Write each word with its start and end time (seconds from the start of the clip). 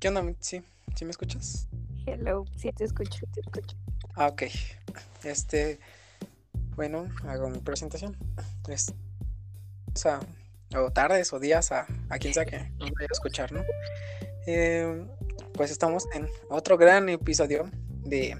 ¿Qué 0.00 0.08
onda? 0.08 0.24
¿Sí? 0.40 0.62
¿Sí 0.94 1.04
me 1.04 1.10
escuchas? 1.10 1.68
Hello, 2.06 2.44
sí 2.56 2.72
te 2.72 2.84
escucho, 2.84 3.26
te 3.32 3.40
escucho. 3.40 3.76
Ah, 4.14 4.28
ok. 4.28 4.44
Este, 5.22 5.78
bueno, 6.74 7.08
hago 7.26 7.50
mi 7.50 7.58
presentación. 7.58 8.16
Es, 8.68 8.94
o 9.94 9.98
sea, 9.98 10.20
o 10.74 10.90
tardes 10.90 11.32
o 11.32 11.38
días 11.38 11.72
a, 11.72 11.86
a 12.08 12.18
quien 12.18 12.32
sea 12.32 12.46
que 12.46 12.58
nos 12.78 12.90
vaya 12.90 13.08
a 13.10 13.12
escuchar, 13.12 13.52
¿no? 13.52 13.62
Eh, 14.46 15.06
pues 15.52 15.70
estamos 15.70 16.06
en 16.14 16.26
otro 16.48 16.78
gran 16.78 17.08
episodio 17.10 17.70
de 18.00 18.36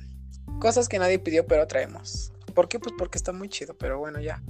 cosas 0.59 0.89
que 0.89 0.99
nadie 0.99 1.19
pidió, 1.19 1.47
pero 1.47 1.67
traemos. 1.67 2.33
¿Por 2.55 2.69
qué? 2.69 2.79
Pues 2.79 2.95
porque 2.97 3.19
está 3.19 3.33
muy 3.33 3.49
chido, 3.49 3.77
pero 3.77 3.99
bueno, 3.99 4.21
ya. 4.21 4.43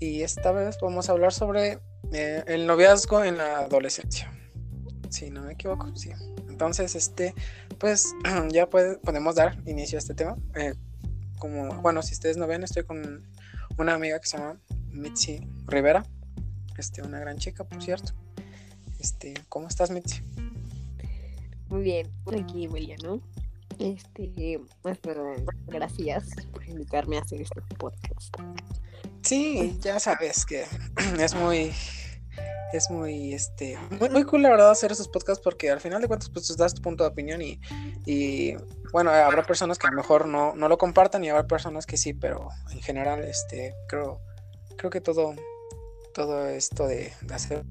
Y 0.00 0.22
esta 0.22 0.52
vez 0.52 0.78
vamos 0.80 1.08
a 1.08 1.12
hablar 1.12 1.32
sobre 1.32 1.80
eh, 2.12 2.42
el 2.46 2.66
noviazgo 2.66 3.24
en 3.24 3.38
la 3.38 3.60
adolescencia. 3.60 4.32
Si 5.10 5.30
no 5.30 5.42
me 5.42 5.52
equivoco, 5.52 5.94
sí. 5.96 6.10
Entonces, 6.48 6.94
este, 6.94 7.34
pues 7.78 8.14
ya 8.50 8.68
podemos 8.68 9.34
dar 9.34 9.58
inicio 9.66 9.98
a 9.98 10.00
este 10.00 10.14
tema. 10.14 10.36
Eh, 10.54 10.74
como, 11.38 11.80
bueno, 11.82 12.02
si 12.02 12.14
ustedes 12.14 12.36
no 12.36 12.46
ven, 12.46 12.62
estoy 12.62 12.84
con 12.84 13.26
una 13.78 13.94
amiga 13.94 14.18
que 14.20 14.26
se 14.26 14.38
llama 14.38 14.58
Mitzi 14.90 15.46
Rivera. 15.66 16.04
Este, 16.76 17.02
una 17.02 17.20
gran 17.20 17.38
chica, 17.38 17.64
por 17.64 17.82
cierto. 17.82 18.12
Este, 18.98 19.34
¿cómo 19.48 19.68
estás, 19.68 19.90
Mitzi? 19.90 20.22
Muy 21.68 21.82
bien, 21.82 22.10
aquí, 22.38 22.68
¿no? 23.02 23.20
Este, 23.78 24.60
pues, 24.82 24.98
gracias 25.66 26.24
por 26.52 26.66
invitarme 26.66 27.18
a 27.18 27.20
hacer 27.20 27.42
este 27.42 27.60
podcast. 27.76 28.34
Sí, 29.22 29.78
ya 29.80 30.00
sabes 30.00 30.44
que 30.46 30.64
es 31.20 31.34
muy 31.34 31.72
es 32.72 32.90
muy 32.90 33.32
este 33.32 33.78
muy, 33.98 34.10
muy 34.10 34.24
cool 34.24 34.42
la 34.42 34.50
verdad 34.50 34.70
hacer 34.70 34.92
esos 34.92 35.08
podcasts 35.08 35.42
porque 35.42 35.70
al 35.70 35.80
final 35.80 36.00
de 36.00 36.08
cuentas 36.08 36.30
pues 36.30 36.56
das 36.56 36.74
tu 36.74 36.82
punto 36.82 37.04
de 37.04 37.10
opinión 37.10 37.40
y, 37.42 37.60
y 38.06 38.56
bueno 38.92 39.10
habrá 39.10 39.42
personas 39.42 39.78
que 39.78 39.86
a 39.86 39.90
lo 39.90 39.96
mejor 39.96 40.26
no, 40.26 40.54
no 40.54 40.68
lo 40.68 40.78
compartan 40.78 41.24
y 41.24 41.30
habrá 41.30 41.46
personas 41.46 41.86
que 41.86 41.96
sí 41.96 42.14
pero 42.14 42.48
en 42.72 42.80
general 42.80 43.24
este 43.24 43.74
creo 43.88 44.20
creo 44.76 44.90
que 44.90 45.00
todo 45.00 45.34
todo 46.14 46.46
esto 46.48 46.86
de, 46.86 47.12
de 47.22 47.34
hacer 47.34 47.64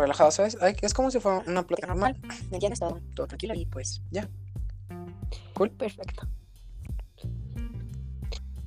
relajado, 0.00 0.30
¿sabes? 0.30 0.56
es 0.60 0.94
como 0.94 1.10
si 1.10 1.20
fuera 1.20 1.42
una 1.46 1.66
plata 1.66 1.86
normal. 1.86 2.16
¿Me 2.50 2.56
entiendes? 2.56 2.80
Todo, 2.80 3.00
todo 3.14 3.26
tranquilo 3.26 3.54
y 3.54 3.66
pues 3.66 4.02
ya. 4.10 4.28
Cool. 5.54 5.70
Perfecto. 5.70 6.26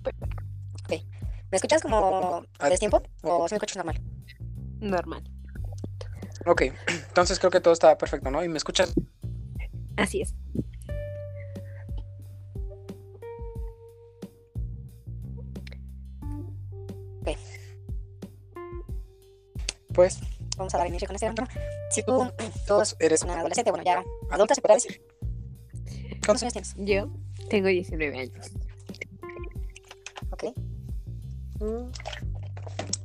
Perfecto. 0.03 0.43
Ok. 0.83 0.93
¿Me 1.51 1.57
escuchas 1.57 1.81
como 1.81 2.45
a 2.59 2.69
destiempo 2.69 3.01
o 3.21 3.47
si 3.47 3.53
me 3.53 3.57
escuchas 3.57 3.77
normal? 3.77 4.01
Normal. 4.79 5.23
Ok, 6.45 6.61
entonces 7.07 7.39
creo 7.39 7.51
que 7.51 7.61
todo 7.61 7.73
está 7.73 7.97
perfecto, 7.97 8.31
¿no? 8.31 8.43
¿Y 8.43 8.49
me 8.49 8.57
escuchas? 8.57 8.93
Así 9.97 10.21
es. 10.21 10.35
Ok. 17.21 17.37
Pues 19.93 20.19
vamos 20.57 20.73
a 20.73 20.77
dar 20.79 20.87
inicio 20.87 21.07
con 21.07 21.15
este 21.15 21.29
tema. 21.31 21.47
Si 21.91 22.03
tú, 22.03 22.31
tú 22.67 22.81
eres 22.99 23.21
una 23.21 23.39
adolescente, 23.39 23.69
bueno, 23.69 23.85
ya 23.85 24.03
adulta 24.31 24.55
se 24.55 24.61
puede 24.61 24.75
decir. 24.75 25.01
¿Cuántos 26.25 26.43
años 26.43 26.53
tienes? 26.53 26.75
Yo 26.77 27.09
tengo 27.49 27.67
19 27.67 28.17
años. 28.17 28.51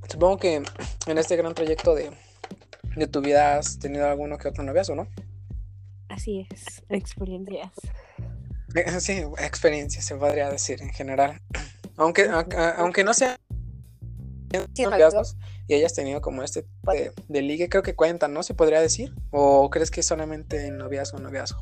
Supongo 0.08 0.38
que 0.38 0.62
en 1.06 1.18
este 1.18 1.36
gran 1.36 1.54
trayecto 1.54 1.94
de, 1.94 2.10
de 2.96 3.06
tu 3.06 3.20
vida 3.20 3.56
has 3.58 3.78
tenido 3.78 4.08
alguno 4.08 4.38
que 4.38 4.48
otro 4.48 4.64
noviazgo, 4.64 4.94
¿no? 4.94 5.08
Así 6.08 6.46
es, 6.50 6.82
experiencias. 6.88 7.72
Sí, 9.00 9.22
experiencias 9.38 10.04
se 10.04 10.14
podría 10.16 10.50
decir 10.50 10.82
en 10.82 10.90
general. 10.90 11.40
Aunque, 11.96 12.28
aunque 12.76 13.02
no 13.02 13.14
sea 13.14 13.40
noviazgos, 14.78 15.38
y 15.66 15.74
hayas 15.74 15.94
tenido 15.94 16.20
como 16.20 16.42
este 16.42 16.66
de, 16.82 17.12
de, 17.28 17.42
ligue, 17.42 17.68
creo 17.68 17.82
que 17.82 17.94
cuentan, 17.94 18.34
¿no? 18.34 18.42
¿Se 18.42 18.54
podría 18.54 18.80
decir? 18.80 19.14
¿O 19.30 19.70
crees 19.70 19.90
que 19.90 20.02
solamente 20.02 20.66
en 20.66 20.78
noviazgo, 20.78 21.18
noviazgo? 21.18 21.60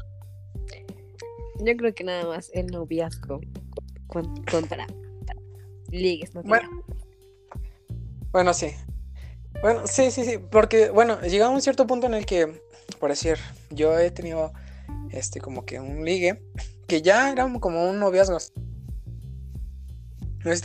Yo 1.58 1.76
creo 1.76 1.94
que 1.94 2.04
nada 2.04 2.24
más 2.26 2.50
el 2.52 2.66
noviazgo 2.66 3.40
contra 4.48 4.86
ligues, 5.96 6.34
¿no? 6.34 6.42
Bueno, 6.42 6.82
bueno, 8.32 8.54
sí. 8.54 8.72
Bueno, 9.62 9.86
sí, 9.86 10.10
sí, 10.10 10.24
sí, 10.24 10.38
porque, 10.38 10.90
bueno, 10.90 11.20
llega 11.22 11.46
a 11.46 11.50
un 11.50 11.62
cierto 11.62 11.86
punto 11.86 12.06
en 12.06 12.14
el 12.14 12.26
que, 12.26 12.60
por 13.00 13.10
decir, 13.10 13.38
yo 13.70 13.98
he 13.98 14.10
tenido, 14.10 14.52
este, 15.10 15.40
como 15.40 15.64
que 15.64 15.80
un 15.80 16.04
ligue, 16.04 16.42
que 16.86 17.02
ya 17.02 17.32
era 17.32 17.50
como 17.60 17.88
un 17.88 17.98
noviazgo. 17.98 18.38
No 20.44 20.54
si 20.54 20.62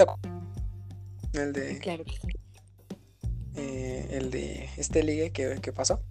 El 1.34 1.54
de... 1.54 1.80
Claro 1.80 2.04
que 2.04 2.12
sí. 2.12 2.28
Eh, 3.56 4.08
el 4.12 4.32
de 4.32 4.70
este 4.78 5.04
ligue 5.04 5.32
que, 5.32 5.74
pasó? 5.74 6.02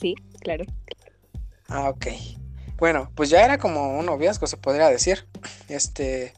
Sí, 0.00 0.14
claro. 0.40 0.64
Ah, 1.68 1.88
ok. 1.90 2.06
Bueno, 2.76 3.10
pues 3.14 3.30
ya 3.30 3.44
era 3.44 3.58
como 3.58 3.98
un 3.98 4.06
noviazgo, 4.06 4.46
se 4.46 4.56
podría 4.56 4.88
decir. 4.88 5.26
Este. 5.68 6.34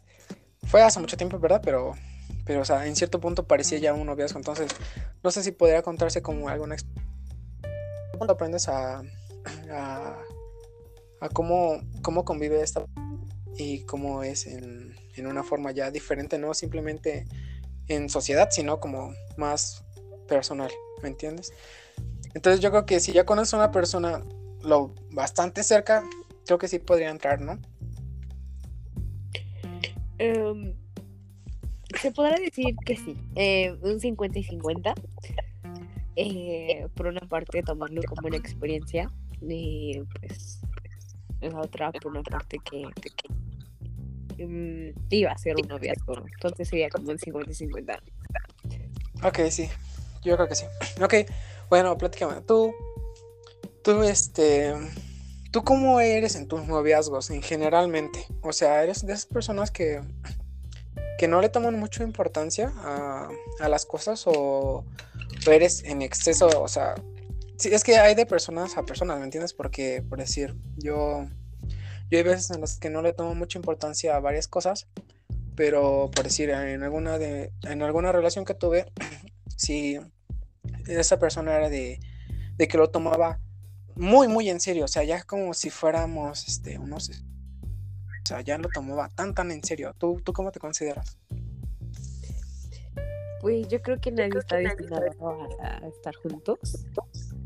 Fue 0.66 0.82
hace 0.82 1.00
mucho 1.00 1.16
tiempo, 1.16 1.38
¿verdad? 1.38 1.60
Pero. 1.64 1.94
Pero, 2.47 2.60
o 2.60 2.64
sea, 2.64 2.86
en 2.86 2.94
cierto 2.94 3.20
punto 3.20 3.47
parecía 3.47 3.78
ya 3.78 3.94
un 3.94 4.06
noviazgo. 4.06 4.38
Entonces, 4.38 4.70
no 5.22 5.30
sé 5.30 5.42
si 5.42 5.52
podría 5.52 5.82
contarse 5.82 6.22
como 6.22 6.48
alguna. 6.48 6.76
Cuando 8.16 8.34
aprendes 8.34 8.69
a. 8.69 9.02
a, 9.70 10.19
a 11.20 11.28
cómo, 11.30 11.80
cómo 12.02 12.25
convive 12.25 12.60
esta. 12.62 12.84
Y 13.56 13.84
cómo 13.84 14.25
es 14.25 14.47
en, 14.47 14.97
en 15.14 15.26
una 15.26 15.44
forma 15.44 15.70
ya 15.70 15.91
diferente, 15.91 16.38
no 16.38 16.54
simplemente 16.54 17.25
en 17.88 18.08
sociedad, 18.08 18.48
sino 18.50 18.81
como 18.81 19.12
más 19.36 19.84
personal, 20.26 20.70
¿me 21.02 21.08
entiendes? 21.08 21.52
Entonces 22.34 22.60
yo 22.60 22.70
creo 22.70 22.86
que 22.86 23.00
si 23.00 23.12
ya 23.12 23.25
conoces 23.25 23.54
a 23.54 23.58
una 23.58 23.70
persona 23.70 24.25
lo 24.62 24.94
bastante 25.10 25.62
cerca, 25.62 26.02
creo 26.46 26.58
que 26.58 26.69
sí 26.69 26.78
podría 26.78 27.10
entrar, 27.10 27.41
¿no? 27.41 27.60
Em, 30.19 30.75
se 32.00 32.10
podrá 32.12 32.38
decir 32.38 32.75
que 32.84 32.97
sí, 32.97 33.16
eh, 33.34 33.76
un 33.82 34.00
50 34.00 34.38
y 34.38 34.44
50. 34.44 34.94
Eh, 36.16 36.86
por 36.94 37.08
una 37.08 37.20
parte 37.22 37.62
tomarlo 37.62 38.00
como 38.04 38.28
una 38.28 38.36
experiencia 38.36 39.10
y 39.41 40.00
pues 40.20 40.60
la 41.41 41.60
otra 41.60 41.91
por 41.91 42.12
una 42.12 42.22
parte 42.22 42.58
que, 42.64 42.84
em, 44.38 44.94
iba 45.10 45.32
a 45.32 45.38
ser 45.38 45.56
un 45.56 45.66
noviazgo, 45.69 46.25
entonces 46.32 46.69
sería 46.69 46.88
como 46.88 47.10
un 47.10 47.19
50 47.19 47.50
y 47.50 47.54
50. 47.54 48.00
Ok, 49.25 49.41
sí, 49.50 49.69
yo 50.22 50.36
creo 50.36 50.48
que 50.48 50.54
sí. 50.54 50.66
Ok, 51.02 51.14
bueno, 51.69 51.96
platícame. 51.98 52.41
Tú, 52.42 52.72
tú, 53.82 54.02
este, 54.02 54.75
¿tú 55.54 55.62
cómo 55.62 56.00
eres 56.00 56.34
en 56.34 56.48
tus 56.48 56.66
noviazgos 56.66 57.31
en 57.31 57.41
generalmente? 57.41 58.26
O 58.42 58.53
sea, 58.53 58.82
¿eres 58.82 59.06
de 59.06 59.12
esas 59.12 59.26
personas 59.26 59.70
que, 59.70 60.00
que 61.16 61.28
no 61.28 61.41
le 61.41 61.48
toman 61.48 61.78
mucha 61.78 62.03
importancia 62.03 62.72
a, 62.78 63.28
a 63.60 63.69
las 63.69 63.87
cosas 63.87 64.25
o, 64.26 64.84
eres 65.47 65.84
en 65.84 66.03
exceso? 66.03 66.48
O 66.60 66.66
sea, 66.66 66.97
sí, 67.56 67.69
es 67.72 67.84
que 67.84 67.98
hay 67.98 68.16
de 68.16 68.26
personas 68.26 68.76
a 68.76 68.82
personas, 68.82 69.16
¿me 69.20 69.26
entiendes? 69.26 69.54
Porque, 69.54 70.03
por 70.03 70.19
decir, 70.19 70.56
yo, 70.76 71.28
yo 72.11 72.19
hay 72.19 72.25
veces 72.25 72.50
en 72.50 72.61
las 72.61 72.81
que 72.81 72.90
no 72.90 73.00
le 73.00 73.12
tomo 73.12 73.37
mucha 73.37 73.56
importancia 73.56 74.17
a 74.17 74.19
varias 74.19 74.49
cosas, 74.49 74.88
pero 75.55 76.11
por 76.12 76.25
decir, 76.25 76.50
en 76.50 76.82
alguna, 76.82 77.17
de, 77.17 77.52
en 77.62 77.81
alguna 77.82 78.11
relación 78.11 78.44
que 78.44 78.55
tuve, 78.55 78.87
sí 79.56 80.00
esa 80.88 81.20
persona 81.20 81.55
era 81.55 81.69
de, 81.69 82.00
de 82.56 82.67
que 82.67 82.76
lo 82.76 82.90
tomaba 82.90 83.38
muy, 83.96 84.29
muy 84.29 84.49
en 84.49 84.61
serio, 84.61 84.85
o 84.85 84.88
sea, 84.88 85.05
ya 85.05 85.23
como 85.23 85.55
si 85.55 85.70
fuéramos, 85.70 86.46
este, 86.49 86.79
unos, 86.79 87.11
o 87.11 88.26
sea, 88.26 88.41
ya 88.41 88.58
lo 88.58 88.69
tomaba 88.69 89.08
tan, 89.08 89.35
tan 89.35 89.50
en 89.50 89.62
serio. 89.62 89.94
¿Tú, 89.99 90.20
tú 90.25 90.32
cómo 90.32 90.50
te 90.50 90.58
consideras? 90.58 91.19
Pues 93.41 93.69
yo 93.69 93.82
creo 93.82 94.00
que 94.00 94.11
nadie 94.11 94.38
está 94.38 94.56
destinado 94.56 95.05
a, 95.61 95.87
estar 95.87 96.14
juntos. 96.17 96.87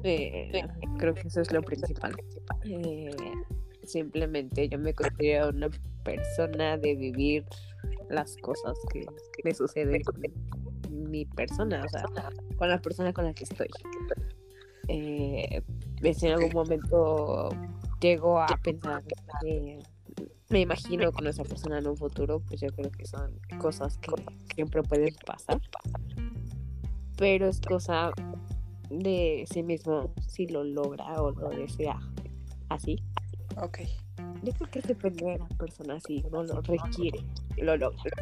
Eh, 0.05 0.63
creo 0.99 1.13
que 1.15 1.27
eso 1.27 1.41
es 1.41 1.51
lo 1.51 1.61
principal. 1.61 2.15
Eh, 2.65 3.11
simplemente 3.83 4.69
yo 4.69 4.79
me 4.79 4.95
considero 4.95 5.49
una 5.49 5.69
persona 6.05 6.77
de 6.77 6.95
vivir 6.95 7.45
las 8.09 8.37
cosas 8.37 8.79
que 8.93 9.05
me 9.43 9.53
suceden 9.53 10.03
con 10.05 10.23
mi 11.11 11.25
persona, 11.25 11.83
o 11.85 11.89
sea, 11.89 12.05
con 12.57 12.69
la 12.69 12.81
persona 12.81 13.13
con 13.13 13.25
la 13.25 13.35
que 13.35 13.45
estoy. 13.45 13.69
Eh, 14.87 15.63
si 16.15 16.27
en 16.27 16.33
algún 16.33 16.53
momento 16.53 17.51
llego 18.01 18.41
a 18.41 18.47
pensar 18.63 19.03
que 19.41 19.79
me 20.49 20.61
imagino 20.61 21.13
con 21.13 21.27
esa 21.27 21.45
persona 21.45 21.79
en 21.79 21.87
un 21.87 21.97
futuro, 21.97 22.41
pues 22.41 22.61
yo 22.61 22.69
creo 22.69 22.91
que 22.91 23.07
son 23.07 23.39
cosas 23.61 23.99
que 23.99 24.13
siempre 24.55 24.83
pueden 24.83 25.15
pasar. 25.27 25.61
Pero 27.17 27.49
es 27.49 27.61
cosa 27.61 28.13
de 28.91 29.45
sí 29.51 29.63
mismo 29.63 30.15
si 30.27 30.47
lo 30.47 30.65
logra 30.65 31.21
o 31.21 31.33
lo 31.33 31.51
desea 31.51 31.99
así. 32.69 33.03
Ok. 33.61 33.81
Yo 34.43 34.53
creo 34.53 34.71
que 34.71 34.81
depende 34.81 35.25
de 35.33 35.39
la 35.39 35.49
persona 35.49 35.99
si 36.01 36.23
no 36.31 36.45
lo 36.45 36.61
requiere, 36.63 37.19
lo 37.57 37.77
logra. 37.77 38.13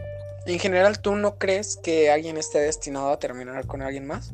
En 0.46 0.58
general, 0.58 1.00
¿tú 1.00 1.14
no 1.14 1.38
crees 1.38 1.76
que 1.76 2.11
alguien 2.11 2.37
esté 2.37 2.58
destinado 2.58 3.11
a 3.11 3.19
terminar 3.19 3.67
con 3.67 3.82
alguien 3.82 4.06
más? 4.06 4.32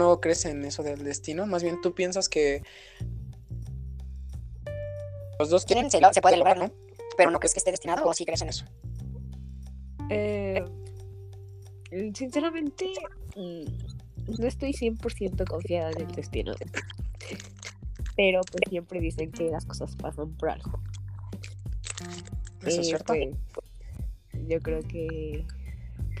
¿No 0.00 0.18
crees 0.18 0.46
en 0.46 0.64
eso 0.64 0.82
del 0.82 1.04
destino? 1.04 1.46
Más 1.46 1.62
bien 1.62 1.78
tú 1.82 1.94
piensas 1.94 2.30
que 2.30 2.62
los 5.38 5.50
dos 5.50 5.66
quieren, 5.66 5.90
se, 5.90 6.00
se 6.14 6.22
puede 6.22 6.38
lograr, 6.38 6.56
¿no? 6.56 6.72
Pero 7.18 7.30
no 7.30 7.38
crees 7.38 7.52
que 7.52 7.58
esté 7.58 7.70
destinado 7.70 8.06
o 8.06 8.14
sí 8.14 8.24
crees 8.24 8.40
en 8.40 8.48
eso. 8.48 8.64
Eh, 10.08 10.64
sinceramente, 12.14 12.86
mm, 13.36 14.40
no 14.40 14.46
estoy 14.46 14.72
100% 14.72 15.44
confiada 15.46 15.90
en 15.90 16.00
el 16.00 16.12
destino. 16.12 16.54
Pero 18.16 18.40
pues 18.50 18.62
siempre 18.70 19.00
dicen 19.00 19.30
que 19.30 19.50
las 19.50 19.66
cosas 19.66 19.94
pasan 19.96 20.34
por 20.38 20.48
algo. 20.48 20.80
Eso 22.62 22.68
es 22.68 22.78
Eh, 22.78 22.84
cierto. 22.84 23.12
pues, 23.12 23.28
yo 24.48 24.60
creo 24.60 24.80
que 24.80 25.44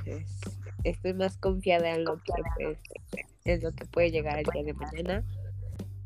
pues 0.04 0.26
estoy 0.84 1.14
más 1.14 1.38
confiada 1.38 1.94
en 1.94 2.04
lo 2.04 2.16
que 2.18 2.32
pues, 2.56 2.78
en 3.44 3.62
lo 3.62 3.72
que 3.72 3.84
puede 3.86 4.10
llegar 4.10 4.38
el 4.38 4.46
día 4.52 4.62
de 4.62 4.74
mañana 4.74 5.24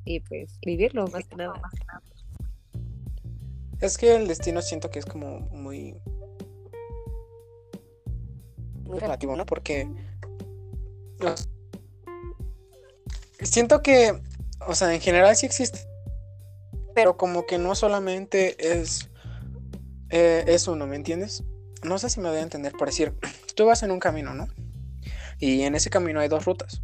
y 0.04 0.20
pues 0.20 0.58
vivirlo 0.64 1.06
más 1.08 1.24
que 1.24 1.36
nada. 1.36 1.60
Es 3.80 3.98
que 3.98 4.14
el 4.14 4.28
destino 4.28 4.62
siento 4.62 4.90
que 4.90 4.98
es 4.98 5.04
como 5.04 5.40
muy. 5.50 5.96
muy 8.84 8.98
relativo, 8.98 9.36
¿no? 9.36 9.46
Porque. 9.46 9.88
Siento 13.40 13.82
que. 13.82 14.20
O 14.66 14.74
sea, 14.74 14.94
en 14.94 15.00
general 15.00 15.34
sí 15.36 15.46
existe. 15.46 15.80
Pero 16.94 17.16
como 17.16 17.46
que 17.46 17.58
no 17.58 17.74
solamente 17.74 18.80
es. 18.80 19.10
eh, 20.10 20.44
es 20.46 20.68
uno, 20.68 20.86
¿me 20.86 20.96
entiendes? 20.96 21.42
No 21.82 21.98
sé 21.98 22.08
si 22.08 22.20
me 22.20 22.28
voy 22.28 22.38
a 22.38 22.42
entender. 22.42 22.72
Por 22.72 22.88
decir, 22.88 23.14
tú 23.56 23.66
vas 23.66 23.82
en 23.82 23.90
un 23.90 23.98
camino, 23.98 24.32
¿no? 24.34 24.48
Y 25.38 25.62
en 25.62 25.74
ese 25.74 25.90
camino 25.90 26.20
hay 26.20 26.28
dos 26.28 26.44
rutas. 26.44 26.83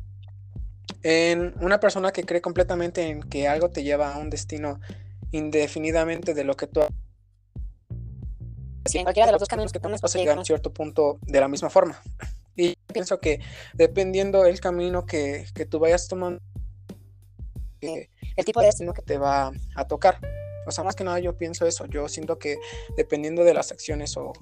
En 1.03 1.55
una 1.61 1.81
persona 1.81 2.13
que 2.13 2.25
cree 2.25 2.41
completamente 2.41 3.09
en 3.09 3.23
que 3.23 3.49
algo 3.49 3.71
te 3.71 3.83
lleva 3.83 4.15
a 4.15 4.19
un 4.19 4.31
destino 4.31 4.81
indefinidamente 5.33 6.35
de 6.35 6.45
lo 6.45 6.57
que 6.57 6.67
tú 6.67 6.81
si 8.87 8.99
en 8.99 9.05
cualquiera 9.05 9.27
de 9.27 9.33
los 9.33 9.41
dos 9.41 9.49
caminos 9.49 9.73
que 9.73 9.81
tomes 9.81 10.01
vas 10.01 10.15
a 10.15 10.19
llegar 10.19 10.37
a 10.37 10.41
un 10.41 10.45
cierto 10.45 10.73
punto 10.73 11.19
de 11.23 11.41
la 11.41 11.49
misma 11.49 11.71
forma. 11.71 12.01
Y 12.57 12.77
pienso 12.93 13.21
que 13.21 13.41
dependiendo 13.75 14.43
del 14.43 14.61
camino 14.61 15.07
que, 15.07 15.47
que 15.55 15.67
tú 15.67 15.79
vayas 15.79 16.09
tomando, 16.09 16.41
el 17.81 18.45
tipo 18.45 18.61
de 18.61 18.67
destino 18.67 18.93
que 18.93 19.03
te 19.03 19.19
va 19.19 19.53
a 19.75 19.85
tocar. 19.87 20.19
O 20.67 20.71
sea, 20.71 20.85
más 20.85 20.95
que 20.95 21.05
nada 21.05 21.21
yo 21.21 21.37
pienso 21.37 21.67
eso. 21.67 21.87
Yo 21.87 22.09
siento 22.09 22.39
que 22.39 22.59
dependiendo 22.97 23.45
de 23.45 23.55
las 23.55 23.71
acciones 23.73 24.17
o, 24.17 24.33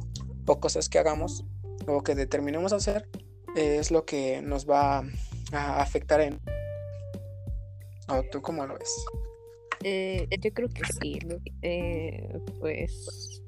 o 0.46 0.60
cosas 0.60 0.88
que 0.88 0.98
hagamos 0.98 1.44
o 1.86 2.02
que 2.02 2.14
determinemos 2.14 2.72
hacer, 2.72 3.08
eh, 3.56 3.76
es 3.78 3.90
lo 3.90 4.04
que 4.04 4.42
nos 4.42 4.68
va 4.68 5.04
a 5.52 5.80
afectar 5.80 6.20
en... 6.20 6.38
¿O 8.08 8.22
tú 8.30 8.40
cómo 8.40 8.66
lo 8.66 8.78
ves? 8.78 9.04
Eh, 9.84 10.26
yo 10.40 10.52
creo 10.52 10.68
que 10.68 10.82
sí. 11.00 11.18
Eh, 11.62 12.38
pues 12.60 13.42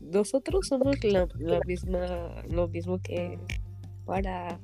nosotros 0.00 0.66
somos 0.68 1.02
la, 1.04 1.28
la 1.38 1.60
misma, 1.66 2.42
lo 2.48 2.68
mismo 2.68 3.00
que 3.02 3.38
para 4.04 4.58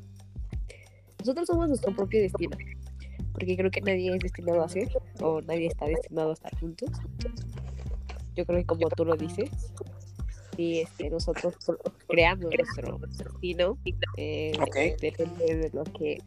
nosotros 1.21 1.47
somos 1.47 1.69
nuestro 1.69 1.95
propio 1.95 2.23
destino, 2.23 2.57
porque 3.33 3.57
creo 3.57 3.71
que 3.71 3.81
nadie 3.83 4.15
es 4.15 4.21
destinado 4.21 4.63
a 4.63 4.69
ser 4.69 4.89
o 5.21 5.41
nadie 5.43 5.67
está 5.67 5.87
destinado 5.87 6.31
a 6.31 6.33
estar 6.33 6.59
juntos. 6.59 6.89
Yo 8.35 8.47
creo 8.47 8.59
que 8.59 8.67
como 8.67 8.89
tú 8.89 9.05
lo 9.05 9.17
dices, 9.17 9.51
este, 10.61 11.11
nosotros 11.11 11.55
creamos 12.09 12.53
nuestro 12.57 12.99
destino, 12.99 13.79
eh, 14.17 14.53
depende 15.01 15.57
de 15.57 15.71
lo 15.73 15.85
que 15.85 16.19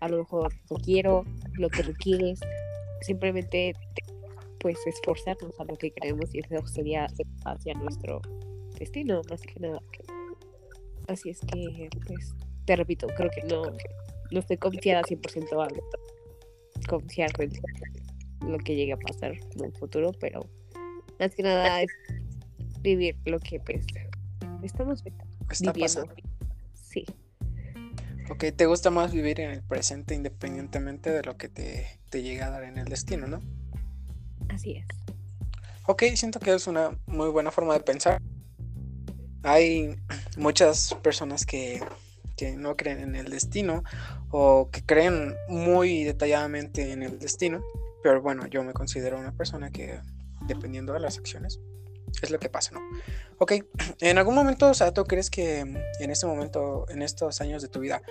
a 0.00 0.08
lo 0.08 0.18
mejor 0.18 0.52
quiero, 0.84 1.24
lo 1.54 1.68
que 1.68 1.82
requieres, 1.82 2.40
simplemente 3.00 3.74
pues 4.58 4.78
esforzarnos 4.86 5.58
a 5.58 5.64
lo 5.64 5.76
que 5.76 5.90
queremos 5.90 6.34
y 6.34 6.40
eso 6.40 6.66
sería 6.66 7.06
hacia 7.44 7.74
nuestro 7.74 8.22
destino 8.78 9.22
más 9.28 9.42
que 9.42 9.58
nada. 9.60 9.80
Así 11.08 11.30
es 11.30 11.40
que 11.40 11.88
pues 12.06 12.34
te 12.64 12.76
repito 12.76 13.08
creo 13.16 13.30
que 13.30 13.42
no 13.42 13.62
no 14.30 14.40
estoy 14.40 14.56
confiada 14.56 15.02
100% 15.02 15.64
a 15.64 16.88
confiar 16.88 17.30
en 17.40 18.52
lo 18.52 18.58
que 18.58 18.74
llegue 18.74 18.92
a 18.92 18.96
pasar 18.96 19.32
en 19.32 19.64
el 19.64 19.72
futuro 19.72 20.12
pero 20.20 20.40
más 21.18 21.34
que 21.34 21.42
nada 21.42 21.82
es 21.82 21.90
vivir 22.82 23.16
lo 23.24 23.38
que 23.40 23.60
pues 23.60 23.86
estamos 24.62 25.02
Está 25.50 25.72
viviendo 25.72 26.06
pasando. 26.06 26.14
sí 26.74 27.04
Ok, 28.30 28.44
te 28.56 28.66
gusta 28.66 28.90
más 28.90 29.12
vivir 29.12 29.40
en 29.40 29.50
el 29.50 29.62
presente 29.62 30.14
independientemente 30.14 31.10
de 31.10 31.22
lo 31.22 31.36
que 31.36 31.48
te, 31.48 32.00
te 32.10 32.22
llega 32.22 32.46
a 32.46 32.50
dar 32.50 32.64
en 32.64 32.78
el 32.78 32.86
destino, 32.86 33.26
¿no? 33.26 33.40
así 34.48 34.76
es 34.76 34.86
Ok, 35.86 36.04
siento 36.14 36.38
que 36.38 36.54
es 36.54 36.66
una 36.68 36.96
muy 37.06 37.28
buena 37.28 37.50
forma 37.50 37.74
de 37.74 37.80
pensar. 37.80 38.22
Hay 39.42 39.96
muchas 40.36 40.94
personas 41.02 41.44
que, 41.44 41.82
que 42.36 42.52
no 42.56 42.76
creen 42.76 43.00
en 43.00 43.16
el 43.16 43.30
destino 43.30 43.82
o 44.30 44.70
que 44.70 44.82
creen 44.84 45.34
muy 45.48 46.04
detalladamente 46.04 46.92
en 46.92 47.02
el 47.02 47.18
destino, 47.18 47.60
pero 48.04 48.22
bueno, 48.22 48.46
yo 48.46 48.62
me 48.62 48.72
considero 48.72 49.18
una 49.18 49.32
persona 49.32 49.70
que 49.70 49.98
dependiendo 50.46 50.92
de 50.92 51.00
las 51.00 51.18
acciones 51.18 51.58
es 52.20 52.30
lo 52.30 52.38
que 52.38 52.48
pasa, 52.48 52.72
¿no? 52.72 52.80
Ok, 53.38 53.52
en 54.00 54.18
algún 54.18 54.34
momento, 54.34 54.70
o 54.70 54.74
sea, 54.74 54.92
¿tú 54.92 55.04
crees 55.04 55.30
que 55.30 55.60
en 55.60 56.10
este 56.10 56.26
momento, 56.26 56.86
en 56.88 57.02
estos 57.02 57.40
años 57.40 57.62
de 57.62 57.68
tu 57.68 57.80
vida, 57.80 58.02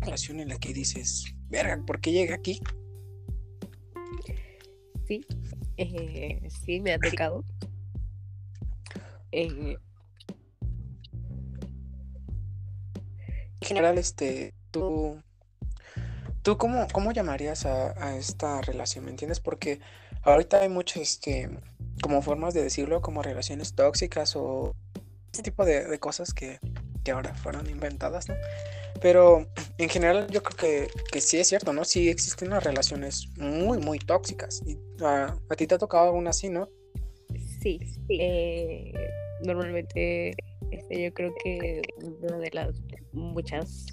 relación 0.00 0.40
en 0.40 0.48
la 0.48 0.58
que 0.58 0.72
dices, 0.72 1.24
verga, 1.48 1.80
¿por 1.86 2.00
qué 2.00 2.12
llegué 2.12 2.34
aquí? 2.34 2.60
Sí, 5.06 5.24
eh, 5.76 6.48
sí, 6.64 6.80
me 6.80 6.94
ha 6.94 6.98
tocado. 6.98 7.44
Eh, 9.32 9.76
En 13.60 13.68
general, 13.68 13.98
este, 13.98 14.54
tú, 14.70 15.20
tú 16.42 16.56
cómo, 16.56 16.86
cómo 16.92 17.10
llamarías 17.12 17.66
a, 17.66 18.00
a 18.00 18.16
esta 18.16 18.60
relación, 18.60 19.04
¿me 19.04 19.10
entiendes? 19.10 19.40
Porque 19.40 19.80
ahorita 20.26 20.60
hay 20.60 20.68
muchas, 20.68 21.02
este, 21.02 21.48
como 22.02 22.22
formas 22.22 22.54
de 22.54 22.62
decirlo, 22.62 23.00
como 23.00 23.22
relaciones 23.22 23.74
tóxicas 23.74 24.36
o 24.36 24.74
ese 25.32 25.42
tipo 25.42 25.64
de, 25.64 25.98
cosas 25.98 26.34
que, 26.34 26.58
que 27.04 27.12
ahora 27.12 27.34
fueron 27.34 27.68
inventadas, 27.68 28.28
¿no? 28.28 28.34
Pero 29.00 29.46
en 29.78 29.88
general 29.88 30.28
yo 30.30 30.42
creo 30.42 30.56
que, 30.56 30.90
que 31.12 31.20
sí 31.20 31.38
es 31.38 31.48
cierto, 31.48 31.72
¿no? 31.72 31.84
Sí 31.84 32.08
existen 32.08 32.48
unas 32.48 32.64
relaciones 32.64 33.28
muy, 33.36 33.78
muy 33.78 33.98
tóxicas. 33.98 34.62
Y 34.66 34.78
a, 35.04 35.36
ti 35.56 35.66
te 35.66 35.74
ha 35.74 35.78
tocado 35.78 36.06
alguna 36.06 36.30
así, 36.30 36.48
¿no? 36.48 36.68
sí, 37.60 37.80
eh, 38.08 38.92
normalmente 39.44 40.34
este, 40.70 41.02
yo 41.02 41.12
creo 41.12 41.34
que 41.42 41.82
una 42.22 42.38
de 42.38 42.50
las 42.52 42.80
muchas 43.12 43.86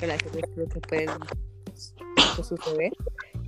relaciones 0.00 0.44
que 0.54 0.80
pueden 0.80 1.10
suceder 2.42 2.92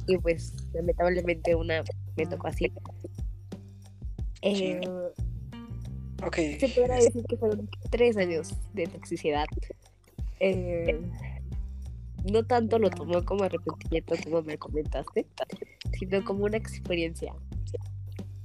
y 0.06 0.18
pues 0.18 0.54
lamentablemente 0.72 1.54
una 1.54 1.82
me 2.16 2.26
tocó 2.26 2.48
así. 2.48 2.72
Eh, 4.42 4.80
Ok. 6.24 6.36
se 6.58 6.68
podrá 6.74 6.96
decir 6.96 7.24
que 7.26 7.36
fueron 7.36 7.68
tres 7.90 8.16
años 8.16 8.54
de 8.72 8.86
toxicidad. 8.86 9.46
Eh, 10.40 10.98
no 12.30 12.44
tanto 12.44 12.78
lo 12.78 12.90
tomó 12.90 13.24
como 13.24 13.44
arrepentimiento 13.44 14.14
como 14.24 14.42
me 14.42 14.56
comentaste, 14.56 15.26
sino 15.98 16.24
como 16.24 16.44
una 16.44 16.56
experiencia. 16.56 17.34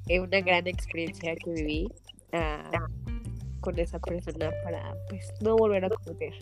Eh, 0.08 0.20
una 0.20 0.42
gran 0.42 0.68
experiencia 0.68 1.36
que 1.36 1.52
viví 1.52 1.88
ah, 2.34 2.70
con 3.62 3.80
esa 3.80 4.00
persona 4.00 4.52
para 4.64 4.94
pues 5.10 5.32
no 5.42 5.56
volver 5.56 5.86
a 5.86 5.90
cometer. 5.90 6.34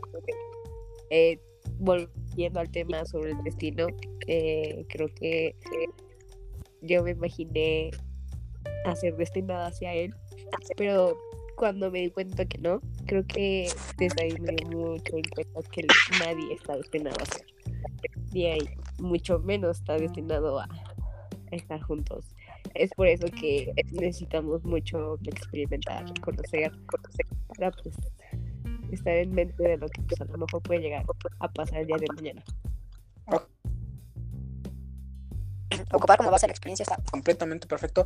Eh, 1.11 1.39
volviendo 2.39 2.59
al 2.61 2.71
tema 2.71 3.05
sobre 3.05 3.31
el 3.31 3.43
destino, 3.43 3.87
eh, 4.27 4.85
creo 4.87 5.13
que 5.13 5.53
yo 6.81 7.03
me 7.03 7.11
imaginé 7.11 7.91
a 8.85 8.95
ser 8.95 9.17
destinada 9.17 9.67
hacia 9.67 9.93
él, 9.93 10.15
pero 10.77 11.17
cuando 11.57 11.91
me 11.91 11.99
di 11.99 12.11
cuenta 12.11 12.45
que 12.45 12.57
no, 12.59 12.79
creo 13.07 13.27
que 13.27 13.67
desde 13.97 14.23
ahí 14.23 14.33
me 14.39 14.55
dio 14.55 14.69
mucho 14.69 15.17
en 15.17 15.23
cuenta 15.35 15.69
que 15.69 15.85
nadie 16.19 16.53
está 16.53 16.77
destinado 16.77 17.17
a 17.21 17.25
ser. 17.25 17.45
Y 18.31 18.45
ahí 18.45 18.69
mucho 18.99 19.39
menos 19.39 19.79
está 19.79 19.97
destinado 19.97 20.59
a 20.59 20.69
estar 21.51 21.81
juntos. 21.81 22.23
Es 22.73 22.89
por 22.91 23.07
eso 23.07 23.27
que 23.27 23.73
necesitamos 23.91 24.63
mucho 24.63 25.17
experimentar, 25.25 26.05
conocer, 26.21 26.71
conocer 26.85 27.25
para 27.49 27.71
pues 27.71 27.95
estar 28.91 29.13
en 29.13 29.33
mente 29.33 29.61
de 29.61 29.77
lo 29.77 29.87
que 29.87 30.01
pues, 30.01 30.21
a 30.21 30.25
lo 30.25 30.37
mejor 30.37 30.61
puede 30.61 30.81
llegar 30.81 31.05
a 31.39 31.51
pasar 31.51 31.79
el 31.79 31.87
día 31.87 31.97
de 31.97 32.07
mañana. 32.15 32.43
Ocupar 35.91 36.17
como 36.17 36.31
base 36.31 36.47
la 36.47 36.51
experiencia 36.51 36.83
está 36.83 36.97
completamente 37.11 37.67
perfecto, 37.67 38.05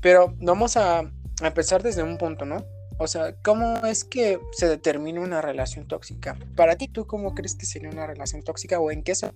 pero 0.00 0.34
vamos 0.38 0.76
a, 0.76 1.00
a 1.00 1.46
empezar 1.46 1.82
desde 1.82 2.02
un 2.02 2.18
punto, 2.18 2.44
¿no? 2.44 2.64
O 2.98 3.06
sea, 3.06 3.34
¿cómo 3.42 3.76
es 3.86 4.04
que 4.04 4.40
se 4.52 4.68
determina 4.68 5.20
una 5.20 5.42
relación 5.42 5.86
tóxica? 5.86 6.36
Para 6.56 6.76
ti, 6.76 6.88
¿tú 6.88 7.06
cómo 7.06 7.34
crees 7.34 7.54
que 7.54 7.66
sería 7.66 7.90
una 7.90 8.06
relación 8.06 8.42
tóxica 8.42 8.80
o 8.80 8.90
en 8.90 9.02
qué 9.02 9.14
se... 9.14 9.32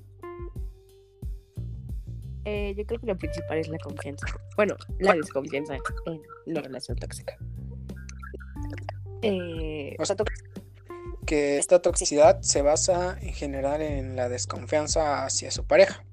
Eh, 2.46 2.74
yo 2.74 2.86
creo 2.86 3.00
que 3.00 3.06
lo 3.06 3.18
principal 3.18 3.58
es 3.58 3.68
la 3.68 3.78
confianza. 3.78 4.26
Bueno, 4.56 4.76
la 4.98 5.12
desconfianza 5.12 5.76
en 6.06 6.22
la 6.46 6.62
relación 6.62 6.96
tóxica. 6.96 7.36
Eh, 9.20 9.94
o 9.98 10.04
sea, 10.06 10.16
¿tú 10.16 10.24
que 11.26 11.58
esta 11.58 11.80
toxicidad 11.82 12.40
se 12.42 12.62
basa 12.62 13.18
en 13.20 13.32
general 13.32 13.82
en 13.82 14.16
la 14.16 14.28
desconfianza 14.28 15.24
hacia 15.24 15.50
su 15.50 15.66
pareja. 15.66 16.04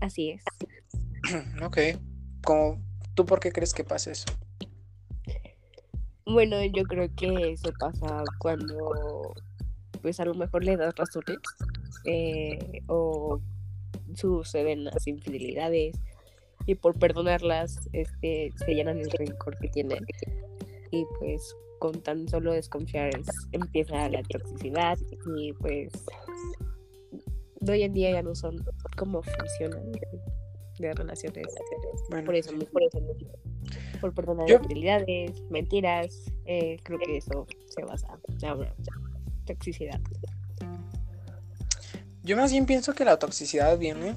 Así 0.00 0.30
es. 0.30 0.42
ok. 1.62 1.78
¿Cómo, 2.44 2.80
¿Tú 3.14 3.26
por 3.26 3.40
qué 3.40 3.50
crees 3.50 3.74
que 3.74 3.84
pasa 3.84 4.12
eso? 4.12 4.26
Bueno, 6.24 6.62
yo 6.64 6.84
creo 6.84 7.08
que 7.16 7.52
eso 7.52 7.72
pasa 7.78 8.22
cuando, 8.38 9.34
pues 10.02 10.20
a 10.20 10.24
lo 10.24 10.34
mejor 10.34 10.62
le 10.62 10.76
das 10.76 10.94
razones 10.94 11.38
eh, 12.04 12.82
o 12.86 13.40
suceden 14.14 14.84
las 14.84 15.06
infidelidades 15.06 15.96
y 16.66 16.74
por 16.74 16.98
perdonarlas 16.98 17.88
este, 17.92 18.52
se 18.56 18.74
llenan 18.74 18.98
el 18.98 19.10
rencor 19.10 19.56
que 19.58 19.68
tienen 19.68 20.04
y 20.90 21.04
pues 21.18 21.56
con 21.78 22.00
tan 22.02 22.28
solo 22.28 22.52
desconfiar 22.52 23.10
empieza 23.52 24.08
la 24.08 24.22
toxicidad 24.22 24.98
y 25.36 25.52
pues 25.54 25.92
de 27.60 27.72
hoy 27.72 27.82
en 27.82 27.92
día 27.92 28.10
ya 28.12 28.22
no 28.22 28.34
son 28.34 28.56
como 28.96 29.22
funcionan 29.22 29.92
de, 29.92 30.94
relaciones. 30.94 31.46
por 32.24 32.34
eso, 32.34 32.52
por 32.72 32.82
eso 32.82 32.98
por 34.00 34.14
perdonar 34.14 34.48
infidelidades, 34.48 35.42
mentiras, 35.50 36.14
eh, 36.46 36.78
creo 36.82 36.98
que 36.98 37.16
eso 37.16 37.46
se 37.66 37.82
basa 37.84 38.18
en 38.28 38.52
una 38.52 38.74
toxicidad. 39.44 40.00
Yo 42.22 42.36
más 42.36 42.52
bien 42.52 42.66
pienso 42.66 42.94
que 42.94 43.04
la 43.04 43.18
toxicidad 43.18 43.76
viene 43.78 44.14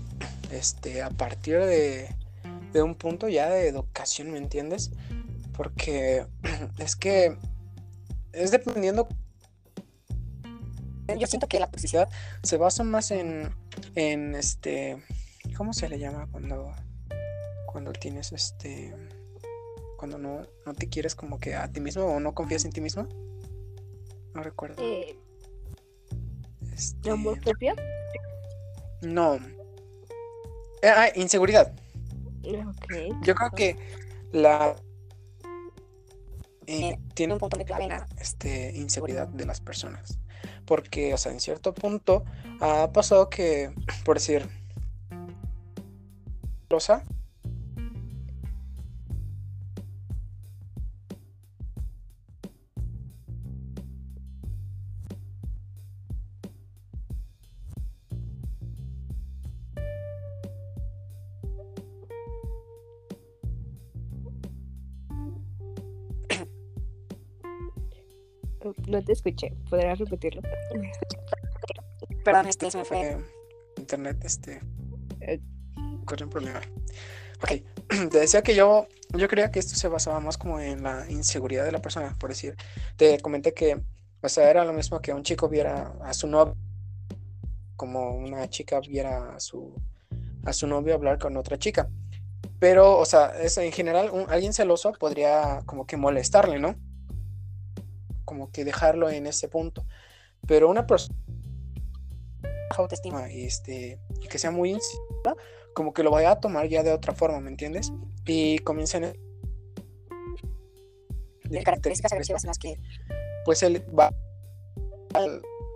este, 0.52 1.02
a 1.02 1.10
partir 1.10 1.60
de, 1.60 2.10
de 2.74 2.82
un 2.82 2.96
punto 2.96 3.28
ya 3.28 3.50
de 3.50 3.68
educación, 3.68 4.32
¿me 4.32 4.38
entiendes? 4.38 4.92
Porque 5.56 6.26
es 6.80 6.96
que 6.96 7.38
es 8.34 8.52
dependiendo. 8.52 9.08
Yo 11.18 11.28
siento 11.28 11.48
que 11.48 11.60
la 11.60 11.70
toxicidad 11.70 12.10
se 12.42 12.58
basa 12.58 12.84
más 12.84 13.12
en, 13.12 13.54
en 13.96 14.36
este, 14.36 15.04
¿cómo 15.58 15.74
se 15.74 15.90
le 15.90 16.00
llama 16.00 16.28
cuando, 16.32 16.72
cuando 17.66 17.92
tienes 17.92 18.32
este, 18.32 18.96
cuando 19.98 20.18
no, 20.18 20.44
no 20.66 20.74
te 20.74 20.88
quieres 20.88 21.16
como 21.16 21.40
que 21.40 21.56
a 21.56 21.68
ti 21.68 21.82
mismo 21.82 22.06
o 22.06 22.20
no 22.20 22.34
confías 22.34 22.64
en 22.64 22.72
ti 22.72 22.80
mismo? 22.80 23.08
No 24.34 24.42
recuerdo. 24.42 24.82
Eh, 24.82 25.18
este... 26.74 27.12
¿Amor 27.12 27.42
propio? 27.42 27.76
No. 29.02 29.36
Eh, 30.82 30.88
ah, 30.88 31.10
inseguridad. 31.16 31.74
Okay. 32.40 33.10
Yo 33.22 33.36
creo 33.36 33.52
que 33.52 33.76
la 34.32 34.76
tiene 37.14 37.34
un 37.34 37.40
punto 37.40 37.58
de 37.58 37.66
clave 37.66 37.88
la 37.88 38.08
este, 38.20 38.74
inseguridad 38.76 39.28
de 39.28 39.46
las 39.46 39.62
personas. 39.62 40.20
Porque, 40.66 41.14
o 41.14 41.18
sea, 41.18 41.32
en 41.32 41.40
cierto 41.40 41.74
punto 41.74 42.24
ha 42.60 42.92
pasado 42.92 43.30
que, 43.30 43.74
por 44.04 44.18
decir, 44.18 44.50
Rosa 46.70 47.04
te 69.12 69.30
escuché. 69.30 69.54
¿Podrás 69.70 70.00
repetirlo? 70.00 70.42
Perdón, 72.24 72.48
este 72.48 72.72
se 72.72 72.78
me 72.78 72.86
fue. 72.86 73.18
Internet, 73.78 74.24
este. 74.24 74.62
Eh. 75.22 75.40
Con 76.06 76.24
un 76.24 76.30
problema. 76.30 76.62
Ok, 77.44 77.62
te 78.12 78.20
decía 78.20 78.42
que 78.42 78.56
yo, 78.56 78.88
yo 79.16 79.28
creía 79.28 79.52
que 79.52 79.60
esto 79.60 79.76
se 79.76 79.88
basaba 79.88 80.20
más 80.20 80.38
como 80.38 80.60
en 80.60 80.84
la 80.84 81.10
inseguridad 81.10 81.66
de 81.66 81.72
la 81.72 81.82
persona, 81.82 82.16
por 82.20 82.30
decir. 82.30 82.56
Te 82.96 83.20
comenté 83.20 83.54
que, 83.54 83.82
o 84.22 84.30
sea, 84.30 84.50
era 84.50 84.64
lo 84.64 84.74
mismo 84.74 85.02
que 85.02 85.14
un 85.14 85.24
chico 85.24 85.50
viera 85.50 85.94
a 86.04 86.14
su 86.14 86.28
novio, 86.28 86.56
como 87.76 88.16
una 88.16 88.50
chica 88.50 88.80
viera 88.80 89.36
a 89.36 89.40
su, 89.40 89.76
a 90.46 90.54
su 90.54 90.68
novio 90.68 90.94
hablar 90.94 91.20
con 91.20 91.36
otra 91.38 91.58
chica. 91.58 91.90
Pero, 92.60 92.98
o 92.98 93.06
sea, 93.06 93.32
es, 93.42 93.58
en 93.58 93.72
general, 93.72 94.12
alguien 94.30 94.54
celoso 94.54 94.92
podría 94.94 95.62
como 95.66 95.86
que 95.86 95.98
molestarle, 95.98 96.60
¿no? 96.60 96.76
Como 98.32 98.50
que 98.50 98.64
dejarlo 98.64 99.10
en 99.10 99.28
ese 99.28 99.50
punto. 99.50 99.86
Pero 100.48 100.70
una 100.70 100.88
persona 100.88 101.20
autoestima 102.78 103.30
y 103.30 103.44
este 103.44 104.00
y 104.22 104.28
que 104.30 104.40
sea 104.40 104.52
muy 104.52 104.70
insegura, 104.70 105.36
como 105.74 105.92
que 105.94 106.02
lo 106.02 106.12
vaya 106.12 106.32
a 106.32 106.40
tomar 106.40 106.70
ya 106.70 106.82
de 106.82 106.94
otra 106.94 107.14
forma, 107.14 107.42
¿me 107.42 107.50
entiendes? 107.50 107.92
Y 108.26 108.60
comiencen 108.60 109.20
de 111.44 111.64
características 111.64 112.14
agresivas 112.14 112.46
en 112.46 112.48
las 112.48 112.58
que 112.58 112.80
pues 113.44 113.64
él 113.64 113.84
va 113.94 114.16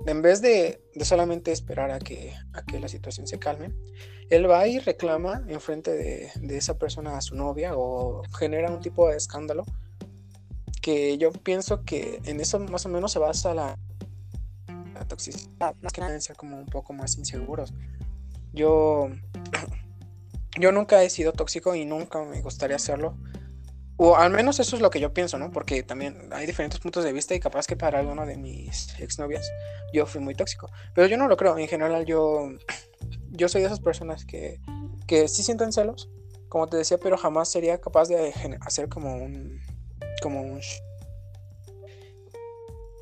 en 0.06 0.22
vez 0.22 0.42
de, 0.42 0.82
de, 0.94 1.04
solamente 1.04 1.52
esperar 1.52 1.92
a 1.92 2.00
que, 2.00 2.34
a 2.54 2.64
que 2.64 2.80
la 2.80 2.88
situación 2.88 3.28
se 3.28 3.38
calme, 3.38 3.74
él 4.30 4.50
va 4.50 4.66
y 4.66 4.80
reclama 4.80 5.44
enfrente 5.50 5.92
de, 5.92 6.32
de 6.36 6.56
esa 6.56 6.78
persona 6.78 7.18
a 7.18 7.22
su 7.22 7.36
novia 7.36 7.76
o 7.76 8.24
genera 8.40 8.72
un 8.72 8.80
tipo 8.80 9.10
de 9.10 9.18
escándalo 9.18 9.66
que 10.86 11.18
yo 11.18 11.32
pienso 11.32 11.84
que 11.84 12.22
en 12.26 12.40
eso 12.40 12.60
más 12.60 12.86
o 12.86 12.90
menos 12.90 13.12
se 13.12 13.18
basa 13.18 13.56
la, 13.56 13.76
toxicidad, 15.08 15.74
más 15.82 15.92
que 15.92 16.02
nada 16.02 16.22
ser 16.22 16.36
como 16.36 16.60
un 16.60 16.68
poco 16.68 16.94
más 16.94 17.18
inseguros. 17.18 17.74
Yo, 18.54 19.10
yo 20.60 20.72
nunca 20.72 21.02
he 21.02 21.10
sido 21.10 21.34
tóxico 21.34 21.74
y 21.74 21.86
nunca 21.86 22.24
me 22.24 22.40
gustaría 22.44 22.76
hacerlo. 22.76 23.18
O 23.98 24.16
al 24.16 24.30
menos 24.30 24.60
eso 24.60 24.76
es 24.76 24.82
lo 24.84 24.92
que 24.92 25.00
yo 25.00 25.12
pienso, 25.12 25.40
¿no? 25.40 25.52
Porque 25.52 25.82
también 25.82 26.30
hay 26.32 26.46
diferentes 26.46 26.80
puntos 26.80 27.04
de 27.04 27.14
vista 27.14 27.34
y 27.34 27.40
capaz 27.40 27.66
que 27.66 27.76
para 27.76 27.98
alguna 27.98 28.28
de 28.28 28.38
mis 28.38 28.94
exnovias 29.00 29.50
yo 29.92 30.06
fui 30.06 30.22
muy 30.22 30.36
tóxico. 30.36 30.70
Pero 30.94 31.08
yo 31.08 31.18
no 31.18 31.28
lo 31.28 31.36
creo. 31.36 31.58
En 31.58 31.68
general 31.68 32.06
yo, 32.06 32.52
yo 33.32 33.50
soy 33.50 33.62
de 33.62 33.68
esas 33.68 33.80
personas 33.80 34.24
que, 34.24 34.60
que 35.08 35.28
sí 35.30 35.42
sienten 35.42 35.74
celos, 35.74 36.12
como 36.48 36.68
te 36.68 36.78
decía, 36.78 37.00
pero 37.00 37.18
jamás 37.18 37.50
sería 37.50 37.82
capaz 37.82 38.08
de 38.08 38.36
hacer 38.62 38.88
como 38.88 39.16
un, 39.16 39.60
como 40.22 40.42
un 40.42 40.62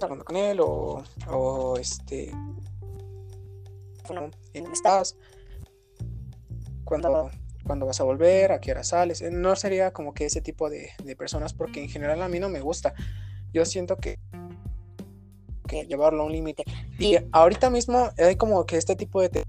hablando 0.01 0.25
con 0.25 0.35
él 0.35 0.59
o, 0.59 1.03
o 1.29 1.77
este 1.77 2.31
¿en 4.53 4.71
estás? 4.71 5.15
¿Cuándo, 6.83 7.31
cuando 7.63 7.85
vas 7.85 7.99
a 8.01 8.03
volver? 8.03 8.51
¿A 8.51 8.59
qué 8.59 8.71
hora 8.71 8.83
sales? 8.83 9.21
Eh, 9.21 9.31
no 9.31 9.55
sería 9.55 9.91
como 9.91 10.13
que 10.13 10.25
ese 10.25 10.41
tipo 10.41 10.69
de, 10.69 10.89
de, 11.03 11.15
personas 11.15 11.53
porque 11.53 11.81
en 11.81 11.89
general 11.89 12.21
a 12.21 12.27
mí 12.27 12.39
no 12.39 12.49
me 12.49 12.59
gusta. 12.59 12.93
Yo 13.53 13.65
siento 13.65 13.97
que, 13.97 14.19
que 15.67 15.85
llevarlo 15.85 16.23
a 16.23 16.25
un 16.25 16.31
límite. 16.31 16.65
Y 16.99 17.17
ahorita 17.31 17.69
mismo 17.69 18.09
hay 18.17 18.35
como 18.35 18.65
que 18.65 18.77
este 18.77 18.95
tipo 18.95 19.21
de... 19.21 19.43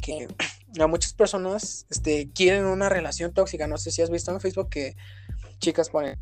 que 0.00 0.28
a 0.80 0.86
muchas 0.86 1.12
personas 1.12 1.86
este, 1.90 2.30
quieren 2.30 2.64
una 2.64 2.88
relación 2.88 3.32
tóxica. 3.32 3.66
No 3.66 3.76
sé 3.76 3.90
si 3.90 4.02
has 4.02 4.10
visto 4.10 4.32
en 4.32 4.40
Facebook 4.40 4.70
que 4.70 4.96
chicas 5.58 5.90
ponen 5.90 6.18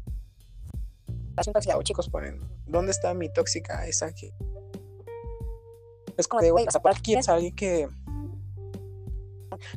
tóxica 1.43 1.77
o 1.77 1.83
chicos 1.83 2.09
ponen, 2.09 2.41
¿dónde 2.67 2.93
está 2.93 3.15
mi 3.15 3.33
tóxica? 3.33 3.87
Esa 3.87 4.13
que... 4.13 4.33
Es 6.17 6.27
como 6.27 6.43
de, 6.43 6.51
güey, 6.51 6.67
o 6.67 6.71
sea, 6.71 6.83
¿para 6.83 6.97
qué 6.97 7.03
quieres 7.03 7.29
a 7.29 7.35
alguien 7.35 7.55
que 7.55 7.89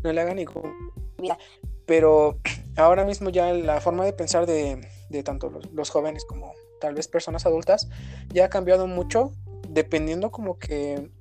no 0.04 0.12
le 0.12 0.22
haga 0.22 0.34
ningún... 0.34 0.92
Mira, 1.18 1.38
pero 1.86 2.40
ahora 2.78 3.06
mismo 3.06 3.30
ya 3.30 3.54
la 3.54 3.80
forma 3.80 4.06
de 4.06 4.14
pensar 4.14 4.46
de, 4.46 4.88
de 5.10 5.24
tanto 5.24 5.50
los, 5.50 5.72
los, 5.72 5.90
jóvenes 5.90 6.26
como 6.26 6.54
tal 6.80 6.96
vez 6.96 7.08
personas 7.08 7.46
adultas 7.46 7.90
ya 8.30 8.46
ha 8.46 8.50
cambiado 8.50 8.88
mucho 8.88 9.32
dependiendo 9.70 10.32
como 10.32 10.58
que 10.58 11.12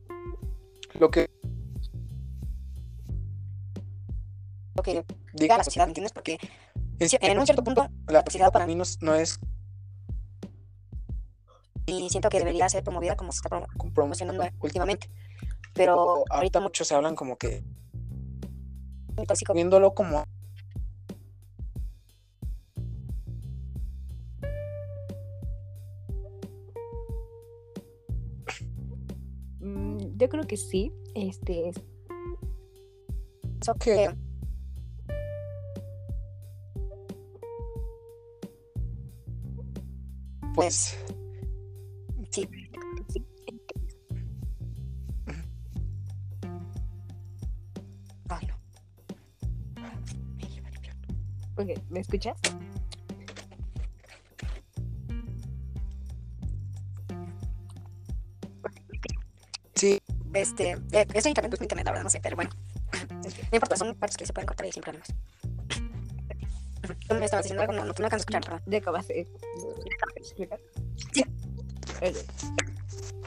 lo 0.99 1.11
que 1.11 1.28
que 4.82 5.04
diga 5.35 5.59
la 5.59 5.64
sociedad, 5.64 5.88
¿entiendes? 5.88 6.12
Porque 6.12 6.38
en 6.99 7.38
un 7.38 7.44
cierto 7.44 7.64
punto 7.64 7.88
la 8.09 8.23
toxicidad 8.23 8.52
para 8.52 8.66
mí 8.66 8.75
no, 8.75 9.14
es... 9.14 9.40
Y 11.90 12.09
siento 12.09 12.28
que 12.28 12.38
debería 12.38 12.68
ser 12.68 12.85
promovida 12.85 13.16
como 13.16 13.32
se 13.32 13.38
está 13.38 13.66
promocionando 13.94 14.44
últimamente. 14.61 15.11
Pero 15.75 16.25
ahorita 16.30 16.61
muchos 16.61 16.87
se 16.87 16.94
hablan 16.94 17.14
como 17.14 17.37
que... 17.37 17.62
Tóxico, 19.26 19.52
viéndolo 19.52 19.92
como 19.92 20.25
mm, 29.59 30.16
yo 30.16 30.28
creo 30.28 30.47
que 30.47 30.56
sí. 30.56 30.92
Este. 31.14 31.73
que 33.78 34.11
pues 40.54 40.97
Ok, 51.61 51.79
¿me 51.90 52.00
escuchas? 52.00 52.38
Sí. 59.75 60.00
Este, 60.33 60.71
eh, 60.93 61.07
eso 61.12 61.29
internet 61.29 61.52
es 61.52 61.61
internet, 61.61 61.85
la 61.85 61.93
verdad, 61.93 62.05
no 62.05 62.11
sé, 62.11 62.21
pero 62.23 62.37
bueno. 62.37 62.50
No 63.50 63.57
importa, 63.57 63.76
son 63.76 63.95
partes 63.95 64.17
que 64.17 64.25
se 64.25 64.33
pueden 64.33 64.47
cortar 64.47 64.67
y 64.67 64.73
sin 64.73 64.83
problemas. 64.83 65.09
Tú 67.09 67.14
me 67.14 67.25
estabas 67.26 67.45
diciendo 67.45 67.62
algo, 67.62 67.75
no, 67.75 67.85
no, 67.85 67.93
tú 67.93 68.02
no 68.02 68.07
alcanzas 68.07 68.26
a 68.26 68.31
escuchar, 68.31 68.45
¿verdad? 68.45 68.62
De 68.67 68.76
acabas 68.79 69.09
de 69.09 69.29
explicar. 70.17 70.61
Sí. 71.12 71.25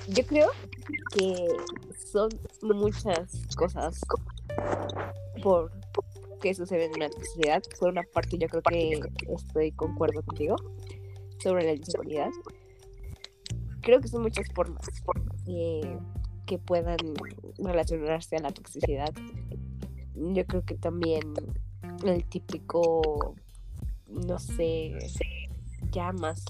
Yo 0.07 0.25
creo 0.25 0.49
que 1.15 1.47
son 2.11 2.29
muchas 2.61 3.45
cosas 3.55 4.01
por 5.43 5.71
que 6.43 6.53
suceden 6.53 6.91
en 6.93 6.99
la 6.99 7.09
sociedad. 7.09 7.63
Por 7.79 7.89
una 7.89 8.03
parte, 8.03 8.37
yo 8.37 8.49
creo 8.49 8.61
que 8.63 8.99
estoy 9.33 9.71
concuerdo 9.71 10.21
contigo 10.23 10.57
sobre 11.41 11.63
la 11.63 11.73
inseguridad. 11.73 12.31
Creo 13.81 14.01
que 14.01 14.09
son 14.09 14.23
muchas 14.23 14.45
formas 14.53 14.85
eh, 15.47 15.97
que 16.45 16.59
puedan 16.59 16.97
relacionarse 17.57 18.35
a 18.35 18.41
la 18.41 18.51
toxicidad. 18.51 19.13
Yo 20.15 20.45
creo 20.45 20.65
que 20.65 20.75
también 20.75 21.33
el 22.03 22.25
típico 22.25 23.35
no 24.07 24.37
sé, 24.37 24.97
llamas, 25.91 26.43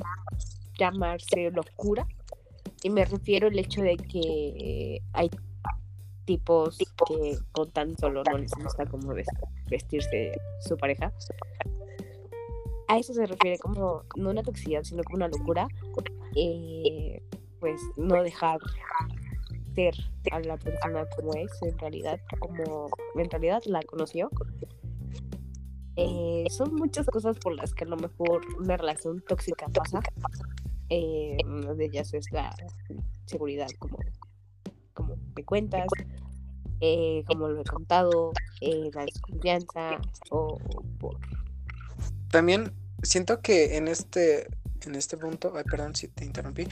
llamarse 0.79 1.51
locura. 1.51 2.07
Y 2.81 2.89
me 2.89 3.05
refiero 3.05 3.47
al 3.47 3.59
hecho 3.59 3.81
de 3.83 3.95
que 3.95 5.03
hay 5.13 5.29
tipos 6.25 6.77
que 7.07 7.37
con 7.51 7.71
tan 7.71 7.97
solo 7.97 8.23
no 8.29 8.37
les 8.37 8.51
gusta 8.51 8.85
como 8.85 9.13
vestirse 9.69 10.31
su 10.61 10.77
pareja. 10.77 11.11
A 12.87 12.97
eso 12.97 13.13
se 13.13 13.25
refiere 13.25 13.57
como, 13.59 14.03
no 14.15 14.29
una 14.29 14.43
toxicidad, 14.43 14.83
sino 14.83 15.03
como 15.03 15.17
una 15.17 15.27
locura. 15.27 15.67
Eh, 16.35 17.21
pues 17.59 17.79
no 17.95 18.21
dejar 18.23 18.59
ser 19.73 19.95
a 20.31 20.39
la 20.41 20.57
persona 20.57 21.05
como 21.15 21.33
es 21.33 21.51
en 21.61 21.77
realidad, 21.79 22.19
como 22.39 22.89
en 23.15 23.29
realidad 23.29 23.61
la 23.65 23.81
conoció 23.83 24.29
eh, 25.95 26.45
son 26.49 26.73
muchas 26.73 27.05
cosas 27.05 27.37
por 27.37 27.55
las 27.55 27.73
que 27.73 27.83
a 27.83 27.87
lo 27.87 27.97
mejor 27.97 28.41
una 28.59 28.77
relación 28.77 29.23
tóxica 29.27 29.67
pasa. 29.67 29.99
Eh, 30.89 31.37
una 31.45 31.73
de 31.73 31.85
ellas 31.85 32.13
es 32.13 32.31
la 32.31 32.55
seguridad, 33.25 33.67
como, 33.77 33.99
como 34.93 35.15
me 35.35 35.43
cuentas, 35.43 35.87
eh, 36.85 37.23
como 37.25 37.47
lo 37.47 37.61
he 37.61 37.63
contado, 37.63 38.33
la 38.59 39.05
desconfianza 39.05 40.01
o 40.29 40.57
por... 40.99 41.17
También 42.29 42.73
siento 43.03 43.39
que 43.39 43.77
en 43.77 43.87
este, 43.87 44.47
en 44.85 44.95
este 44.95 45.15
punto, 45.15 45.53
ay, 45.55 45.63
perdón 45.63 45.95
si 45.95 46.09
te 46.09 46.25
interrumpí, 46.25 46.67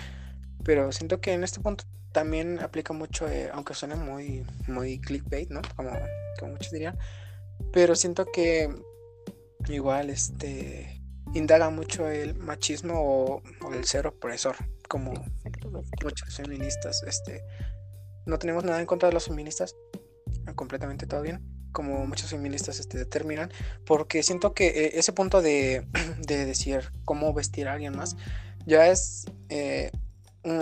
pero 0.65 0.91
siento 0.91 1.21
que 1.21 1.32
en 1.32 1.45
este 1.45 1.62
punto 1.62 1.86
también 2.12 2.60
aplica 2.60 2.91
mucho, 2.91 3.26
aunque 3.54 3.74
suene 3.74 3.95
muy, 3.95 4.45
muy 4.67 5.00
clickbait, 5.00 5.50
¿no? 5.50 5.62
Como, 5.78 5.91
como 6.38 6.52
muchos 6.52 6.74
dirían, 6.74 6.97
pero 7.71 7.95
siento 7.95 8.26
que 8.26 8.67
igual 9.69 10.10
este 10.10 11.02
indaga 11.34 11.69
mucho 11.69 12.10
el 12.10 12.36
machismo 12.36 12.95
o, 12.97 13.74
el 13.74 13.86
ser 13.86 14.08
opresor, 14.08 14.58
como 14.89 15.13
muchos 16.04 16.36
feministas. 16.36 17.02
Este, 17.04 17.45
no 18.26 18.38
tenemos 18.38 18.65
nada 18.65 18.82
en 18.82 18.86
contra 18.86 19.08
de 19.08 19.13
los 19.13 19.26
feministas, 19.26 19.76
completamente 20.56 21.08
todo 21.08 21.21
bien, 21.21 21.41
como 21.71 22.06
muchos 22.06 22.30
feministas 22.30 22.80
este, 22.80 22.97
determinan, 22.97 23.51
porque 23.86 24.23
siento 24.23 24.54
que 24.54 24.67
eh, 24.67 24.91
ese 24.95 25.13
punto 25.13 25.41
de, 25.41 25.88
de, 26.19 26.45
decir 26.45 26.91
cómo 27.06 27.34
vestir 27.34 27.67
a 27.67 27.73
alguien 27.73 27.95
más 27.95 28.15
ya 28.65 28.88
es 28.88 29.25
eh, 29.49 29.91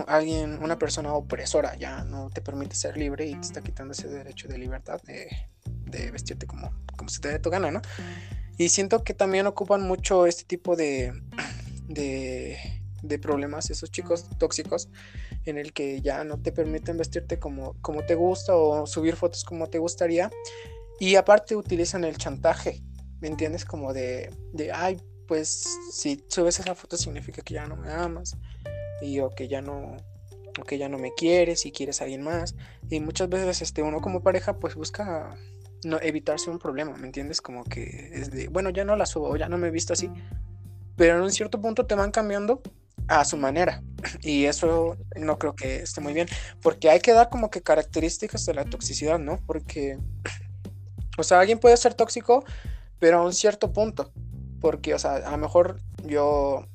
alguien, 0.08 0.62
una 0.62 0.78
persona 0.78 1.14
opresora, 1.14 1.76
ya 1.76 2.04
no 2.04 2.30
te 2.30 2.42
permite 2.42 2.76
ser 2.76 2.98
libre 2.98 3.26
y 3.26 3.34
te 3.34 3.42
está 3.42 3.62
quitando 3.62 3.94
ese 3.94 4.08
derecho 4.08 4.48
de 4.48 4.58
libertad 4.58 5.02
de, 5.04 6.12
vestirte 6.12 6.46
como, 6.46 6.72
como 6.96 7.10
se 7.10 7.20
te 7.20 7.30
dé 7.30 7.40
tu 7.40 7.50
gana, 7.50 7.72
¿no? 7.72 7.82
Y 8.58 8.70
siento 8.70 9.04
que 9.04 9.14
también 9.14 9.48
ocupan 9.48 9.82
mucho 9.82 10.26
este 10.26 10.44
tipo 10.44 10.76
de, 10.76 11.14
problemas, 13.22 13.70
esos 13.70 13.92
chicos 13.92 14.26
tóxicos, 14.38 14.90
en 15.46 15.58
el 15.58 15.74
que 15.74 16.02
ya 16.02 16.24
no 16.24 16.40
te 16.40 16.52
permiten 16.52 16.98
vestirte 16.98 17.40
como, 17.40 17.76
como 17.82 18.06
te 18.06 18.16
gusta 18.16 18.56
o 18.56 18.86
subir 18.86 19.16
fotos 19.16 19.44
como 19.44 19.68
te 19.68 19.78
gustaría. 19.78 20.30
Y 21.00 21.16
aparte 21.16 21.56
utilizan 21.56 22.04
el 22.04 22.18
chantaje, 22.18 22.82
¿me 23.22 23.28
entiendes? 23.28 23.66
Como 23.66 23.94
de, 23.94 24.32
de 24.54 24.72
ay, 24.72 24.98
pues 25.28 25.80
si 25.92 26.24
subes 26.28 26.60
esa 26.60 26.76
foto 26.76 26.98
significa 26.98 27.42
que 27.42 27.54
ya 27.54 27.68
no 27.68 27.76
me 27.76 27.92
amas 27.92 28.36
y 29.02 29.20
o 29.20 29.30
que 29.30 29.48
ya 29.48 29.62
no 29.62 29.96
o 30.60 30.64
que 30.64 30.78
ya 30.78 30.90
no 30.90 30.98
me 30.98 31.14
quieres 31.14 31.66
y 31.66 31.72
quieres 31.72 32.02
a 32.02 32.06
alguien 32.06 32.24
más 32.24 32.56
y 32.90 33.00
muchas 33.00 33.30
veces 33.30 33.62
este 33.62 33.84
uno 33.84 34.02
como 34.02 34.24
pareja 34.24 34.58
pues 34.58 34.74
busca 34.74 35.38
no, 35.84 36.00
evitarse 36.02 36.50
un 36.50 36.60
problema, 36.60 36.96
¿me 36.98 37.06
entiendes? 37.06 37.42
Como 37.42 37.64
que 37.64 38.10
es 38.14 38.32
de, 38.32 38.48
bueno, 38.50 38.70
ya 38.70 38.84
no 38.84 38.96
la 38.96 39.06
subo, 39.06 39.36
ya 39.38 39.48
no 39.50 39.58
me 39.58 39.68
he 39.68 39.72
visto 39.72 39.94
así, 39.94 40.10
pero 40.96 41.16
en 41.16 41.22
un 41.22 41.32
cierto 41.32 41.62
punto 41.62 41.86
te 41.86 41.96
van 41.96 42.12
cambiando 42.12 42.62
a 43.10 43.26
su 43.26 43.38
manera 43.38 43.82
y 44.22 44.46
eso 44.46 44.96
no 45.18 45.38
creo 45.38 45.56
que 45.56 45.78
esté 45.78 46.00
muy 46.00 46.14
bien, 46.14 46.28
porque 46.62 46.90
hay 46.90 47.00
que 47.00 47.12
dar 47.12 47.30
como 47.30 47.50
que 47.50 47.62
características 47.62 48.46
de 48.46 48.54
la 48.54 48.66
toxicidad, 48.66 49.20
¿no? 49.20 49.40
Porque, 49.46 49.98
o 51.18 51.24
sea, 51.24 51.40
alguien 51.40 51.60
puede 51.60 51.76
ser 51.76 51.96
tóxico, 51.96 52.46
pero 53.00 53.20
a 53.20 53.26
un 53.26 53.34
cierto 53.34 53.74
punto, 53.74 54.12
porque, 54.62 54.94
o 54.94 55.00
sea, 55.00 55.16
a 55.16 55.32
lo 55.32 55.38
mejor 55.38 55.82
yo, 56.06 56.66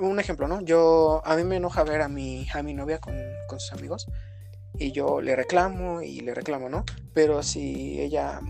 un 0.00 0.18
ejemplo, 0.18 0.48
¿no? 0.48 0.62
Yo, 0.62 1.22
a 1.24 1.36
mí 1.36 1.44
me 1.44 1.56
enoja 1.56 1.84
ver 1.84 2.00
a 2.00 2.08
mi, 2.08 2.48
a 2.52 2.62
mi 2.62 2.74
novia 2.74 2.98
con, 2.98 3.14
con 3.46 3.60
sus 3.60 3.72
amigos 3.72 4.08
y 4.78 4.92
yo 4.92 5.20
le 5.20 5.36
reclamo 5.36 6.02
y 6.02 6.20
le 6.20 6.34
reclamo, 6.34 6.68
¿no? 6.68 6.84
Pero 7.12 7.42
si 7.42 8.00
ella 8.00 8.40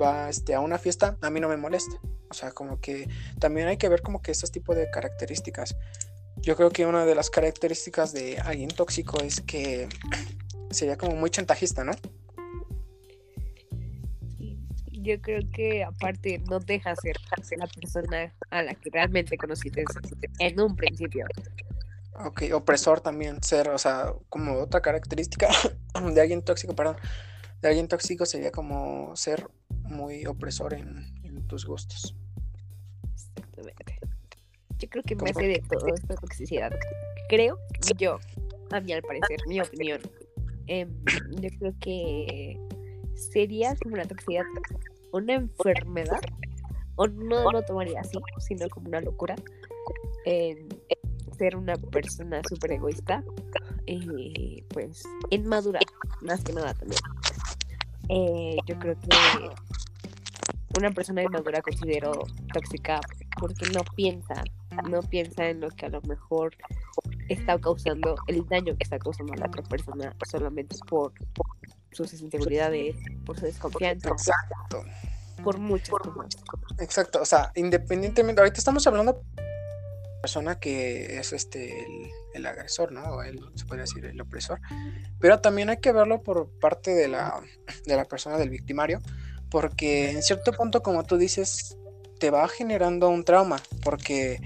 va 0.00 0.28
este, 0.28 0.54
a 0.54 0.60
una 0.60 0.78
fiesta, 0.78 1.16
a 1.20 1.30
mí 1.30 1.40
no 1.40 1.48
me 1.48 1.56
molesta. 1.56 1.96
O 2.30 2.34
sea, 2.34 2.52
como 2.52 2.80
que 2.80 3.08
también 3.38 3.68
hay 3.68 3.76
que 3.76 3.88
ver 3.88 4.02
como 4.02 4.20
que 4.20 4.32
estos 4.32 4.50
tipos 4.50 4.76
de 4.76 4.90
características. 4.90 5.76
Yo 6.40 6.56
creo 6.56 6.70
que 6.70 6.86
una 6.86 7.04
de 7.04 7.14
las 7.14 7.30
características 7.30 8.12
de 8.12 8.38
alguien 8.38 8.70
tóxico 8.70 9.20
es 9.20 9.40
que 9.40 9.88
sería 10.70 10.96
como 10.96 11.16
muy 11.16 11.30
chantajista, 11.30 11.84
¿no? 11.84 11.92
Yo 14.90 15.20
creo 15.20 15.40
que 15.52 15.84
aparte 15.84 16.42
no 16.50 16.58
deja 16.58 16.94
ser 16.96 17.16
la 17.56 17.66
persona 17.66 18.34
a 18.50 18.62
la 18.62 18.74
que 18.74 18.90
realmente 18.90 19.36
conociste 19.36 19.84
en 20.38 20.60
un 20.60 20.76
principio. 20.76 21.26
Ok, 22.24 22.42
opresor 22.52 23.00
también, 23.00 23.42
ser, 23.42 23.68
o 23.68 23.78
sea, 23.78 24.12
como 24.28 24.58
otra 24.58 24.80
característica 24.80 25.48
de 26.14 26.20
alguien 26.20 26.42
tóxico, 26.42 26.74
perdón, 26.74 26.96
de 27.62 27.68
alguien 27.68 27.88
tóxico 27.88 28.26
sería 28.26 28.50
como 28.50 29.14
ser 29.14 29.48
muy 29.68 30.26
opresor 30.26 30.74
en, 30.74 31.16
tus 31.46 31.64
gustos. 31.64 32.14
Exactamente. 33.14 33.98
Yo 34.78 34.88
creo 34.88 35.02
que 35.02 35.16
me 35.16 35.30
hace 35.30 35.46
de 35.46 35.62
todo 35.68 35.94
esta 35.94 36.14
toxicidad. 36.14 36.72
Creo, 37.28 37.58
yo, 37.96 38.18
a 38.70 38.80
mí 38.80 38.92
al 38.92 39.02
parecer, 39.02 39.40
mi 39.46 39.60
opinión, 39.60 40.00
em, 40.66 40.90
yo 41.40 41.50
creo 41.58 41.74
que 41.80 42.58
sería 43.14 43.74
como 43.82 43.94
una 43.94 44.04
toxicidad, 44.04 44.44
una 45.12 45.34
enfermedad, 45.34 46.20
o 46.96 47.06
no 47.06 47.50
lo 47.50 47.62
tomaría 47.62 48.00
así, 48.00 48.18
sino 48.38 48.68
como 48.68 48.88
una 48.88 49.00
locura. 49.00 49.36
Ser 51.38 51.56
una 51.56 51.76
persona 51.76 52.42
súper 52.48 52.72
egoísta, 52.72 53.22
eh, 53.86 54.64
pues 54.70 55.04
inmadura, 55.30 55.80
más 56.20 56.42
que 56.42 56.52
nada 56.52 56.74
también. 56.74 57.00
Eh, 58.08 58.56
yo 58.66 58.78
creo 58.78 58.96
que 59.00 59.08
una 60.78 60.90
persona 60.90 61.22
inmadura 61.22 61.62
considero 61.62 62.12
tóxica 62.52 63.00
porque 63.38 63.66
no 63.70 63.80
piensa, 63.94 64.42
no 64.82 65.02
piensa 65.02 65.48
en 65.48 65.60
lo 65.60 65.70
que 65.70 65.86
a 65.86 65.88
lo 65.88 66.00
mejor 66.02 66.56
está 67.28 67.58
causando, 67.58 68.16
el 68.26 68.46
daño 68.46 68.76
que 68.76 68.84
está 68.84 68.98
causando 68.98 69.32
a 69.34 69.36
la 69.36 69.46
otra 69.46 69.62
persona 69.62 70.14
solamente 70.30 70.76
por, 70.88 71.12
sus 71.92 72.12
inseguridades, 72.20 72.96
por 73.24 73.38
su 73.38 73.46
desconfianza. 73.46 74.10
Exacto. 74.10 74.84
Por 75.42 75.56
cosas. 75.58 76.42
Exacto, 76.78 77.20
o 77.22 77.24
sea, 77.24 77.52
independientemente, 77.54 78.40
ahorita 78.40 78.58
estamos 78.58 78.86
hablando 78.86 79.12
de 79.12 79.20
persona 80.20 80.58
que 80.58 81.18
es 81.18 81.32
este 81.32 81.86
el, 82.34 82.46
agresor, 82.46 82.92
¿no? 82.92 83.02
O 83.04 83.22
él 83.22 83.40
se 83.54 83.64
puede 83.64 83.82
decir 83.82 84.04
el 84.04 84.20
opresor. 84.20 84.60
Pero 85.20 85.40
también 85.40 85.70
hay 85.70 85.78
que 85.78 85.92
verlo 85.92 86.22
por 86.22 86.50
parte 86.58 86.92
de 86.92 87.08
la, 87.08 87.40
de 87.86 87.96
la 87.96 88.04
persona 88.04 88.36
del 88.36 88.50
victimario, 88.50 89.00
porque 89.50 90.10
en 90.10 90.22
cierto 90.22 90.52
punto, 90.52 90.82
como 90.82 91.04
tú 91.04 91.16
dices, 91.18 91.76
te 92.18 92.30
va 92.30 92.48
generando 92.48 93.08
un 93.08 93.24
trauma, 93.24 93.60
porque 93.82 94.40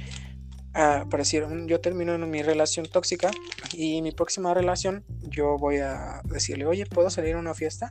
Ah, 0.74 1.04
por 1.10 1.20
decir, 1.20 1.46
yo 1.66 1.80
termino 1.80 2.14
en 2.14 2.30
mi 2.30 2.42
relación 2.42 2.86
tóxica 2.86 3.30
y 3.74 4.00
mi 4.00 4.12
próxima 4.12 4.54
relación 4.54 5.04
yo 5.28 5.58
voy 5.58 5.78
a 5.78 6.22
decirle, 6.24 6.64
oye, 6.64 6.86
¿puedo 6.86 7.10
salir 7.10 7.34
a 7.34 7.38
una 7.38 7.54
fiesta? 7.54 7.90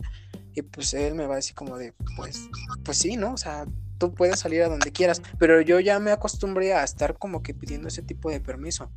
Y 0.53 0.63
pues 0.63 0.93
él 0.93 1.13
me 1.13 1.27
va 1.27 1.33
a 1.33 1.37
decir 1.37 1.55
como 1.55 1.77
de, 1.77 1.93
pues, 2.15 2.49
pues 2.83 2.97
sí, 2.97 3.17
¿no? 3.17 3.33
O 3.33 3.37
sea, 3.37 3.65
tú 3.99 4.15
puedes 4.15 4.39
salir 4.39 4.63
a 4.63 4.67
donde 4.67 4.91
quieras, 4.91 5.21
pero 5.37 5.61
yo 5.61 5.79
ya 5.79 5.99
me 5.99 6.11
acostumbré 6.11 6.73
a 6.73 6.83
estar 6.83 7.19
como 7.19 7.43
que 7.43 7.53
pidiendo 7.53 7.87
ese 7.87 8.01
tipo 8.01 8.31
de 8.31 8.39
permiso. 8.39 8.89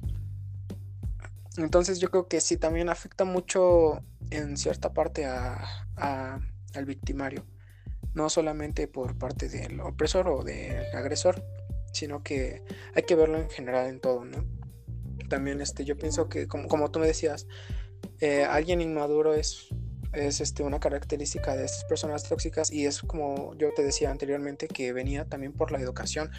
Entonces 1.59 2.01
yo 2.01 2.11
creo 2.11 2.27
que 2.27 2.41
sí, 2.41 2.57
también 2.57 2.89
afecta 2.89 3.25
mucho 3.25 4.03
en 4.31 4.57
cierta 4.57 4.95
parte 4.95 5.27
a, 5.27 5.63
al 5.97 6.85
victimario, 6.87 7.45
no 8.15 8.31
solamente 8.31 8.89
por 8.89 9.17
parte 9.17 9.49
del 9.49 9.79
opresor 9.81 10.29
o 10.29 10.43
del 10.43 10.87
agresor, 10.97 11.45
sino 11.95 12.23
que 12.23 12.63
hay 12.95 13.03
que 13.05 13.15
verlo 13.15 13.39
en 13.39 13.49
general 13.51 13.89
en 13.89 14.01
todo, 14.01 14.25
¿no? 14.25 14.45
También 15.29 15.61
este, 15.61 15.85
yo 15.85 15.97
pienso 15.97 16.29
que, 16.29 16.47
como, 16.47 16.69
como 16.69 16.91
tú 16.91 16.99
me 16.99 17.07
decías, 17.07 17.47
eh, 18.21 18.45
alguien 18.45 18.81
inmaduro 18.81 19.35
es, 19.35 19.69
es 20.13 20.41
este, 20.41 20.63
una 20.63 20.81
característica 20.81 21.57
de 21.57 21.65
estas 21.65 21.85
personas 21.85 22.25
tóxicas 22.25 22.71
y 22.71 22.87
es 22.87 23.01
como 23.01 23.55
yo 23.57 23.73
te 23.75 23.83
decía 23.83 24.11
anteriormente 24.11 24.69
que 24.69 24.93
venía 24.93 25.25
también 25.25 25.53
por 25.53 25.73
la 25.73 25.81
educación, 25.81 26.31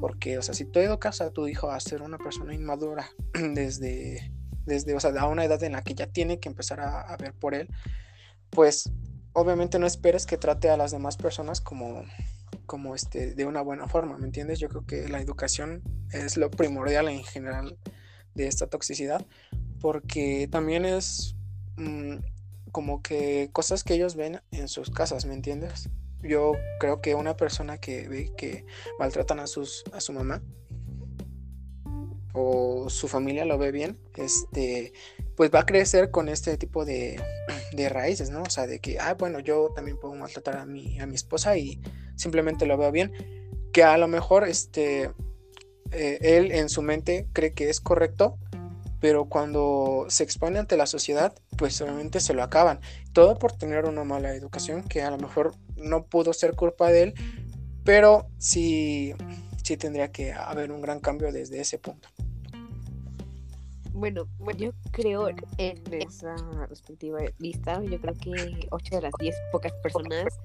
porque, 0.00 0.38
o 0.38 0.42
sea, 0.42 0.54
si 0.54 0.64
tú 0.64 0.80
educas 0.80 1.20
a 1.20 1.30
tu 1.30 1.46
hijo 1.46 1.70
a 1.70 1.80
ser 1.80 2.02
una 2.02 2.18
persona 2.18 2.54
inmadura 2.54 3.10
desde, 3.54 4.32
desde 4.64 4.94
o 4.94 5.00
sea, 5.00 5.10
a 5.10 5.26
una 5.26 5.44
edad 5.44 5.62
en 5.62 5.72
la 5.72 5.82
que 5.82 5.94
ya 5.94 6.06
tiene 6.06 6.40
que 6.40 6.48
empezar 6.48 6.80
a, 6.80 7.00
a 7.00 7.16
ver 7.16 7.34
por 7.34 7.54
él, 7.54 7.68
pues 8.50 8.90
obviamente 9.32 9.78
no 9.78 9.86
esperes 9.86 10.26
que 10.26 10.36
trate 10.36 10.70
a 10.70 10.76
las 10.76 10.90
demás 10.90 11.16
personas 11.16 11.60
como 11.60 12.04
como 12.70 12.94
este, 12.94 13.34
de 13.34 13.46
una 13.46 13.62
buena 13.62 13.88
forma, 13.88 14.16
¿me 14.16 14.26
entiendes? 14.26 14.60
Yo 14.60 14.68
creo 14.68 14.86
que 14.86 15.08
la 15.08 15.20
educación 15.20 15.82
es 16.12 16.36
lo 16.36 16.52
primordial 16.52 17.08
en 17.08 17.24
general 17.24 17.76
de 18.36 18.46
esta 18.46 18.68
toxicidad, 18.68 19.26
porque 19.80 20.46
también 20.48 20.84
es 20.84 21.34
mm, 21.76 22.18
como 22.70 23.02
que 23.02 23.50
cosas 23.52 23.82
que 23.82 23.94
ellos 23.94 24.14
ven 24.14 24.40
en 24.52 24.68
sus 24.68 24.88
casas, 24.88 25.24
¿me 25.24 25.34
entiendes? 25.34 25.90
Yo 26.22 26.52
creo 26.78 27.00
que 27.00 27.16
una 27.16 27.36
persona 27.36 27.78
que 27.78 28.08
ve 28.08 28.32
que 28.36 28.64
maltratan 29.00 29.40
a, 29.40 29.48
sus, 29.48 29.82
a 29.92 30.00
su 30.00 30.12
mamá 30.12 30.40
o 32.34 32.88
su 32.88 33.08
familia 33.08 33.44
lo 33.46 33.58
ve 33.58 33.72
bien, 33.72 33.98
este, 34.14 34.92
pues 35.40 35.50
va 35.50 35.60
a 35.60 35.64
crecer 35.64 36.10
con 36.10 36.28
este 36.28 36.58
tipo 36.58 36.84
de, 36.84 37.18
de 37.72 37.88
raíces, 37.88 38.28
¿no? 38.28 38.42
O 38.42 38.50
sea, 38.50 38.66
de 38.66 38.78
que, 38.78 38.98
ah, 38.98 39.14
bueno, 39.14 39.40
yo 39.40 39.70
también 39.74 39.96
puedo 39.98 40.14
maltratar 40.14 40.58
a 40.58 40.66
mi, 40.66 41.00
a 41.00 41.06
mi 41.06 41.14
esposa 41.14 41.56
y 41.56 41.80
simplemente 42.14 42.66
lo 42.66 42.76
veo 42.76 42.92
bien, 42.92 43.10
que 43.72 43.82
a 43.82 43.96
lo 43.96 44.06
mejor 44.06 44.46
este, 44.46 45.10
eh, 45.92 46.18
él 46.20 46.52
en 46.52 46.68
su 46.68 46.82
mente 46.82 47.26
cree 47.32 47.54
que 47.54 47.70
es 47.70 47.80
correcto, 47.80 48.36
pero 49.00 49.30
cuando 49.30 50.04
se 50.10 50.24
expone 50.24 50.58
ante 50.58 50.76
la 50.76 50.84
sociedad, 50.84 51.32
pues 51.56 51.80
obviamente 51.80 52.20
se 52.20 52.34
lo 52.34 52.42
acaban. 52.42 52.80
Todo 53.14 53.38
por 53.38 53.52
tener 53.52 53.86
una 53.86 54.04
mala 54.04 54.34
educación, 54.34 54.82
que 54.82 55.00
a 55.00 55.10
lo 55.10 55.16
mejor 55.16 55.54
no 55.74 56.04
pudo 56.04 56.34
ser 56.34 56.54
culpa 56.54 56.90
de 56.90 57.02
él, 57.04 57.14
pero 57.82 58.26
sí, 58.36 59.14
sí 59.64 59.78
tendría 59.78 60.12
que 60.12 60.34
haber 60.34 60.70
un 60.70 60.82
gran 60.82 61.00
cambio 61.00 61.32
desde 61.32 61.62
ese 61.62 61.78
punto. 61.78 62.10
Bueno, 64.00 64.26
yo 64.56 64.70
creo 64.92 65.28
en 65.58 65.82
esa 65.92 66.34
respectiva 66.70 67.18
lista, 67.38 67.82
yo 67.84 68.00
creo 68.00 68.14
que 68.14 68.66
8 68.70 68.96
de 68.96 69.02
las 69.02 69.12
10 69.20 69.36
pocas 69.52 69.74
personas 69.82 70.40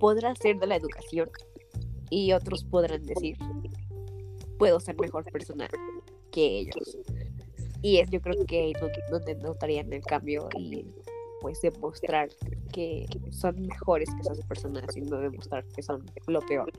podrá 0.00 0.34
ser 0.34 0.58
de 0.58 0.66
la 0.68 0.76
educación 0.76 1.28
y 2.08 2.32
otros 2.32 2.64
podrán 2.64 3.04
decir, 3.04 3.36
puedo 4.58 4.80
ser 4.80 4.98
mejor 4.98 5.22
persona 5.30 5.68
que 6.30 6.60
ellos. 6.60 6.96
Y 7.82 7.98
es 7.98 8.08
yo 8.08 8.22
creo 8.22 8.46
que 8.46 8.72
donde 9.10 9.34
notarían 9.34 9.92
el 9.92 10.02
cambio 10.02 10.48
y 10.58 10.86
pues 11.42 11.60
demostrar 11.60 12.30
que 12.72 13.04
son 13.30 13.66
mejores 13.66 14.08
que 14.14 14.20
esas 14.22 14.40
personas 14.46 14.96
y 14.96 15.02
no 15.02 15.18
demostrar 15.18 15.62
que 15.76 15.82
son 15.82 16.06
lo 16.26 16.40
peor. 16.40 16.72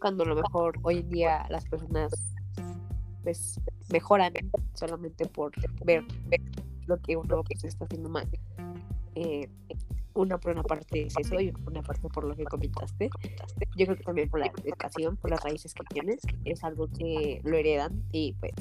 Cuando 0.00 0.24
a 0.24 0.26
lo 0.26 0.34
mejor 0.34 0.80
hoy 0.82 0.98
en 0.98 1.10
día 1.10 1.46
las 1.48 1.64
personas 1.66 2.10
pues 3.28 3.60
mejoran 3.90 4.32
solamente 4.72 5.26
por 5.26 5.52
ver, 5.84 6.02
lo 6.86 6.98
que 6.98 7.14
uno 7.14 7.44
pues, 7.44 7.62
está 7.62 7.84
haciendo 7.84 8.08
mal. 8.08 8.26
Eh, 9.16 9.50
una 10.14 10.38
por 10.38 10.52
una 10.52 10.62
parte 10.62 11.02
es 11.02 11.14
eso 11.18 11.38
y 11.38 11.52
una 11.66 11.82
parte 11.82 12.08
por 12.08 12.24
lo 12.24 12.34
que 12.34 12.44
comentaste. 12.44 13.10
Yo 13.76 13.84
creo 13.84 13.96
que 13.98 14.04
también 14.04 14.30
por 14.30 14.40
la 14.40 14.46
educación, 14.64 15.18
por 15.18 15.30
las 15.30 15.42
raíces 15.44 15.74
que 15.74 15.84
tienes, 15.90 16.22
es 16.46 16.64
algo 16.64 16.88
que 16.88 17.42
lo 17.44 17.54
heredan 17.54 18.02
y 18.12 18.32
pues 18.40 18.54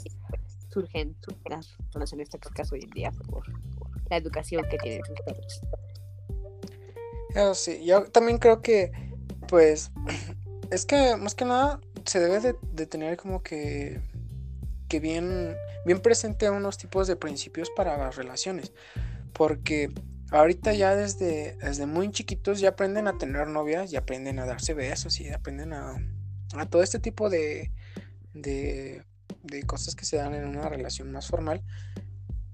surgen 0.67 1.15
las 1.49 1.77
relaciones 1.93 2.29
tóxicas 2.29 2.69
hoy 2.73 2.81
en 2.83 2.89
día 2.89 3.11
por, 3.11 3.45
la 4.09 4.17
educación 4.17 4.65
que 4.69 4.77
tienen 4.79 5.01
sus 5.05 5.15
padres. 5.21 5.61
sí, 7.57 7.85
yo 7.85 8.03
también 8.11 8.37
creo 8.37 8.61
que 8.61 8.91
pues 9.47 9.91
es 10.71 10.85
que 10.85 11.15
más 11.15 11.35
que 11.35 11.45
nada 11.45 11.79
se 12.03 12.19
debe 12.19 12.41
de, 12.41 12.55
de 12.73 12.85
tener 12.85 13.15
como 13.15 13.41
que 13.41 14.01
que 14.87 14.99
bien, 14.99 15.55
bien 15.85 15.99
presente 15.99 16.49
unos 16.49 16.77
tipos 16.77 17.07
de 17.07 17.15
principios 17.15 17.69
para 17.75 17.97
las 17.97 18.15
relaciones. 18.15 18.73
Porque 19.33 19.91
ahorita 20.31 20.73
ya 20.73 20.95
desde, 20.95 21.55
desde 21.57 21.85
muy 21.85 22.11
chiquitos 22.11 22.59
ya 22.59 22.69
aprenden 22.69 23.07
a 23.07 23.17
tener 23.17 23.47
novias, 23.47 23.91
y 23.91 23.95
aprenden 23.95 24.39
a 24.39 24.45
darse 24.45 24.73
besos 24.73 25.19
y 25.19 25.29
aprenden 25.29 25.73
a, 25.73 25.95
a 26.55 26.65
todo 26.65 26.81
este 26.81 26.99
tipo 26.99 27.29
de, 27.29 27.71
de, 28.33 29.03
de 29.43 29.63
cosas 29.63 29.95
que 29.95 30.05
se 30.05 30.17
dan 30.17 30.33
en 30.33 30.45
una 30.45 30.69
relación 30.69 31.11
más 31.11 31.27
formal. 31.27 31.63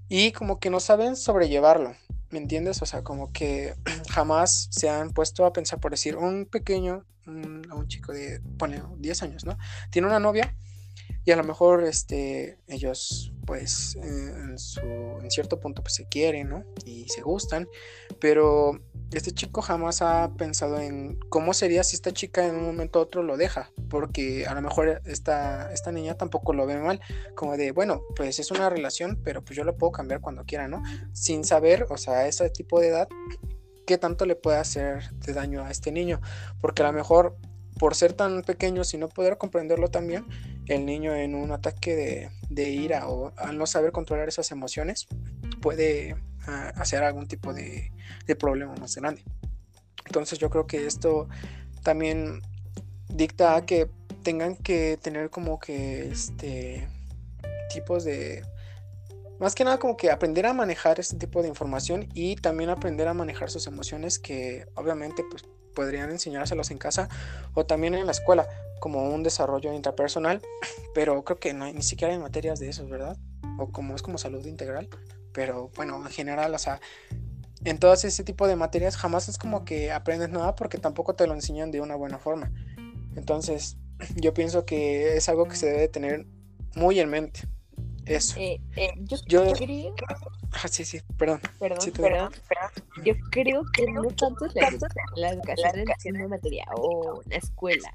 Y 0.08 0.32
como 0.32 0.60
que 0.60 0.70
no 0.70 0.80
saben 0.80 1.16
sobrellevarlo. 1.16 1.94
¿Me 2.30 2.38
entiendes? 2.38 2.82
O 2.82 2.86
sea, 2.86 3.02
como 3.02 3.32
que 3.32 3.74
jamás 4.10 4.68
se 4.70 4.88
han 4.88 5.10
puesto 5.10 5.46
a 5.46 5.52
pensar 5.52 5.80
por 5.80 5.92
decir, 5.92 6.16
un 6.16 6.46
pequeño, 6.46 7.04
un, 7.26 7.66
un 7.72 7.88
chico 7.88 8.12
de, 8.12 8.40
pone 8.58 8.82
10 8.98 9.22
años, 9.22 9.44
¿no? 9.44 9.56
Tiene 9.90 10.08
una 10.08 10.20
novia 10.20 10.54
y 11.24 11.30
a 11.30 11.36
lo 11.36 11.44
mejor 11.44 11.84
este, 11.84 12.58
ellos 12.66 13.32
pues 13.46 13.96
en, 13.96 14.58
su, 14.58 14.80
en 14.80 15.30
cierto 15.30 15.60
punto 15.60 15.82
pues 15.82 15.94
se 15.94 16.06
quieren, 16.06 16.48
¿no? 16.48 16.64
Y 16.84 17.08
se 17.08 17.22
gustan, 17.22 17.68
pero 18.18 18.80
este 19.12 19.32
chico 19.32 19.62
jamás 19.62 20.02
ha 20.02 20.32
pensado 20.36 20.80
en 20.80 21.18
cómo 21.28 21.54
sería 21.54 21.84
si 21.84 21.96
esta 21.96 22.12
chica 22.12 22.46
en 22.46 22.56
un 22.56 22.64
momento 22.64 22.98
u 22.98 23.02
otro 23.02 23.22
lo 23.22 23.36
deja, 23.36 23.70
porque 23.88 24.46
a 24.46 24.54
lo 24.54 24.62
mejor 24.62 25.02
esta, 25.04 25.72
esta 25.72 25.92
niña 25.92 26.14
tampoco 26.14 26.52
lo 26.52 26.66
ve 26.66 26.78
mal, 26.78 27.00
como 27.34 27.56
de, 27.56 27.72
bueno, 27.72 28.02
pues 28.16 28.38
es 28.38 28.50
una 28.50 28.70
relación, 28.70 29.20
pero 29.22 29.44
pues 29.44 29.56
yo 29.56 29.64
lo 29.64 29.76
puedo 29.76 29.92
cambiar 29.92 30.20
cuando 30.20 30.44
quiera, 30.44 30.68
¿no? 30.68 30.82
Sin 31.12 31.44
saber, 31.44 31.86
o 31.90 31.96
sea, 31.96 32.26
ese 32.26 32.48
tipo 32.50 32.80
de 32.80 32.88
edad, 32.88 33.08
qué 33.86 33.98
tanto 33.98 34.26
le 34.26 34.36
puede 34.36 34.58
hacer 34.58 35.10
de 35.14 35.32
daño 35.32 35.64
a 35.64 35.70
este 35.70 35.92
niño, 35.92 36.20
porque 36.60 36.82
a 36.82 36.86
lo 36.86 36.92
mejor 36.92 37.36
por 37.78 37.94
ser 37.94 38.12
tan 38.12 38.42
pequeños 38.42 38.94
y 38.94 38.98
no 38.98 39.08
poder 39.08 39.36
comprenderlo 39.38 39.88
también, 39.88 40.24
el 40.66 40.86
niño 40.86 41.14
en 41.14 41.34
un 41.34 41.52
ataque 41.52 42.30
de, 42.48 42.70
ira 42.70 43.08
o 43.08 43.32
al 43.36 43.58
no 43.58 43.66
saber 43.66 43.92
controlar 43.92 44.28
esas 44.28 44.50
emociones 44.50 45.06
puede 45.60 46.16
ah, 46.46 46.72
hacer 46.76 47.02
algún 47.02 47.26
tipo 47.26 47.52
de, 47.52 47.90
problema 48.38 48.74
más 48.76 48.94
grande. 48.96 49.22
Entonces 50.06 50.38
yo 50.38 50.50
creo 50.50 50.66
que 50.66 50.86
esto 50.86 51.28
también 51.82 52.42
dicta 53.08 53.56
a 53.56 53.66
que 53.66 53.88
tengan 54.22 54.56
que 54.56 54.98
tener 55.00 55.30
como 55.30 55.58
que 55.58 56.08
este 56.08 56.88
tipos 57.72 58.04
de 58.04 58.44
más 59.44 59.54
que 59.54 59.62
nada 59.62 59.78
como 59.78 59.98
que 59.98 60.10
aprender 60.10 60.46
a 60.46 60.54
manejar 60.54 60.98
este 60.98 61.16
tipo 61.16 61.42
de 61.42 61.48
información 61.48 62.08
y 62.14 62.36
también 62.36 62.70
aprender 62.70 63.08
a 63.08 63.12
manejar 63.12 63.50
sus 63.50 63.66
emociones 63.66 64.18
que 64.18 64.66
obviamente 64.74 65.22
pues 65.30 65.44
podrían 65.74 66.10
enseñárselos 66.10 66.70
en 66.70 66.78
casa 66.78 67.10
o 67.52 67.66
también 67.66 67.94
en 67.94 68.06
la 68.06 68.12
escuela 68.12 68.48
como 68.80 69.10
un 69.10 69.22
desarrollo 69.22 69.74
intrapersonal, 69.74 70.40
pero 70.94 71.22
creo 71.24 71.38
que 71.38 71.52
no 71.52 71.70
ni 71.70 71.82
siquiera 71.82 72.14
hay 72.14 72.18
materias 72.18 72.58
de 72.58 72.70
eso, 72.70 72.88
¿verdad? 72.88 73.18
O 73.58 73.70
como 73.70 73.94
es 73.94 74.00
como 74.00 74.16
salud 74.16 74.46
integral, 74.46 74.88
pero 75.34 75.70
bueno, 75.76 75.96
en 75.96 76.10
general, 76.10 76.54
o 76.54 76.58
sea, 76.58 76.80
en 77.64 77.78
todo 77.78 77.92
ese 77.92 78.24
tipo 78.24 78.48
de 78.48 78.56
materias 78.56 78.96
jamás 78.96 79.28
es 79.28 79.36
como 79.36 79.66
que 79.66 79.92
aprendes 79.92 80.30
nada 80.30 80.54
porque 80.54 80.78
tampoco 80.78 81.16
te 81.16 81.26
lo 81.26 81.34
enseñan 81.34 81.70
de 81.70 81.82
una 81.82 81.96
buena 81.96 82.18
forma. 82.18 82.50
Entonces, 83.14 83.76
yo 84.16 84.32
pienso 84.32 84.64
que 84.64 85.18
es 85.18 85.28
algo 85.28 85.44
que 85.44 85.56
se 85.56 85.66
debe 85.66 85.88
tener 85.88 86.24
muy 86.74 86.98
en 86.98 87.10
mente. 87.10 87.40
Eso. 88.06 88.38
Eh, 88.38 88.60
eh, 88.76 88.92
yo, 89.26 89.46
creo. 89.52 89.94
Ah, 90.52 90.68
sí, 90.68 90.84
sí, 90.84 91.00
perdón. 91.16 91.40
Perdón, 91.58 91.92
perdón, 91.96 92.32
Yo 93.04 93.14
creo 93.30 93.62
que 93.72 93.90
no 93.90 94.02
tanto 94.08 94.46
la, 94.54 94.70
la 95.16 95.30
educación 95.30 96.16
en 96.16 96.16
una 96.16 96.28
materia 96.28 96.64
o 96.76 97.22
la 97.26 97.36
escuela, 97.36 97.90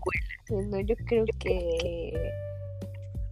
sino 0.48 0.80
yo 0.82 0.96
creo 1.06 1.26
que 1.40 2.32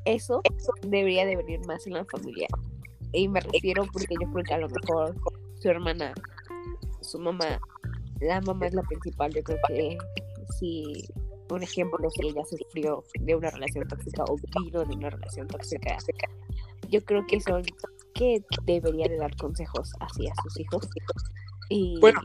eso 0.05 0.41
debería 0.83 1.25
de 1.25 1.35
venir 1.35 1.65
más 1.65 1.85
en 1.87 1.93
la 1.93 2.05
familia. 2.05 2.47
Y 3.11 3.27
me 3.27 3.39
refiero 3.39 3.85
porque 3.91 4.15
yo 4.21 4.31
creo 4.31 4.43
que 4.43 4.53
a 4.53 4.57
lo 4.59 4.69
mejor 4.69 5.15
su 5.59 5.69
hermana, 5.69 6.13
su 7.01 7.19
mamá, 7.19 7.59
la 8.19 8.41
mamá 8.41 8.67
es 8.67 8.73
la 8.73 8.83
principal. 8.83 9.33
Yo 9.33 9.43
creo 9.43 9.57
que 9.67 9.97
si, 10.57 11.05
por 11.47 11.63
ejemplo, 11.63 12.09
si 12.11 12.27
ella 12.27 12.43
sufrió 12.45 13.03
de 13.19 13.35
una 13.35 13.49
relación 13.49 13.87
tóxica 13.87 14.23
o 14.25 14.37
vino 14.63 14.83
de 14.85 14.95
una 14.95 15.09
relación 15.09 15.47
tóxica, 15.47 15.97
yo 16.89 17.03
creo 17.03 17.25
que 17.27 17.39
son 17.41 17.63
que 18.13 18.43
debería 18.63 19.07
de 19.07 19.17
dar 19.17 19.35
consejos 19.35 19.93
así 19.99 20.27
a 20.27 20.33
sus 20.41 20.59
hijos. 20.59 20.89
Y... 21.69 21.99
Bueno, 21.99 22.21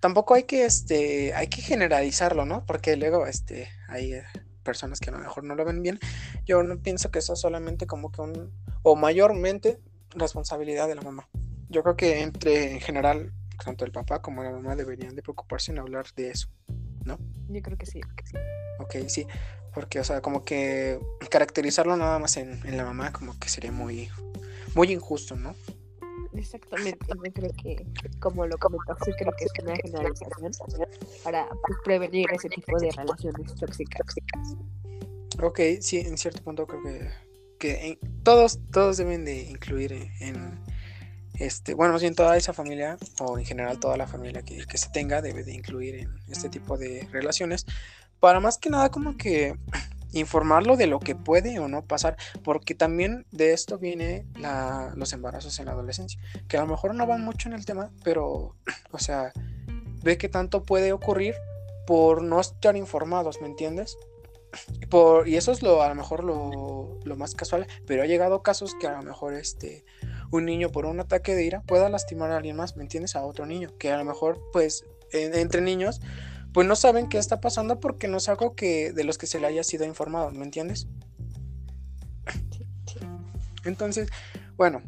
tampoco 0.00 0.34
hay 0.34 0.44
que 0.44 0.64
este 0.64 1.34
hay 1.34 1.48
que 1.48 1.62
generalizarlo, 1.62 2.44
¿no? 2.44 2.64
Porque 2.66 2.96
luego 2.96 3.26
este 3.26 3.68
hay 3.88 4.12
eh, 4.14 4.24
personas 4.62 5.00
que 5.00 5.10
a 5.10 5.12
lo 5.12 5.18
mejor 5.18 5.44
no 5.44 5.54
lo 5.54 5.64
ven 5.64 5.82
bien. 5.82 5.98
Yo 6.44 6.62
no 6.62 6.78
pienso 6.78 7.10
que 7.10 7.18
eso 7.18 7.34
solamente 7.34 7.86
como 7.86 8.12
que 8.12 8.20
un 8.20 8.52
o 8.82 8.96
mayormente 8.96 9.80
responsabilidad 10.10 10.88
de 10.88 10.94
la 10.94 11.02
mamá. 11.02 11.28
Yo 11.68 11.82
creo 11.82 11.96
que 11.96 12.20
entre 12.20 12.72
en 12.72 12.80
general 12.80 13.32
tanto 13.64 13.84
el 13.84 13.92
papá 13.92 14.20
como 14.20 14.42
la 14.42 14.50
mamá 14.50 14.76
deberían 14.76 15.14
de 15.14 15.22
preocuparse 15.22 15.72
en 15.72 15.78
hablar 15.78 16.06
de 16.16 16.30
eso, 16.30 16.48
¿no? 17.04 17.18
Yo 17.48 17.62
creo 17.62 17.78
que 17.78 17.86
sí. 17.86 18.00
Ok, 18.78 18.96
sí, 19.08 19.26
porque, 19.74 20.00
o 20.00 20.04
sea, 20.04 20.20
como 20.20 20.44
que 20.44 21.00
caracterizarlo 21.30 21.96
nada 21.96 22.18
más 22.18 22.36
en, 22.36 22.60
la 22.76 22.84
mamá 22.84 23.12
como 23.12 23.38
que 23.38 23.48
sería 23.48 23.72
muy, 23.72 24.10
muy 24.74 24.92
injusto, 24.92 25.36
¿no? 25.36 25.54
Exactamente, 26.34 26.98
yo 27.08 27.32
creo 27.32 27.50
que, 27.62 27.86
como 28.18 28.46
lo 28.46 28.56
comentó, 28.58 28.96
sí 29.04 29.12
creo 29.18 29.32
que 29.32 29.44
es 29.44 29.52
una 29.62 29.76
generalización 29.76 30.52
para 31.22 31.46
pues, 31.48 31.78
prevenir 31.84 32.26
ese 32.32 32.48
tipo 32.48 32.78
de 32.78 32.90
relaciones 32.90 33.54
tóxicas. 33.54 34.16
Ok, 35.42 35.60
sí, 35.80 35.98
en 35.98 36.16
cierto 36.16 36.42
punto 36.42 36.66
creo 36.66 36.82
que, 36.82 37.10
que 37.58 37.98
todos, 38.22 38.60
todos 38.70 38.96
deben 38.96 39.24
de 39.24 39.42
incluir 39.42 39.92
en, 40.20 40.58
este, 41.34 41.74
bueno, 41.74 41.92
más 41.92 42.02
bien 42.02 42.14
toda 42.14 42.36
esa 42.36 42.52
familia, 42.52 42.98
o 43.20 43.38
en 43.38 43.44
general 43.44 43.80
toda 43.80 43.96
la 43.96 44.06
familia 44.06 44.42
que, 44.42 44.66
que 44.66 44.78
se 44.78 44.90
tenga, 44.90 45.22
debe 45.22 45.44
de 45.44 45.52
incluir 45.52 45.94
en 45.96 46.10
este 46.28 46.48
tipo 46.48 46.76
de 46.76 47.08
relaciones, 47.10 47.66
para 48.22 48.38
más 48.38 48.56
que 48.56 48.70
nada 48.70 48.88
como 48.88 49.16
que 49.16 49.56
informarlo 50.12 50.76
de 50.76 50.86
lo 50.86 51.00
que 51.00 51.16
puede 51.16 51.58
o 51.58 51.66
no 51.66 51.84
pasar, 51.84 52.16
porque 52.44 52.72
también 52.76 53.26
de 53.32 53.52
esto 53.52 53.78
viene 53.78 54.24
los 54.94 55.12
embarazos 55.12 55.58
en 55.58 55.66
la 55.66 55.72
adolescencia, 55.72 56.20
que 56.46 56.56
a 56.56 56.60
lo 56.60 56.68
mejor 56.68 56.94
no 56.94 57.04
van 57.04 57.24
mucho 57.24 57.48
en 57.48 57.54
el 57.56 57.64
tema, 57.64 57.90
pero, 58.04 58.54
o 58.92 58.98
sea, 59.00 59.32
ve 60.04 60.18
que 60.18 60.28
tanto 60.28 60.62
puede 60.62 60.92
ocurrir 60.92 61.34
por 61.84 62.22
no 62.22 62.40
estar 62.40 62.76
informados, 62.76 63.40
¿me 63.40 63.48
entiendes? 63.48 63.98
Por, 64.88 65.26
y 65.26 65.36
eso 65.36 65.50
es 65.50 65.62
lo, 65.62 65.82
a 65.82 65.88
lo 65.88 65.94
mejor 65.94 66.22
lo, 66.22 67.00
lo, 67.02 67.16
más 67.16 67.34
casual, 67.34 67.66
pero 67.86 68.02
ha 68.02 68.06
llegado 68.06 68.42
casos 68.42 68.76
que 68.78 68.86
a 68.86 68.92
lo 68.92 69.02
mejor 69.02 69.32
este, 69.32 69.84
un 70.30 70.44
niño 70.44 70.68
por 70.68 70.84
un 70.84 71.00
ataque 71.00 71.34
de 71.34 71.44
ira 71.44 71.62
pueda 71.62 71.88
lastimar 71.88 72.30
a 72.30 72.36
alguien 72.36 72.56
más, 72.56 72.76
¿me 72.76 72.82
entiendes? 72.82 73.16
A 73.16 73.24
otro 73.24 73.46
niño, 73.46 73.70
que 73.78 73.90
a 73.90 73.96
lo 73.96 74.04
mejor 74.04 74.38
pues 74.52 74.84
entre 75.12 75.62
niños 75.62 76.00
pues 76.52 76.66
no 76.66 76.76
saben 76.76 77.08
qué 77.08 77.18
está 77.18 77.40
pasando 77.40 77.80
porque 77.80 78.08
no 78.08 78.18
es 78.18 78.28
algo 78.28 78.54
que 78.54 78.92
de 78.92 79.04
los 79.04 79.18
que 79.18 79.26
se 79.26 79.40
le 79.40 79.46
haya 79.46 79.64
sido 79.64 79.84
informado, 79.84 80.30
¿me 80.30 80.44
entiendes? 80.44 80.86
Entonces, 83.64 84.08
bueno, 84.56 84.82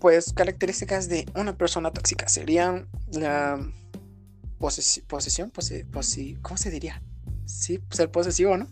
pues 0.00 0.32
características 0.32 1.08
de 1.08 1.26
una 1.34 1.56
persona 1.56 1.90
tóxica 1.90 2.28
serían 2.28 2.88
la 3.12 3.58
posesión, 4.58 5.50
¿cómo 6.42 6.56
se 6.56 6.70
diría? 6.70 7.02
Sí, 7.44 7.80
ser 7.90 8.10
posesivo, 8.10 8.56
¿no? 8.56 8.68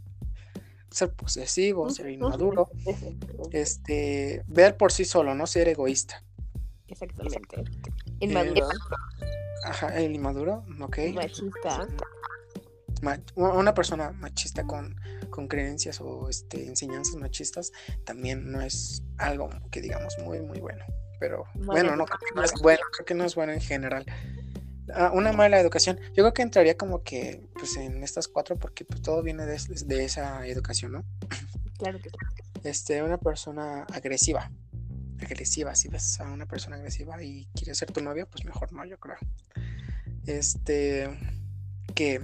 Ser 0.90 1.12
posesivo, 1.12 1.90
ser 1.90 2.10
inmaduro, 2.10 2.68
este, 3.50 4.44
ver 4.46 4.76
por 4.76 4.92
sí 4.92 5.04
solo, 5.04 5.34
no 5.34 5.46
ser 5.46 5.68
egoísta. 5.68 6.22
Exactamente. 6.88 7.64
Inmaduro. 8.20 8.68
Ajá, 9.64 9.98
el 9.98 10.14
inmaduro, 10.14 10.64
ok. 10.80 10.98
Machista. 11.14 11.88
una 13.34 13.74
persona 13.74 14.12
machista 14.12 14.64
con, 14.64 14.96
con 15.30 15.48
creencias 15.48 16.00
o 16.00 16.28
este, 16.28 16.66
enseñanzas 16.66 17.16
machistas 17.16 17.72
también 18.04 18.50
no 18.50 18.60
es 18.60 19.02
algo 19.18 19.50
que 19.70 19.80
digamos 19.80 20.16
muy, 20.18 20.40
muy 20.40 20.60
bueno. 20.60 20.84
Pero 21.18 21.44
bueno, 21.54 21.96
no, 21.96 22.04
creo 22.04 22.18
que 22.18 22.34
no 22.34 22.42
es 22.42 22.52
bueno, 22.60 22.82
creo 22.92 23.06
que 23.06 23.14
no 23.14 23.24
es 23.24 23.34
bueno 23.34 23.52
en 23.52 23.60
general. 23.60 24.04
Ah, 24.94 25.10
una 25.12 25.32
mala 25.32 25.58
educación, 25.58 25.98
yo 26.08 26.22
creo 26.22 26.32
que 26.32 26.42
entraría 26.42 26.76
como 26.76 27.02
que 27.02 27.42
pues 27.54 27.76
en 27.76 28.04
estas 28.04 28.28
cuatro 28.28 28.56
porque 28.56 28.84
pues 28.84 29.02
todo 29.02 29.22
viene 29.22 29.46
de, 29.46 29.58
de 29.86 30.04
esa 30.04 30.46
educación, 30.46 30.92
¿no? 30.92 31.04
Claro 31.78 31.98
que 31.98 32.10
sí. 32.10 32.16
Este, 32.64 33.02
una 33.02 33.18
persona 33.18 33.84
agresiva, 33.92 34.50
agresiva, 35.20 35.74
si 35.74 35.88
ves 35.88 36.20
a 36.20 36.24
una 36.24 36.46
persona 36.46 36.76
agresiva 36.76 37.22
y 37.22 37.46
quiere 37.54 37.74
ser 37.74 37.90
tu 37.92 38.00
novia, 38.00 38.26
pues 38.26 38.44
mejor 38.44 38.72
no, 38.72 38.84
yo 38.84 38.98
creo. 38.98 39.16
Este, 40.26 41.08
que... 41.94 42.20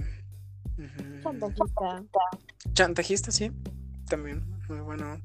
Chantajista. 1.23 2.03
Chantajista, 2.73 3.31
sí, 3.31 3.51
también, 4.07 4.43
muy 4.67 4.79
bueno. 4.81 5.21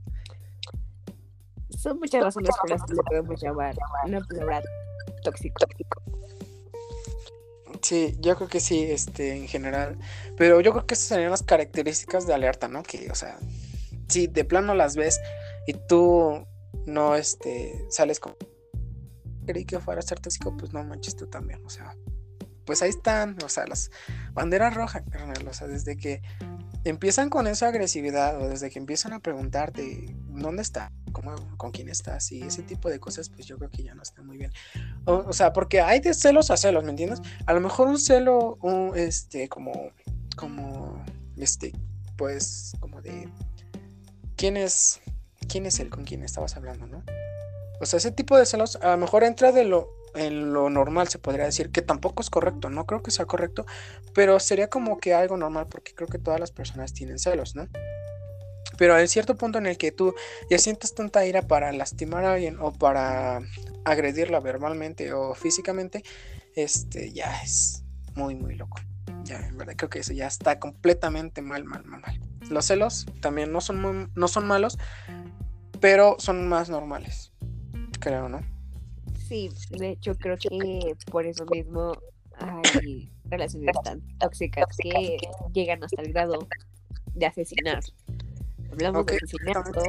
Son 1.71 1.99
muchas 1.99 2.23
razones 2.23 2.51
por 2.61 2.71
las 2.71 2.83
que 2.85 2.95
le 2.95 3.03
podemos 3.03 3.41
llamar 3.41 3.77
una 4.05 4.21
palabra 4.21 4.63
tóxico. 5.23 5.67
Sí, 7.83 8.17
yo 8.19 8.37
creo 8.37 8.49
que 8.49 8.61
sí, 8.61 8.83
este, 8.83 9.37
en 9.37 9.47
general. 9.47 9.99
Pero 10.37 10.61
yo 10.61 10.73
creo 10.73 10.87
que 10.87 10.95
esas 10.95 11.09
serían 11.09 11.31
las 11.31 11.43
características 11.43 12.27
de 12.27 12.35
alerta, 12.35 12.69
¿no? 12.69 12.83
Que, 12.83 13.11
o 13.11 13.15
sea, 13.15 13.39
si 14.09 14.27
de 14.27 14.45
plano 14.45 14.75
las 14.75 14.97
ves 14.97 15.21
y 15.67 15.75
tú 15.75 16.47
no 16.89 17.15
este, 17.15 17.87
sales 17.91 18.21
con... 18.21 18.35
Creí 19.47 19.65
que 19.65 19.79
fuera 19.79 20.01
a 20.01 20.03
ser 20.03 20.21
tóxico, 20.21 20.57
pues 20.57 20.73
no 20.73 20.85
manches 20.85 21.17
tú 21.17 21.27
también, 21.27 21.65
o 21.65 21.71
sea, 21.71 21.95
pues 22.67 22.83
ahí 22.83 22.91
están, 22.91 23.39
o 23.43 23.49
sea, 23.49 23.67
las 23.67 23.91
banderas 24.35 24.75
rojas, 24.75 25.03
carnal, 25.11 25.49
o 25.49 25.55
sea, 25.55 25.67
desde 25.67 25.97
que 25.97 26.21
empiezan 26.85 27.31
con 27.31 27.47
esa 27.47 27.69
agresividad 27.69 28.41
o 28.41 28.49
desde 28.49 28.71
que 28.71 28.79
empiezan 28.79 29.13
a 29.13 29.21
preguntarte 29.21 30.15
dónde 30.29 30.63
está, 30.63 30.93
cómo, 31.13 31.35
con 31.57 31.71
quién 31.71 31.89
estás 31.89 32.31
y 32.31 32.43
ese 32.43 32.63
tipo 32.63 32.89
de 32.89 33.01
cosas, 33.01 33.31
pues 33.31 33.47
yo 33.47 33.57
creo 33.57 33.71
que 33.71 33.83
ya 33.85 33.95
no 33.95 34.03
está 34.03 34.23
muy 34.23 34.37
bien. 34.37 34.53
O, 35.07 35.33
sea, 35.33 35.53
porque 35.53 35.81
hay 35.81 36.01
de 36.01 36.15
celos 36.15 36.51
a 36.51 36.57
celos, 36.57 36.85
¿me 36.85 36.91
entiendes? 36.91 37.21
A 37.47 37.53
lo 37.55 37.61
mejor 37.61 37.89
un 37.89 37.99
celo, 37.99 38.59
un, 38.61 38.93
este, 38.97 39.49
como, 39.49 39.73
como, 40.37 41.03
este, 41.37 41.73
pues, 42.17 42.73
como 42.81 43.01
de, 43.01 43.29
¿quién 44.37 44.57
es, 44.57 45.01
quién 45.49 45.67
es 45.67 45.81
él 45.81 45.91
con 45.91 46.05
quien 46.05 46.23
estabas 46.23 46.57
hablando, 46.57 46.87
¿no? 46.87 47.03
O 47.81 47.87
sea, 47.87 47.99
ese 47.99 48.11
tipo 48.11 48.37
de 48.37 48.47
celos 48.47 48.77
a 48.77 48.91
lo 48.93 48.97
mejor 48.99 49.25
entra 49.25 49.53
de 49.53 49.65
lo, 49.65 49.95
en 50.15 50.53
lo 50.53 50.69
normal, 50.71 51.09
se 51.09 51.19
podría 51.19 51.45
decir, 51.45 51.71
que 51.71 51.83
tampoco 51.83 52.23
es 52.23 52.31
correcto, 52.31 52.71
no 52.71 52.87
creo 52.87 53.03
que 53.03 53.11
sea 53.11 53.27
correcto, 53.27 53.67
pero 54.15 54.41
sería 54.41 54.69
como 54.69 54.99
que 54.99 55.15
algo 55.15 55.37
normal 55.37 55.67
porque 55.69 55.95
creo 55.95 56.09
que 56.09 56.19
todas 56.19 56.41
las 56.41 56.51
personas 56.51 56.93
tienen 56.93 57.19
celos, 57.19 57.55
¿no? 57.55 57.69
Pero 58.77 58.95
hay 58.95 59.09
cierto 59.09 59.37
punto 59.37 59.59
en 59.59 59.67
el 59.67 59.79
que 59.79 59.93
tú 59.93 60.15
ya 60.51 60.59
sientes 60.59 60.95
tanta 60.95 61.25
ira 61.27 61.43
para 61.43 61.73
lastimar 61.73 62.25
a 62.25 62.35
alguien 62.35 62.59
o 62.61 62.73
para 62.73 63.41
agredirla 63.85 64.41
verbalmente 64.41 65.13
o 65.13 65.35
físicamente, 65.35 66.03
este 66.55 67.13
ya 67.13 67.43
es 67.43 67.85
muy, 68.15 68.35
muy 68.35 68.55
loco. 68.57 68.79
Ya, 69.25 69.41
en 69.47 69.57
verdad, 69.57 69.75
creo 69.77 69.91
que 69.91 70.01
eso 70.01 70.13
ya 70.13 70.27
está 70.27 70.59
completamente 70.59 71.43
mal, 71.43 71.65
mal, 71.65 71.85
mal, 71.85 72.01
mal. 72.01 72.28
Los 72.51 72.67
celos 72.67 73.07
también 73.21 73.53
no 73.53 73.61
son, 73.61 74.11
no 74.15 74.29
son 74.29 74.47
malos, 74.47 74.79
pero 75.81 76.17
son 76.19 76.49
más 76.49 76.71
normales, 76.71 77.33
creo, 78.01 78.29
¿no? 78.29 78.41
Sí, 79.29 79.51
de 79.71 79.91
hecho 79.91 80.15
creo 80.15 80.37
que 80.39 80.95
por 81.11 81.27
eso 81.27 81.45
mismo 81.47 81.93
hay 82.39 83.13
relaciones 83.25 83.77
tan 83.85 84.01
tóxicas 84.19 84.65
que 84.83 85.19
llegan 85.53 85.85
hasta 85.85 86.01
el 86.03 86.13
grado 86.13 86.49
de 87.15 87.27
asesinar. 87.27 87.81
Hablamos 88.71 89.07
de 89.07 89.17
asesinato. 89.17 89.81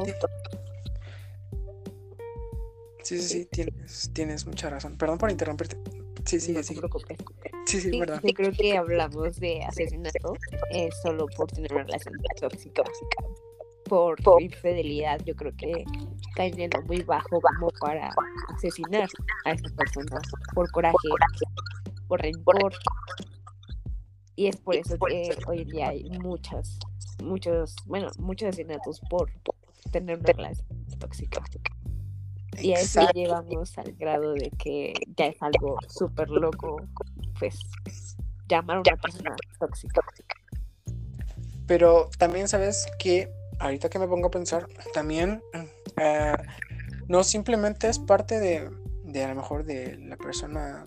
Sí, 3.02 3.18
sí, 3.18 3.28
sí, 3.28 3.48
tienes, 3.50 4.10
tienes 4.12 4.46
mucha 4.46 4.68
razón. 4.68 4.96
Perdón 4.98 5.18
por 5.18 5.30
interrumpirte. 5.30 5.78
Sí, 6.30 6.38
sí, 6.38 6.52
no 6.52 6.62
sí. 6.62 6.74
te 6.74 6.80
preocupes. 6.80 7.18
Sí, 7.66 7.80
sí, 7.80 7.98
verdad. 7.98 8.20
Sí, 8.24 8.32
creo 8.32 8.52
que 8.52 8.76
hablamos 8.76 9.40
de 9.40 9.64
asesinato 9.64 10.34
es 10.70 10.94
solo 11.02 11.26
por 11.26 11.50
tener 11.50 11.72
una 11.72 11.82
relación 11.82 12.14
tóxica 12.40 12.84
por, 13.88 14.22
por 14.22 14.40
infidelidad, 14.40 15.20
yo 15.24 15.34
creo 15.34 15.52
que 15.56 15.84
en 16.36 16.70
lo 16.70 16.82
muy 16.82 17.02
bajo 17.02 17.40
como 17.40 17.68
para 17.80 18.14
asesinar 18.54 19.08
a 19.44 19.50
esas 19.50 19.72
personas 19.72 20.22
por 20.54 20.70
coraje, 20.70 20.96
por 22.06 22.22
rencor. 22.22 22.72
Y 24.36 24.46
es 24.46 24.56
por 24.56 24.76
eso 24.76 24.96
que 24.98 25.36
hoy 25.48 25.62
en 25.62 25.68
día 25.68 25.88
hay 25.88 26.08
muchas, 26.20 26.78
muchos, 27.24 27.74
bueno, 27.86 28.08
muchos 28.18 28.50
asesinatos 28.50 29.00
por 29.10 29.28
tener 29.90 30.16
una 30.20 30.32
relación 30.32 30.86
tóxica. 31.00 31.42
Y 32.60 32.72
a 32.74 32.80
eso 32.80 33.06
llegamos 33.14 33.76
al 33.78 33.92
grado 33.92 34.34
de 34.34 34.50
que 34.58 34.94
ya 35.16 35.26
es 35.26 35.42
algo 35.42 35.76
súper 35.88 36.28
loco, 36.28 36.76
pues, 37.38 37.58
llamar 38.48 38.78
a 38.78 38.80
una 38.80 38.96
persona 38.96 39.36
tóxica. 39.58 40.02
Pero 41.66 42.10
también 42.18 42.48
sabes 42.48 42.86
que, 42.98 43.32
ahorita 43.58 43.88
que 43.88 43.98
me 43.98 44.08
pongo 44.08 44.28
a 44.28 44.30
pensar, 44.30 44.66
también 44.92 45.42
eh, 45.96 46.34
no 47.08 47.22
simplemente 47.24 47.88
es 47.88 47.98
parte 47.98 48.40
de, 48.40 48.70
de 49.04 49.24
a 49.24 49.28
lo 49.28 49.36
mejor 49.36 49.64
de 49.64 49.96
la 49.98 50.16
persona 50.16 50.86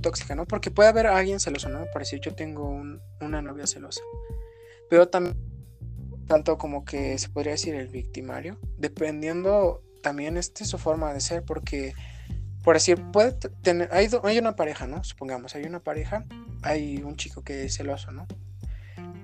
tóxica, 0.00 0.34
¿no? 0.34 0.46
Porque 0.46 0.70
puede 0.70 0.88
haber 0.88 1.06
alguien 1.06 1.40
celoso, 1.40 1.68
¿no? 1.68 1.86
Por 1.92 2.02
decir, 2.02 2.20
yo 2.20 2.34
tengo 2.34 2.68
una 3.20 3.42
novia 3.42 3.66
celosa. 3.66 4.02
Pero 4.90 5.08
también, 5.08 5.36
tanto 6.26 6.58
como 6.58 6.84
que 6.84 7.18
se 7.18 7.28
podría 7.28 7.52
decir 7.52 7.74
el 7.74 7.88
victimario, 7.88 8.58
dependiendo 8.76 9.82
también 10.04 10.36
este 10.36 10.66
su 10.66 10.76
forma 10.76 11.14
de 11.14 11.20
ser, 11.20 11.42
porque, 11.42 11.94
por 12.62 12.76
decir, 12.76 13.02
puede 13.10 13.32
tener, 13.32 13.88
hay, 13.90 14.08
hay 14.22 14.38
una 14.38 14.54
pareja, 14.54 14.86
¿no? 14.86 15.02
Supongamos, 15.02 15.54
hay 15.54 15.64
una 15.64 15.80
pareja, 15.80 16.26
hay 16.62 17.02
un 17.02 17.16
chico 17.16 17.42
que 17.42 17.64
es 17.64 17.76
celoso, 17.76 18.12
¿no? 18.12 18.26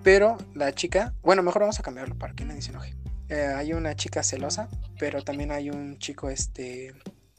Pero 0.03 0.39
la 0.55 0.73
chica, 0.73 1.15
bueno, 1.23 1.43
mejor 1.43 1.61
vamos 1.61 1.79
a 1.79 1.83
cambiarlo 1.83 2.17
para 2.17 2.33
que 2.33 2.47
nadie 2.47 2.63
se 2.63 2.71
enoje. 2.71 2.97
Eh, 3.29 3.53
hay 3.55 3.75
una 3.75 3.95
chica 3.95 4.23
celosa, 4.23 4.71
pero 4.99 5.23
también 5.23 5.53
hay 5.53 5.69
un 5.69 5.99
chico, 5.99 6.31
este, 6.31 6.89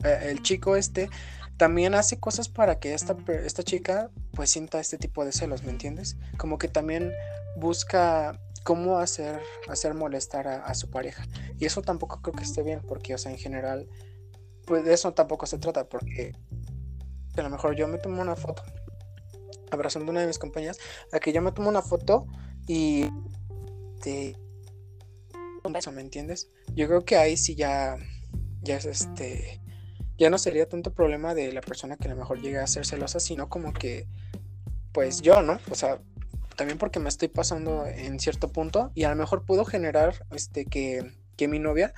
eh, 0.03 0.19
el 0.29 0.43
chico 0.43 0.75
este 0.75 1.09
también 1.57 1.93
hace 1.93 2.19
cosas 2.19 2.49
para 2.49 2.79
que 2.79 2.93
esta, 2.93 3.15
esta 3.45 3.61
chica 3.63 4.09
pues 4.33 4.49
sienta 4.49 4.79
este 4.79 4.97
tipo 4.97 5.25
de 5.25 5.31
celos, 5.31 5.63
¿me 5.63 5.71
entiendes? 5.71 6.15
Como 6.37 6.57
que 6.57 6.67
también 6.67 7.11
busca 7.55 8.39
cómo 8.63 8.99
hacer, 8.99 9.41
hacer 9.67 9.93
molestar 9.93 10.47
a, 10.47 10.73
su 10.73 10.89
pareja. 10.89 11.25
Y 11.57 11.65
eso 11.65 11.81
tampoco 11.81 12.21
creo 12.21 12.35
que 12.35 12.43
esté 12.43 12.63
bien, 12.63 12.81
porque, 12.87 13.13
o 13.13 13.17
sea, 13.17 13.31
en 13.31 13.37
general, 13.37 13.87
pues 14.65 14.83
de 14.85 14.93
eso 14.93 15.13
tampoco 15.13 15.45
se 15.45 15.57
trata, 15.57 15.87
porque 15.87 16.33
a 17.35 17.41
lo 17.41 17.49
mejor 17.49 17.75
yo 17.75 17.87
me 17.87 17.97
tomo 17.97 18.21
una 18.21 18.35
foto 18.35 18.63
abrazando 19.71 20.09
a 20.09 20.11
una 20.11 20.21
de 20.21 20.27
mis 20.27 20.39
compañeras, 20.39 20.77
a 21.11 21.19
que 21.19 21.31
yo 21.31 21.41
me 21.41 21.51
tomo 21.51 21.69
una 21.69 21.81
foto 21.81 22.27
y 22.67 23.05
te 24.01 24.35
¿me 25.93 26.01
entiendes? 26.01 26.49
Yo 26.73 26.87
creo 26.87 27.05
que 27.05 27.17
ahí 27.17 27.37
sí 27.37 27.55
ya, 27.55 27.97
ya 28.61 28.77
es 28.77 28.85
este, 28.85 29.61
ya 30.17 30.29
no 30.29 30.37
sería 30.37 30.67
tanto 30.67 30.93
problema 30.93 31.33
de 31.33 31.51
la 31.51 31.61
persona 31.61 31.97
que 31.97 32.07
a 32.07 32.11
lo 32.11 32.17
mejor 32.17 32.41
llegue 32.41 32.57
a 32.57 32.67
ser 32.67 32.85
celosa, 32.85 33.19
sino 33.19 33.49
como 33.49 33.73
que, 33.73 34.07
pues 34.91 35.21
yo, 35.21 35.41
¿no? 35.41 35.59
O 35.69 35.75
sea, 35.75 36.01
también 36.55 36.77
porque 36.77 36.99
me 36.99 37.09
estoy 37.09 37.27
pasando 37.27 37.85
en 37.85 38.19
cierto 38.19 38.51
punto 38.51 38.91
y 38.95 39.03
a 39.03 39.09
lo 39.09 39.15
mejor 39.15 39.45
puedo 39.45 39.65
generar 39.65 40.25
este 40.31 40.65
que, 40.65 41.11
que 41.37 41.47
mi 41.47 41.59
novia 41.59 41.93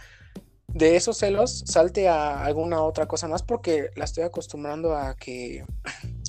de 0.67 0.95
esos 0.95 1.17
celos 1.17 1.63
salte 1.67 2.07
a 2.07 2.43
alguna 2.43 2.81
otra 2.81 3.07
cosa 3.07 3.27
más 3.27 3.43
porque 3.43 3.89
la 3.95 4.05
estoy 4.05 4.23
acostumbrando 4.23 4.95
a 4.95 5.15
que 5.15 5.65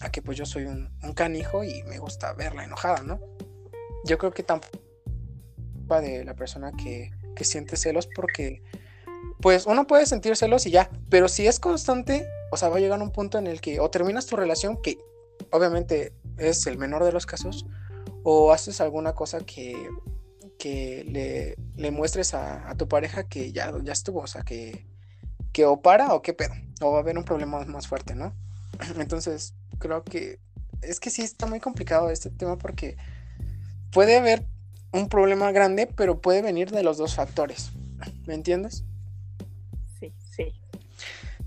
a 0.03 0.11
que 0.11 0.21
pues 0.21 0.37
yo 0.37 0.45
soy 0.45 0.65
un, 0.65 0.91
un 1.03 1.13
canijo 1.15 1.65
y 1.65 1.83
me 1.85 1.99
gusta 1.99 2.33
verla 2.35 2.65
enojada, 2.65 3.03
¿no? 3.03 3.21
Yo 4.05 4.19
creo 4.19 4.33
que 4.33 4.43
tampoco 4.43 4.79
de 6.03 6.25
la 6.25 6.35
persona 6.35 6.73
que, 6.73 7.11
que 7.35 7.45
siente 7.45 7.77
celos 7.77 8.09
porque 8.15 8.63
pues 9.41 9.67
uno 9.67 9.87
puede 9.87 10.07
sentir 10.07 10.37
celos 10.37 10.67
y 10.67 10.71
ya, 10.71 10.91
pero 11.11 11.29
si 11.29 11.47
es 11.47 11.61
constante, 11.61 12.27
o 12.51 12.57
sea, 12.57 12.69
va 12.69 12.77
a 12.77 12.81
llegar 12.81 13.01
un 13.01 13.13
punto 13.13 13.39
en 13.39 13.47
el 13.47 13.61
que 13.61 13.81
o 13.81 13.91
terminas 13.91 14.27
tu 14.27 14.37
relación, 14.37 14.81
que 14.81 14.99
obviamente 15.51 16.13
es 16.39 16.67
el 16.67 16.79
menor 16.79 17.05
de 17.05 17.13
los 17.13 17.27
casos, 17.27 17.67
o 18.25 18.53
haces 18.53 18.81
alguna 18.81 19.13
cosa 19.13 19.41
que, 19.41 19.89
que 20.59 21.57
le, 21.77 21.91
muestres 21.93 22.35
a, 22.35 22.75
tu 22.77 22.89
pareja 22.89 23.29
que 23.29 23.53
ya, 23.53 23.73
ya 23.83 23.93
estuvo, 23.93 24.21
o 24.21 24.27
sea, 24.27 24.43
que, 24.43 24.87
que 25.53 25.67
o 25.67 25.81
para 25.81 26.15
o 26.15 26.23
qué 26.23 26.33
pedo, 26.33 26.55
o 26.81 26.91
va 26.91 26.99
a 26.99 27.01
haber 27.01 27.17
un 27.19 27.25
problema 27.25 27.65
más 27.67 27.87
fuerte, 27.87 28.15
¿no? 28.15 28.35
Entonces, 28.99 29.55
creo 29.79 30.03
que 30.03 30.41
es 30.81 31.01
que 31.01 31.11
sí 31.11 31.23
está 31.23 31.47
muy 31.47 31.61
complicado 31.61 32.11
este 32.11 32.31
tema 32.31 32.57
porque 32.57 32.97
puede 33.93 34.17
haber 34.17 34.47
un 34.93 35.09
problema 35.09 35.53
grande, 35.53 35.87
pero 35.87 36.21
puede 36.21 36.41
venir 36.41 36.71
de 36.71 36.83
los 36.83 36.97
dos 36.97 37.15
factores, 37.15 37.73
¿me 38.27 38.35
entiendes? 38.35 38.85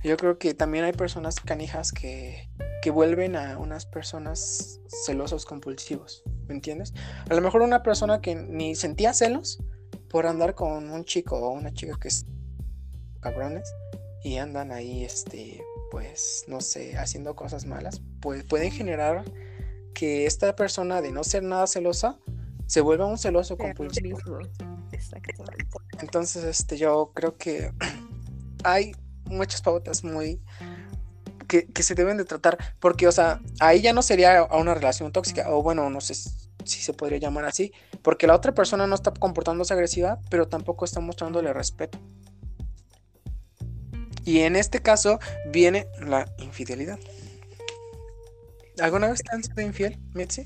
Yo 0.07 0.15
creo 0.15 0.39
que 0.39 0.53
también 0.53 0.85
hay 0.85 0.93
personas 0.93 1.35
canijas 1.35 1.91
que, 1.91 2.49
que 2.81 2.91
vuelven 2.91 3.35
a 3.35 3.57
unas 3.57 3.85
personas 3.85 4.79
celosos 5.05 5.45
compulsivos, 5.45 6.23
¿me 6.47 6.53
entiendes? 6.55 6.93
A 7.29 7.33
lo 7.33 7.41
mejor 7.41 7.61
una 7.61 7.83
persona 7.83 8.21
que 8.21 8.33
ni 8.33 8.73
sentía 8.75 9.13
celos 9.13 9.61
por 10.09 10.25
andar 10.25 10.55
con 10.55 10.89
un 10.91 11.03
chico 11.03 11.35
o 11.35 11.49
una 11.49 11.73
chica 11.73 11.97
que 11.99 12.07
es 12.07 12.25
cabrones 13.19 13.69
y 14.23 14.37
andan 14.37 14.71
ahí, 14.71 15.03
este, 15.03 15.61
pues, 15.91 16.45
no 16.47 16.61
sé, 16.61 16.97
haciendo 16.97 17.35
cosas 17.35 17.65
malas, 17.65 18.01
pues 18.21 18.45
pueden 18.45 18.71
generar 18.71 19.25
que 19.93 20.25
esta 20.25 20.55
persona 20.55 21.01
de 21.01 21.11
no 21.11 21.25
ser 21.25 21.43
nada 21.43 21.67
celosa 21.67 22.17
se 22.65 22.79
vuelva 22.79 23.07
un 23.07 23.17
celoso 23.17 23.57
compulsivo. 23.57 24.17
Entonces, 25.99 26.45
este, 26.45 26.77
yo 26.77 27.11
creo 27.13 27.35
que 27.35 27.73
hay 28.63 28.93
muchas 29.29 29.61
pautas 29.61 30.03
muy 30.03 30.39
que, 31.47 31.83
se 31.83 31.95
deben 31.95 32.17
de 32.17 32.25
tratar, 32.25 32.57
porque, 32.79 33.07
o 33.07 33.11
sea, 33.11 33.41
ahí 33.59 33.81
ya 33.81 33.93
no 33.93 34.01
sería 34.01 34.39
a 34.39 34.57
una 34.57 34.73
relación 34.73 35.11
tóxica, 35.11 35.49
o 35.49 35.63
bueno, 35.63 35.89
no 35.89 36.01
sé 36.01 36.13
si 36.13 36.81
se 36.81 36.93
podría 36.93 37.17
llamar 37.17 37.45
así, 37.45 37.71
porque 38.01 38.27
la 38.27 38.35
otra 38.35 38.53
persona 38.53 38.85
no 38.85 38.95
está 38.95 39.11
comportándose 39.11 39.73
agresiva, 39.73 40.19
pero 40.29 40.47
tampoco 40.47 40.85
está 40.85 40.99
mostrándole 40.99 41.53
respeto. 41.53 41.97
Y 44.25 44.39
en 44.39 44.57
este 44.57 44.81
caso 44.81 45.19
viene 45.49 45.87
la 46.05 46.29
infidelidad. 46.39 46.99
¿Alguna 48.79 49.07
vez 49.07 49.23
te 49.23 49.33
han 49.33 49.43
sido 49.43 49.61
infiel, 49.61 49.97
Mitzi? 50.13 50.43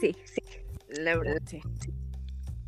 Sí, 0.00 0.16
sí, 0.24 0.42
la 0.88 1.16
verdad 1.16 1.40
sí. 1.46 1.62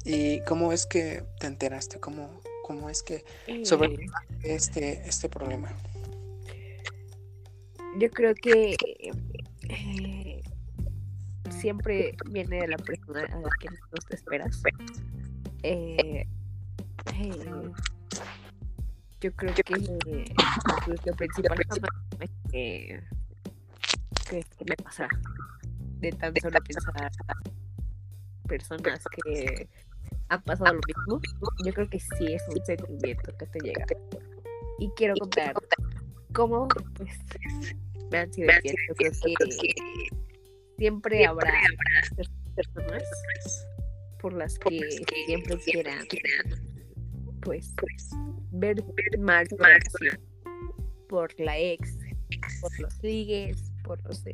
¿Y 0.05 0.41
cómo 0.45 0.73
es 0.73 0.87
que 0.87 1.25
te 1.41 1.49
enteraste? 1.49 1.99
¿Cómo, 1.99 2.41
cómo 2.67 2.91
es 2.91 3.03
que 3.05 3.25
sobre 3.65 3.95
eh. 3.95 4.09
este, 4.43 5.09
este 5.09 5.29
problema? 5.29 5.73
Yo 7.99 8.11
creo 8.11 8.35
que 8.35 8.77
eh, 9.69 10.43
siempre 11.61 12.17
viene 12.29 12.61
de 12.63 12.69
la 12.69 12.77
persona 12.79 13.21
a 13.21 13.39
la 13.39 13.49
que 13.61 13.69
no 13.69 13.99
te 14.09 14.17
esperas. 14.17 14.63
Eh, 15.63 16.27
yo 19.21 19.33
creo 19.35 19.55
que, 19.55 19.63
lo 20.87 21.15
principal 21.15 21.59
que, 22.51 23.01
que, 24.29 24.45
me 24.69 24.77
pasa 24.77 25.09
de 26.01 26.11
tan 26.11 26.35
solo 26.43 26.59
pensar 26.61 27.11
personas 28.47 29.05
que 29.25 29.69
ha 30.29 30.41
pasado 30.41 30.75
lo 30.75 30.81
mismo, 30.87 31.21
yo 31.65 31.73
creo 31.73 31.89
que 31.89 32.01
sí 32.01 32.35
es 32.35 32.43
un 32.49 32.65
sentimiento 32.65 33.37
que 33.37 33.47
te 33.47 33.59
llega. 33.61 33.87
Y 34.79 34.91
quiero 34.97 35.15
contar 35.19 35.55
cómo 36.33 36.69
pues, 36.95 37.19
me 38.11 38.19
han 38.19 38.33
sido 38.33 38.51
infiel. 38.53 38.75
Yo 38.89 38.95
creo 38.95 39.49
que 39.61 39.75
siempre 40.77 41.27
habrá 41.27 41.53
personas 42.55 43.03
por 44.21 44.33
las 44.33 44.59
que 44.59 44.81
siempre 45.27 45.57
quieran 45.59 46.07
pues 47.43 47.75
ver 48.51 48.83
mal 49.21 49.47
por 51.09 51.39
la 51.39 51.59
ex, 51.59 51.97
por 52.61 52.81
los 52.81 53.03
ligues, 53.03 53.73
por 53.85 54.03
los 54.05 54.25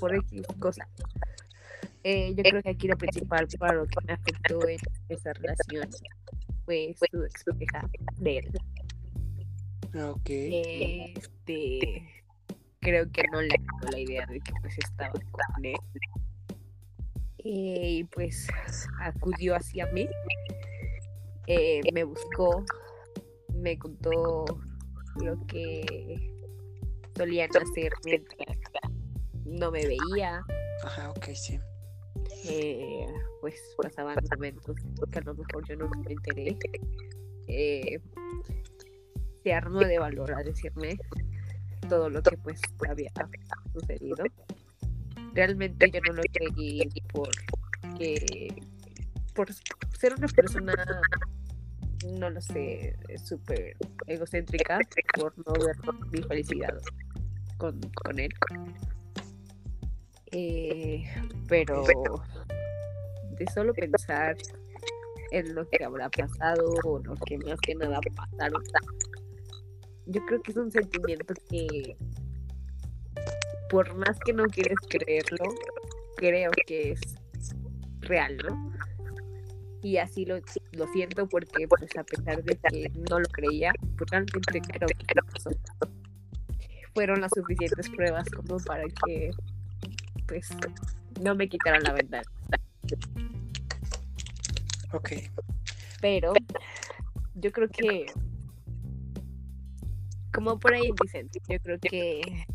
por 0.00 0.14
X 0.16 0.42
cosas. 0.58 0.88
Eh, 2.02 2.34
yo 2.34 2.42
creo 2.42 2.62
que 2.62 2.70
aquí 2.70 2.88
lo 2.88 2.96
principal 2.96 3.46
para 3.58 3.74
lo 3.74 3.86
que 3.86 3.96
me 4.06 4.14
afectó 4.14 4.66
en 4.66 4.78
esa 5.08 5.32
relación 5.34 5.88
fue 6.64 6.94
su 7.10 7.24
expareja 7.24 7.90
de 8.16 8.38
él. 8.38 8.50
Ok. 10.02 10.30
Este, 10.30 12.08
creo 12.80 13.10
que 13.10 13.22
no 13.30 13.42
le 13.42 13.48
dio 13.48 13.90
la 13.90 13.98
idea 13.98 14.26
de 14.26 14.40
que 14.40 14.52
pues 14.62 14.78
estaba 14.78 15.12
con 15.12 15.64
él. 15.64 15.76
Eh, 17.38 17.90
y 17.98 18.04
pues 18.04 18.48
acudió 19.00 19.56
hacia 19.56 19.86
mí. 19.86 20.08
Eh, 21.46 21.80
me 21.92 22.04
buscó, 22.04 22.64
me 23.54 23.78
contó 23.78 24.44
lo 25.22 25.46
que 25.46 26.32
solían 27.16 27.50
hacer 27.50 27.92
mientras 28.04 28.56
no 29.44 29.70
me 29.70 29.86
veía. 29.86 30.42
Ajá, 30.82 31.10
ok, 31.10 31.26
sí 31.34 31.58
eh, 32.48 33.06
pues 33.40 33.54
pasaban 33.76 34.16
momentos 34.30 34.76
que 35.10 35.18
a 35.18 35.22
lo 35.22 35.34
mejor 35.34 35.66
yo 35.68 35.76
no 35.76 35.88
me 35.88 36.12
enteré. 36.12 36.56
Eh, 37.48 38.00
se 39.42 39.52
armó 39.52 39.80
de 39.80 39.98
valor 39.98 40.32
a 40.34 40.42
decirme 40.42 40.98
todo 41.88 42.08
lo 42.08 42.22
que 42.22 42.36
pues 42.38 42.60
había 42.88 43.10
sucedido. 43.72 44.24
realmente 45.34 45.90
yo 45.90 46.00
no 46.06 46.12
lo 46.12 46.22
creí 46.32 46.88
por 47.12 47.28
que 47.98 48.48
por 49.34 49.52
ser 49.52 50.14
una 50.16 50.28
persona 50.28 50.74
no 52.18 52.30
lo 52.30 52.40
sé, 52.40 52.96
súper 53.22 53.76
egocéntrica 54.06 54.78
por 55.18 55.34
no 55.38 55.52
ver 55.52 55.76
mi 56.10 56.22
felicidad 56.22 56.78
con, 57.58 57.80
con 57.80 58.18
él. 58.18 58.30
Eh, 60.32 61.04
pero 61.48 61.84
de 63.32 63.46
solo 63.52 63.74
pensar 63.74 64.36
en 65.32 65.54
lo 65.54 65.68
que 65.68 65.84
habrá 65.84 66.08
pasado 66.08 66.74
o 66.84 66.98
lo 66.98 67.14
que 67.16 67.38
más 67.38 67.58
que 67.60 67.74
nada 67.74 68.00
pasaron, 68.14 68.62
yo 70.06 70.24
creo 70.26 70.42
que 70.42 70.52
es 70.52 70.56
un 70.56 70.70
sentimiento 70.70 71.34
que 71.48 71.96
por 73.70 73.94
más 73.94 74.18
que 74.24 74.32
no 74.32 74.44
quieres 74.44 74.78
creerlo, 74.88 75.44
creo 76.16 76.50
que 76.66 76.92
es 76.92 77.00
real, 78.00 78.36
¿no? 78.38 78.72
Y 79.82 79.96
así 79.96 80.26
lo, 80.26 80.36
lo 80.72 80.92
siento 80.92 81.26
porque 81.28 81.66
pues 81.66 81.96
a 81.96 82.04
pesar 82.04 82.42
de 82.42 82.56
que 82.56 82.90
no 83.08 83.20
lo 83.20 83.28
creía, 83.28 83.72
pues 83.96 84.10
realmente 84.10 84.60
creo 84.60 84.88
que 84.88 85.14
pasó. 85.32 85.50
Fueron 86.92 87.20
las 87.20 87.30
suficientes 87.34 87.88
pruebas 87.90 88.28
como 88.30 88.58
para 88.58 88.84
que 89.06 89.30
pues 90.30 90.48
no 91.20 91.34
me 91.34 91.48
quitaran 91.48 91.82
la 91.82 91.92
verdad. 91.92 92.22
Ok. 94.92 95.10
Pero 96.00 96.32
yo 97.34 97.50
creo 97.50 97.68
que 97.68 98.06
como 100.32 100.58
por 100.60 100.72
ahí 100.72 100.88
dicen, 101.02 101.28
yo 101.48 101.58
creo 101.60 101.78
que 101.80 102.46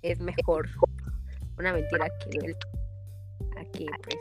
es 0.00 0.18
mejor 0.20 0.68
una 1.58 1.74
mentira 1.74 2.08
que 2.20 2.38
duele 2.38 2.56
aquí 3.58 3.86
pues 4.02 4.16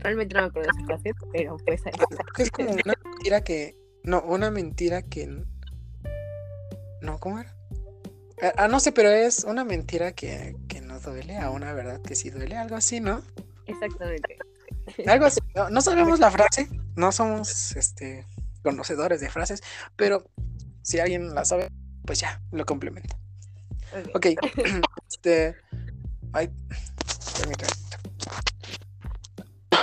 realmente 0.00 0.34
no 0.34 0.42
me 0.42 0.46
acuerdo 0.48 0.70
de 0.72 0.78
esa 0.78 0.86
frase 0.86 1.12
pero 1.32 1.56
pues 1.64 1.86
ahí 1.86 1.92
es 2.38 2.50
como 2.50 2.72
una 2.72 2.94
mentira 3.04 3.40
que 3.42 3.76
no 4.02 4.20
una 4.22 4.50
mentira 4.50 5.02
que 5.02 5.26
no 7.00 7.18
cómo 7.18 7.38
era 7.38 7.54
ah, 8.42 8.52
ah, 8.56 8.68
no 8.68 8.80
sé 8.80 8.92
pero 8.92 9.10
es 9.10 9.44
una 9.44 9.64
mentira 9.64 10.12
que, 10.12 10.56
que 10.68 10.80
no 10.80 11.00
duele 11.00 11.38
a 11.38 11.50
una 11.50 11.72
verdad 11.72 12.00
que 12.02 12.14
sí 12.14 12.30
duele 12.30 12.56
algo 12.56 12.76
así 12.76 13.00
no 13.00 13.22
exactamente 13.66 14.38
algo 15.06 15.26
así 15.26 15.40
no, 15.54 15.70
no 15.70 15.80
sabemos 15.80 16.18
la 16.20 16.30
frase 16.30 16.68
no 16.96 17.12
somos 17.12 17.74
este 17.76 18.26
conocedores 18.62 19.20
de 19.20 19.30
frases 19.30 19.62
pero 19.96 20.24
si 20.82 21.00
alguien 21.00 21.34
la 21.34 21.44
sabe 21.44 21.68
pues 22.04 22.20
ya 22.20 22.40
lo 22.50 22.66
complementa 22.66 23.16
Ok. 24.14 24.26
este. 25.10 25.56
Ay. 26.32 26.50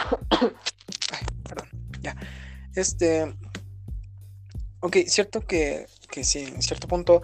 Ay, 1.11 1.25
perdón. 1.43 1.69
Ya. 2.01 2.15
Este. 2.75 3.35
Ok, 4.81 4.97
cierto 5.07 5.41
que, 5.41 5.87
que 6.09 6.23
sí, 6.23 6.45
en 6.45 6.61
cierto 6.61 6.87
punto 6.87 7.21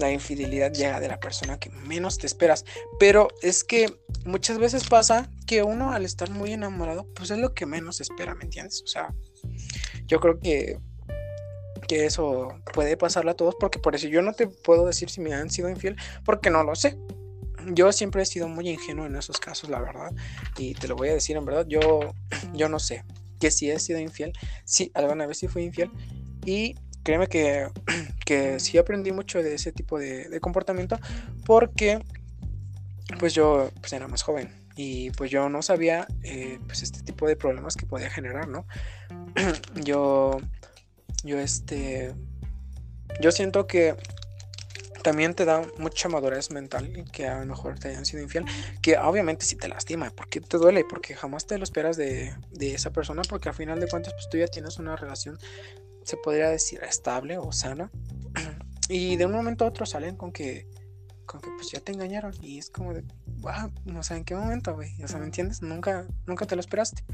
la 0.00 0.10
infidelidad 0.10 0.72
llega 0.72 0.98
de 0.98 1.08
la 1.08 1.20
persona 1.20 1.58
que 1.58 1.70
menos 1.70 2.18
te 2.18 2.26
esperas. 2.26 2.64
Pero 2.98 3.28
es 3.42 3.62
que 3.62 3.94
muchas 4.24 4.58
veces 4.58 4.88
pasa 4.88 5.30
que 5.46 5.62
uno 5.62 5.92
al 5.92 6.04
estar 6.04 6.30
muy 6.30 6.52
enamorado, 6.52 7.06
pues 7.14 7.30
es 7.30 7.38
lo 7.38 7.54
que 7.54 7.66
menos 7.66 8.00
espera, 8.00 8.34
¿me 8.34 8.44
entiendes? 8.44 8.82
O 8.82 8.86
sea, 8.86 9.14
yo 10.06 10.18
creo 10.20 10.40
que 10.40 10.78
que 11.88 12.06
eso 12.06 12.54
puede 12.72 12.96
pasarle 12.96 13.32
a 13.32 13.34
todos, 13.34 13.56
porque 13.58 13.80
por 13.80 13.96
eso 13.96 14.06
yo 14.06 14.22
no 14.22 14.32
te 14.32 14.46
puedo 14.46 14.86
decir 14.86 15.10
si 15.10 15.20
me 15.20 15.34
han 15.34 15.50
sido 15.50 15.68
infiel, 15.68 15.96
porque 16.24 16.48
no 16.48 16.62
lo 16.62 16.76
sé. 16.76 16.96
Yo 17.72 17.90
siempre 17.90 18.22
he 18.22 18.26
sido 18.26 18.46
muy 18.46 18.68
ingenuo 18.68 19.06
en 19.06 19.16
esos 19.16 19.38
casos, 19.40 19.68
la 19.70 19.80
verdad, 19.80 20.12
y 20.56 20.74
te 20.74 20.86
lo 20.86 20.94
voy 20.94 21.08
a 21.08 21.14
decir 21.14 21.36
en 21.36 21.44
verdad, 21.44 21.66
yo, 21.66 22.14
yo 22.54 22.68
no 22.68 22.78
sé 22.78 23.04
que 23.40 23.50
si 23.50 23.70
he 23.70 23.78
sido 23.80 23.98
infiel, 23.98 24.32
sí, 24.64 24.92
alguna 24.94 25.26
vez 25.26 25.38
sí 25.38 25.48
fui 25.48 25.64
infiel, 25.64 25.90
y 26.44 26.76
créeme 27.02 27.26
que, 27.26 27.68
que 28.26 28.60
sí 28.60 28.78
aprendí 28.78 29.12
mucho 29.12 29.42
de 29.42 29.54
ese 29.54 29.72
tipo 29.72 29.98
de, 29.98 30.38
comportamiento, 30.40 30.98
porque 31.46 32.00
pues 33.18 33.34
yo 33.34 33.70
pues 33.80 33.92
era 33.92 34.08
más 34.08 34.22
joven, 34.22 34.52
y 34.76 35.10
pues 35.10 35.30
yo 35.30 35.48
no 35.48 35.62
sabía 35.62 36.06
eh, 36.22 36.58
pues 36.66 36.82
este 36.82 37.02
tipo 37.02 37.26
de 37.26 37.36
problemas 37.36 37.76
que 37.76 37.86
podía 37.86 38.10
generar, 38.10 38.48
¿no? 38.48 38.66
yo 39.84 40.40
yo 41.24 41.38
este, 41.38 42.14
yo 43.20 43.32
siento 43.32 43.66
que 43.66 43.96
también 45.02 45.34
te 45.34 45.44
da 45.44 45.62
mucha 45.78 46.08
madurez 46.08 46.50
mental 46.50 47.04
que 47.12 47.26
a 47.26 47.40
lo 47.40 47.46
mejor 47.46 47.78
te 47.78 47.88
hayan 47.88 48.04
sido 48.04 48.22
infiel, 48.22 48.44
que 48.82 48.98
obviamente 48.98 49.46
sí 49.46 49.56
te 49.56 49.68
lastima, 49.68 50.10
porque 50.10 50.40
te 50.40 50.58
duele, 50.58 50.84
porque 50.84 51.14
jamás 51.14 51.46
te 51.46 51.56
lo 51.58 51.64
esperas 51.64 51.96
de, 51.96 52.34
esa 52.60 52.90
persona, 52.90 53.22
porque 53.28 53.48
al 53.48 53.54
final 53.54 53.80
de 53.80 53.88
cuentas 53.88 54.12
pues 54.14 54.28
tú 54.30 54.38
ya 54.38 54.46
tienes 54.46 54.78
una 54.78 54.96
relación, 54.96 55.38
se 56.10 56.16
podría 56.16 56.48
decir, 56.48 56.82
estable 56.82 57.38
o 57.38 57.52
sana, 57.52 57.90
y 58.88 59.16
de 59.16 59.26
un 59.26 59.32
momento 59.32 59.64
a 59.64 59.68
otro 59.68 59.86
salen 59.86 60.16
con 60.16 60.32
que, 60.32 60.66
con 61.24 61.40
que 61.40 61.48
pues 61.56 61.70
ya 61.70 61.80
te 61.80 61.92
engañaron, 61.92 62.34
y 62.42 62.58
es 62.58 62.70
como 62.70 62.92
de, 62.92 63.04
wow, 63.38 63.72
no 63.84 64.02
sé 64.02 64.16
en 64.16 64.24
qué 64.24 64.34
momento, 64.34 64.74
güey, 64.74 65.02
o 65.02 65.08
sea, 65.08 65.18
¿me 65.18 65.26
entiendes? 65.26 65.62
Nunca, 65.62 66.06
nunca 66.26 66.46
te 66.46 66.56
lo 66.56 66.60
esperaste. 66.60 67.04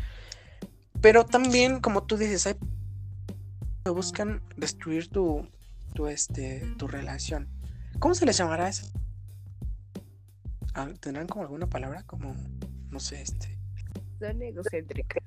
Pero 1.01 1.26
también, 1.26 1.80
como 1.80 2.05
tú 2.05 2.16
dices, 2.16 2.47
hay 2.47 2.57
buscan 3.90 4.42
destruir 4.57 5.09
tu, 5.09 5.47
tu, 5.94 6.09
este, 6.09 6.61
tu 6.78 6.88
relación. 6.88 7.49
¿Cómo 7.99 8.14
se 8.14 8.26
les 8.26 8.36
llamará 8.36 8.68
eso? 8.68 8.86
Ah, 10.74 10.88
¿Tendrán 11.01 11.26
como 11.26 11.42
alguna 11.42 11.68
palabra? 11.68 12.03
Como, 12.05 12.34
no 12.90 13.01
sé, 13.01 13.22
este. 13.22 13.59
Son 14.18 14.42
egocéntricas. 14.42 15.22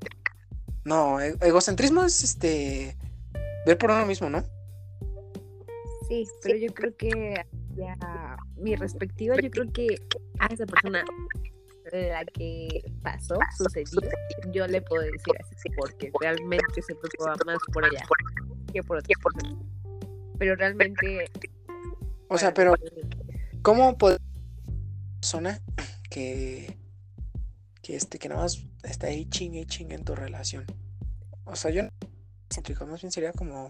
No, 0.84 1.20
e, 1.20 1.36
egocentrismo 1.42 2.04
es 2.04 2.24
este. 2.24 2.98
Ver 3.66 3.78
por 3.78 3.92
uno 3.92 4.06
mismo, 4.06 4.30
¿no? 4.30 4.44
Sí, 6.08 6.26
pero 6.42 6.58
yo 6.58 6.74
creo 6.74 6.96
que 6.98 7.36
ya 7.76 8.38
mi 8.58 8.76
respectiva, 8.76 9.36
yo 9.42 9.50
creo 9.52 9.72
que 9.72 9.88
a 10.40 10.48
esa 10.48 10.66
persona 10.66 11.04
la 11.92 12.26
que 12.26 12.84
pasó, 13.02 13.36
sucedió, 13.58 14.02
yo 14.52 14.68
le 14.68 14.82
puedo 14.82 15.04
decir 15.04 15.34
así, 15.40 15.70
porque 15.78 16.12
realmente 16.20 16.82
se 16.82 16.96
preocupa 16.96 17.36
más 17.46 17.58
por 17.74 17.86
ella 17.86 18.06
que 18.72 18.84
por 18.84 18.98
otra 18.98 19.16
persona. 19.24 19.58
Pero 20.38 20.56
realmente. 20.56 21.30
O 22.28 22.38
sea, 22.38 22.54
pero. 22.54 22.76
¿Cómo 23.62 23.98
puede 23.98 24.20
persona 25.20 25.60
que. 26.10 26.78
que 27.82 27.96
este, 27.96 28.20
que 28.20 28.30
nada 28.30 28.44
más 28.44 28.64
está 28.84 29.08
ahí 29.08 29.26
ching 29.26 29.56
y 29.56 29.66
ching 29.66 29.92
en 29.92 30.04
tu 30.04 30.16
relación? 30.16 30.66
O 31.46 31.56
sea, 31.56 31.72
yo. 31.72 31.84
Más 32.88 33.02
bien 33.02 33.12
sería 33.12 33.32
como. 33.34 33.70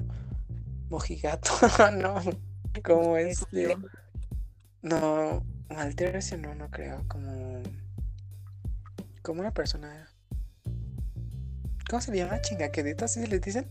Mojigato, 0.90 1.52
no. 1.98 2.22
Como 2.84 3.18
este. 3.18 3.78
No. 4.82 5.44
Alterarse 5.70 6.38
no, 6.38 6.56
no 6.56 6.70
creo. 6.70 7.06
Como. 7.08 7.62
Como 9.22 9.42
una 9.42 9.54
persona. 9.54 10.10
¿Cómo 11.90 12.02
se 12.02 12.16
llama? 12.16 12.42
¿Chingaqueditas? 12.42 13.14
¿Sí 13.14 13.22
se 13.22 13.28
les 13.28 13.42
dicen? 13.42 13.70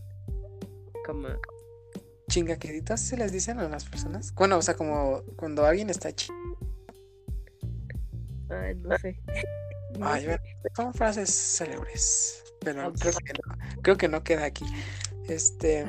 como... 1.09 1.29
Chingaqueditas 2.29 3.01
se 3.01 3.17
les 3.17 3.31
dicen 3.31 3.59
a 3.59 3.67
las 3.67 3.85
personas. 3.85 4.33
Bueno, 4.35 4.57
o 4.57 4.61
sea, 4.61 4.75
como 4.75 5.23
cuando 5.35 5.65
alguien 5.65 5.89
está 5.89 6.11
ch... 6.13 6.29
Ay, 8.49 8.75
no 8.75 8.95
sé. 8.99 9.19
Ay, 10.01 10.27
son 10.75 10.93
frases 10.93 11.29
célebres. 11.31 12.43
Pero 12.61 12.93
creo 12.93 13.13
que, 13.13 13.33
no, 13.33 13.81
creo 13.81 13.97
que 13.97 14.07
no 14.07 14.23
queda 14.23 14.45
aquí. 14.45 14.65
Este. 15.27 15.87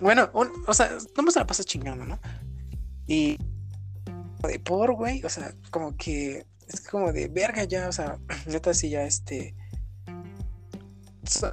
Bueno, 0.00 0.30
o 0.32 0.74
sea, 0.74 0.90
no 1.16 1.30
se 1.30 1.38
la 1.38 1.46
pasa 1.46 1.64
chingando, 1.64 2.04
¿no? 2.04 2.20
Y. 3.06 3.38
De 4.46 4.58
por, 4.58 4.94
güey. 4.94 5.24
O 5.24 5.28
sea, 5.28 5.54
como 5.70 5.96
que. 5.96 6.46
Es 6.68 6.80
como 6.88 7.12
de 7.12 7.28
verga 7.28 7.64
ya. 7.64 7.88
O 7.88 7.92
sea, 7.92 8.18
neta, 8.46 8.74
sí, 8.74 8.90
ya 8.90 9.04
este 9.04 9.54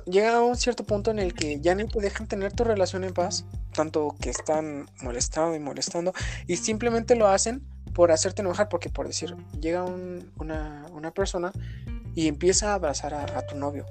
llega 0.06 0.36
a 0.36 0.42
un 0.42 0.56
cierto 0.56 0.84
punto 0.84 1.12
en 1.12 1.20
el 1.20 1.34
que 1.34 1.60
ya 1.60 1.76
ni 1.76 1.86
te 1.86 2.00
dejan 2.00 2.28
tener 2.28 2.52
tu 2.54 2.64
relación 2.64 3.04
en 3.04 3.14
paz, 3.14 3.46
tanto 3.74 4.16
que 4.20 4.30
están 4.30 4.90
molestando 5.02 5.56
y 5.56 5.60
molestando, 5.60 6.14
y 6.48 6.58
simplemente 6.58 7.16
lo 7.16 7.28
hacen 7.28 7.66
por 7.94 8.12
hacerte 8.12 8.42
enojar, 8.42 8.70
porque 8.70 8.90
por 8.90 9.08
decir, 9.08 9.36
llega 9.60 9.84
una, 9.84 11.12
persona 11.14 11.52
y 12.16 12.28
empieza 12.28 12.72
a 12.72 12.76
abrazar 12.76 13.14
a, 13.14 13.46
tu 13.46 13.56
novio, 13.56 13.86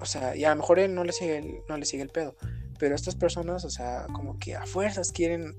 o 0.00 0.06
sea, 0.06 0.36
y 0.36 0.44
a 0.44 0.50
lo 0.50 0.56
mejor 0.56 0.78
él 0.78 0.94
no 0.94 1.04
le 1.04 1.12
sigue 1.12 1.38
el, 1.38 1.60
no 1.68 1.76
le 1.76 1.86
sigue 1.86 2.02
el 2.02 2.10
pedo, 2.10 2.36
pero 2.78 2.94
estas 2.94 3.14
personas, 3.14 3.64
o 3.64 3.70
sea, 3.70 4.06
como 4.12 4.38
que 4.38 4.54
a 4.54 4.66
fuerzas 4.66 5.12
quieren, 5.12 5.56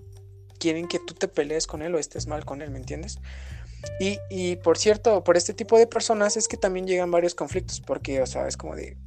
quieren 0.59 0.87
que 0.87 0.99
tú 0.99 1.13
te 1.13 1.27
pelees 1.27 1.67
con 1.67 1.81
él 1.81 1.95
o 1.95 1.99
estés 1.99 2.27
mal 2.27 2.45
con 2.45 2.61
él, 2.61 2.71
¿me 2.71 2.79
entiendes? 2.79 3.19
Y, 3.99 4.19
y 4.29 4.55
por 4.57 4.77
cierto, 4.77 5.23
por 5.23 5.37
este 5.37 5.53
tipo 5.53 5.77
de 5.77 5.87
personas 5.87 6.37
es 6.37 6.47
que 6.47 6.57
también 6.57 6.87
llegan 6.87 7.11
varios 7.11 7.35
conflictos, 7.35 7.81
porque, 7.81 8.21
o 8.21 8.25
sea, 8.25 8.47
es 8.47 8.57
como 8.57 8.75
de, 8.75 8.97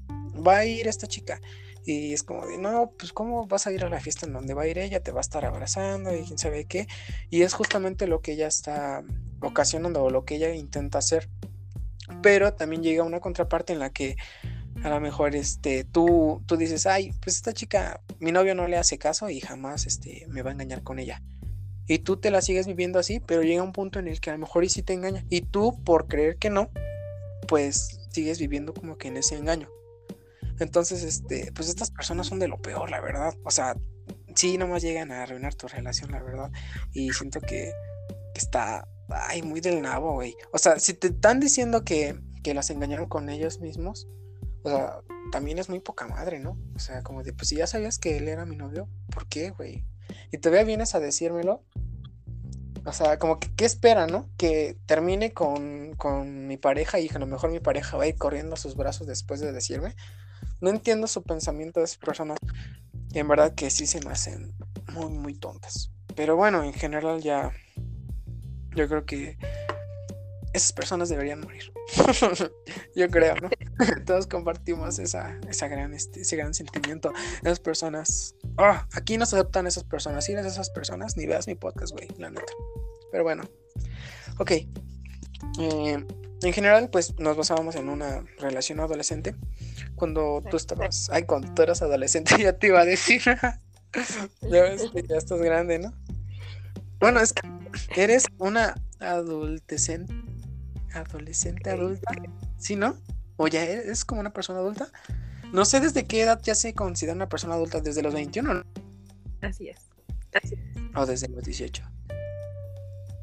va 0.46 0.58
a 0.58 0.64
ir 0.64 0.88
esta 0.88 1.06
chica. 1.06 1.40
Y 1.84 2.12
es 2.12 2.22
como 2.22 2.46
de, 2.46 2.58
no, 2.58 2.92
pues 2.98 3.12
cómo 3.12 3.46
vas 3.46 3.66
a 3.66 3.72
ir 3.72 3.84
a 3.84 3.88
la 3.88 4.00
fiesta 4.00 4.26
en 4.26 4.32
donde 4.32 4.54
va 4.54 4.62
a 4.62 4.66
ir 4.66 4.78
ella, 4.78 5.02
te 5.02 5.12
va 5.12 5.20
a 5.20 5.22
estar 5.22 5.44
abrazando 5.44 6.14
y 6.14 6.22
quién 6.24 6.38
sabe 6.38 6.66
qué. 6.66 6.86
Y 7.30 7.42
es 7.42 7.54
justamente 7.54 8.06
lo 8.06 8.20
que 8.20 8.32
ella 8.32 8.46
está 8.46 9.02
ocasionando 9.40 10.02
o 10.02 10.10
lo 10.10 10.24
que 10.24 10.36
ella 10.36 10.54
intenta 10.54 10.98
hacer. 10.98 11.28
Pero 12.22 12.52
también 12.54 12.82
llega 12.82 13.02
una 13.02 13.20
contraparte 13.20 13.72
en 13.72 13.78
la 13.78 13.90
que 13.90 14.16
a 14.82 14.88
lo 14.88 15.00
mejor 15.00 15.34
este, 15.34 15.84
tú, 15.84 16.42
tú 16.46 16.56
dices, 16.56 16.86
ay, 16.86 17.12
pues 17.20 17.36
esta 17.36 17.52
chica, 17.52 18.00
mi 18.18 18.32
novio 18.32 18.54
no 18.54 18.66
le 18.66 18.76
hace 18.76 18.98
caso 18.98 19.28
y 19.28 19.40
jamás 19.40 19.86
este, 19.86 20.26
me 20.28 20.42
va 20.42 20.50
a 20.50 20.52
engañar 20.54 20.82
con 20.82 20.98
ella. 20.98 21.22
Y 21.86 21.98
tú 21.98 22.16
te 22.16 22.30
la 22.30 22.40
sigues 22.40 22.66
viviendo 22.66 22.98
así, 22.98 23.20
pero 23.20 23.42
llega 23.42 23.62
un 23.62 23.72
punto 23.72 23.98
en 23.98 24.08
el 24.08 24.20
que 24.20 24.30
a 24.30 24.34
lo 24.34 24.38
mejor 24.38 24.64
y 24.64 24.68
sí 24.68 24.82
te 24.82 24.92
engaña. 24.92 25.24
Y 25.28 25.40
tú, 25.42 25.82
por 25.84 26.06
creer 26.06 26.36
que 26.36 26.48
no, 26.48 26.70
pues 27.48 28.00
sigues 28.10 28.38
viviendo 28.38 28.72
como 28.72 28.96
que 28.96 29.08
en 29.08 29.16
ese 29.16 29.36
engaño. 29.36 29.68
Entonces, 30.60 31.02
este, 31.02 31.50
pues 31.52 31.68
estas 31.68 31.90
personas 31.90 32.28
son 32.28 32.38
de 32.38 32.48
lo 32.48 32.58
peor, 32.58 32.90
la 32.90 33.00
verdad. 33.00 33.34
O 33.44 33.50
sea, 33.50 33.76
sí, 34.34 34.56
nomás 34.56 34.82
llegan 34.82 35.10
a 35.10 35.24
arruinar 35.24 35.54
tu 35.54 35.66
relación, 35.66 36.12
la 36.12 36.22
verdad. 36.22 36.50
Y 36.92 37.10
siento 37.12 37.40
que, 37.40 37.72
está, 38.34 38.86
ay, 39.08 39.42
muy 39.42 39.60
del 39.60 39.82
nabo, 39.82 40.12
güey. 40.14 40.36
O 40.52 40.58
sea, 40.58 40.78
si 40.78 40.94
te 40.94 41.08
están 41.08 41.40
diciendo 41.40 41.84
que, 41.84 42.18
que 42.42 42.54
las 42.54 42.70
engañaron 42.70 43.08
con 43.08 43.28
ellos 43.28 43.60
mismos, 43.60 44.06
o 44.62 44.68
sea, 44.68 45.00
también 45.32 45.58
es 45.58 45.68
muy 45.68 45.80
poca 45.80 46.06
madre, 46.06 46.38
¿no? 46.38 46.58
O 46.74 46.78
sea, 46.78 47.02
como 47.02 47.22
de, 47.22 47.32
pues 47.32 47.48
si 47.48 47.56
ya 47.56 47.66
sabías 47.66 47.98
que 47.98 48.16
él 48.16 48.28
era 48.28 48.44
mi 48.44 48.56
novio, 48.56 48.88
¿por 49.12 49.26
qué, 49.26 49.50
güey? 49.50 49.84
Y 50.32 50.38
todavía 50.38 50.64
vienes 50.64 50.94
a 50.94 51.00
decírmelo. 51.00 51.62
O 52.84 52.92
sea, 52.92 53.18
como 53.18 53.38
que, 53.38 53.54
¿qué 53.54 53.64
espera, 53.64 54.06
no? 54.06 54.28
Que 54.36 54.76
termine 54.86 55.32
con, 55.32 55.94
con 55.96 56.46
mi 56.46 56.56
pareja 56.56 56.98
y 56.98 57.08
que 57.08 57.16
a 57.16 57.20
lo 57.20 57.26
mejor 57.26 57.50
mi 57.50 57.60
pareja 57.60 57.96
va 57.96 58.04
a 58.04 58.06
ir 58.06 58.16
corriendo 58.16 58.54
a 58.54 58.58
sus 58.58 58.74
brazos 58.74 59.06
después 59.06 59.40
de 59.40 59.52
decirme. 59.52 59.94
No 60.60 60.70
entiendo 60.70 61.06
su 61.06 61.22
pensamiento 61.22 61.80
de 61.80 61.84
esas 61.84 61.98
personas. 61.98 62.38
En 63.12 63.28
verdad 63.28 63.54
que 63.54 63.70
sí 63.70 63.86
se 63.86 64.00
me 64.00 64.12
hacen 64.12 64.54
muy, 64.92 65.10
muy 65.10 65.34
tontas. 65.34 65.90
Pero 66.16 66.36
bueno, 66.36 66.62
en 66.62 66.72
general 66.72 67.20
ya. 67.20 67.52
Yo 68.74 68.88
creo 68.88 69.04
que 69.04 69.36
esas 70.52 70.72
personas 70.72 71.08
deberían 71.08 71.40
morir. 71.40 71.72
Yo 72.96 73.08
creo, 73.08 73.34
¿no? 73.36 73.50
Todos 74.06 74.26
compartimos 74.26 74.98
esa, 74.98 75.38
esa 75.48 75.68
gran, 75.68 75.94
este, 75.94 76.22
ese 76.22 76.36
gran 76.36 76.54
sentimiento. 76.54 77.12
Esas 77.42 77.60
personas. 77.60 78.34
Oh, 78.56 78.76
aquí 78.92 79.16
no 79.16 79.26
se 79.26 79.36
aceptan 79.36 79.66
esas 79.66 79.84
personas. 79.84 80.24
Si 80.24 80.32
eres 80.32 80.46
esas 80.46 80.70
personas, 80.70 81.16
ni 81.16 81.26
veas 81.26 81.46
mi 81.46 81.54
podcast, 81.54 81.92
güey, 81.92 82.08
la 82.18 82.30
neta. 82.30 82.52
Pero 83.12 83.24
bueno. 83.24 83.44
Ok. 84.38 84.50
Eh, 85.58 86.04
en 86.42 86.52
general, 86.52 86.88
pues 86.90 87.18
nos 87.18 87.36
basábamos 87.36 87.76
en 87.76 87.88
una 87.88 88.24
relación 88.38 88.80
adolescente. 88.80 89.36
Cuando 89.94 90.42
tú 90.50 90.56
estabas. 90.56 91.10
Ay, 91.10 91.24
cuando 91.24 91.52
tú 91.54 91.62
eras 91.62 91.82
adolescente, 91.82 92.34
ya 92.42 92.54
te 92.54 92.68
iba 92.68 92.80
a 92.80 92.84
decir. 92.84 93.22
ya 93.24 94.62
ves 94.62 94.90
que 94.92 95.02
ya 95.02 95.16
estás 95.16 95.40
grande, 95.40 95.78
¿no? 95.78 95.92
Bueno, 96.98 97.20
es 97.20 97.32
que 97.32 98.02
eres 98.02 98.24
una 98.38 98.74
adolescente 98.98 100.12
adolescente, 100.92 101.70
adulta. 101.70 102.12
¿Sí, 102.58 102.76
no? 102.76 102.96
¿O 103.36 103.48
ya 103.48 103.64
es 103.64 104.04
como 104.04 104.20
una 104.20 104.32
persona 104.32 104.58
adulta? 104.58 104.88
No 105.52 105.64
sé 105.64 105.80
desde 105.80 106.06
qué 106.06 106.22
edad 106.22 106.40
ya 106.42 106.54
se 106.54 106.74
considera 106.74 107.14
una 107.14 107.28
persona 107.28 107.54
adulta, 107.54 107.80
desde 107.80 108.02
los 108.02 108.14
21, 108.14 108.54
¿no? 108.54 108.64
Así 109.40 109.68
es. 109.68 109.78
O 110.94 111.06
desde 111.06 111.28
los 111.28 111.42
18. 111.42 111.82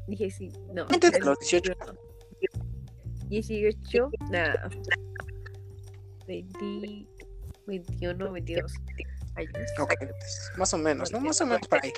Dije 0.08 0.30
sí, 0.30 0.52
no. 0.74 0.86
Desde 0.86 1.20
los 1.20 1.38
18. 1.38 1.74
18, 3.28 4.10
nada. 4.30 4.68
20, 6.26 7.06
21, 7.66 8.32
22 8.32 8.72
años. 9.36 9.52
Ok, 9.78 9.94
pues, 9.98 10.50
más 10.56 10.74
o 10.74 10.78
menos, 10.78 11.12
¿no? 11.12 11.20
Más 11.20 11.40
o 11.40 11.46
menos 11.46 11.66
por 11.68 11.82
ahí. 11.82 11.92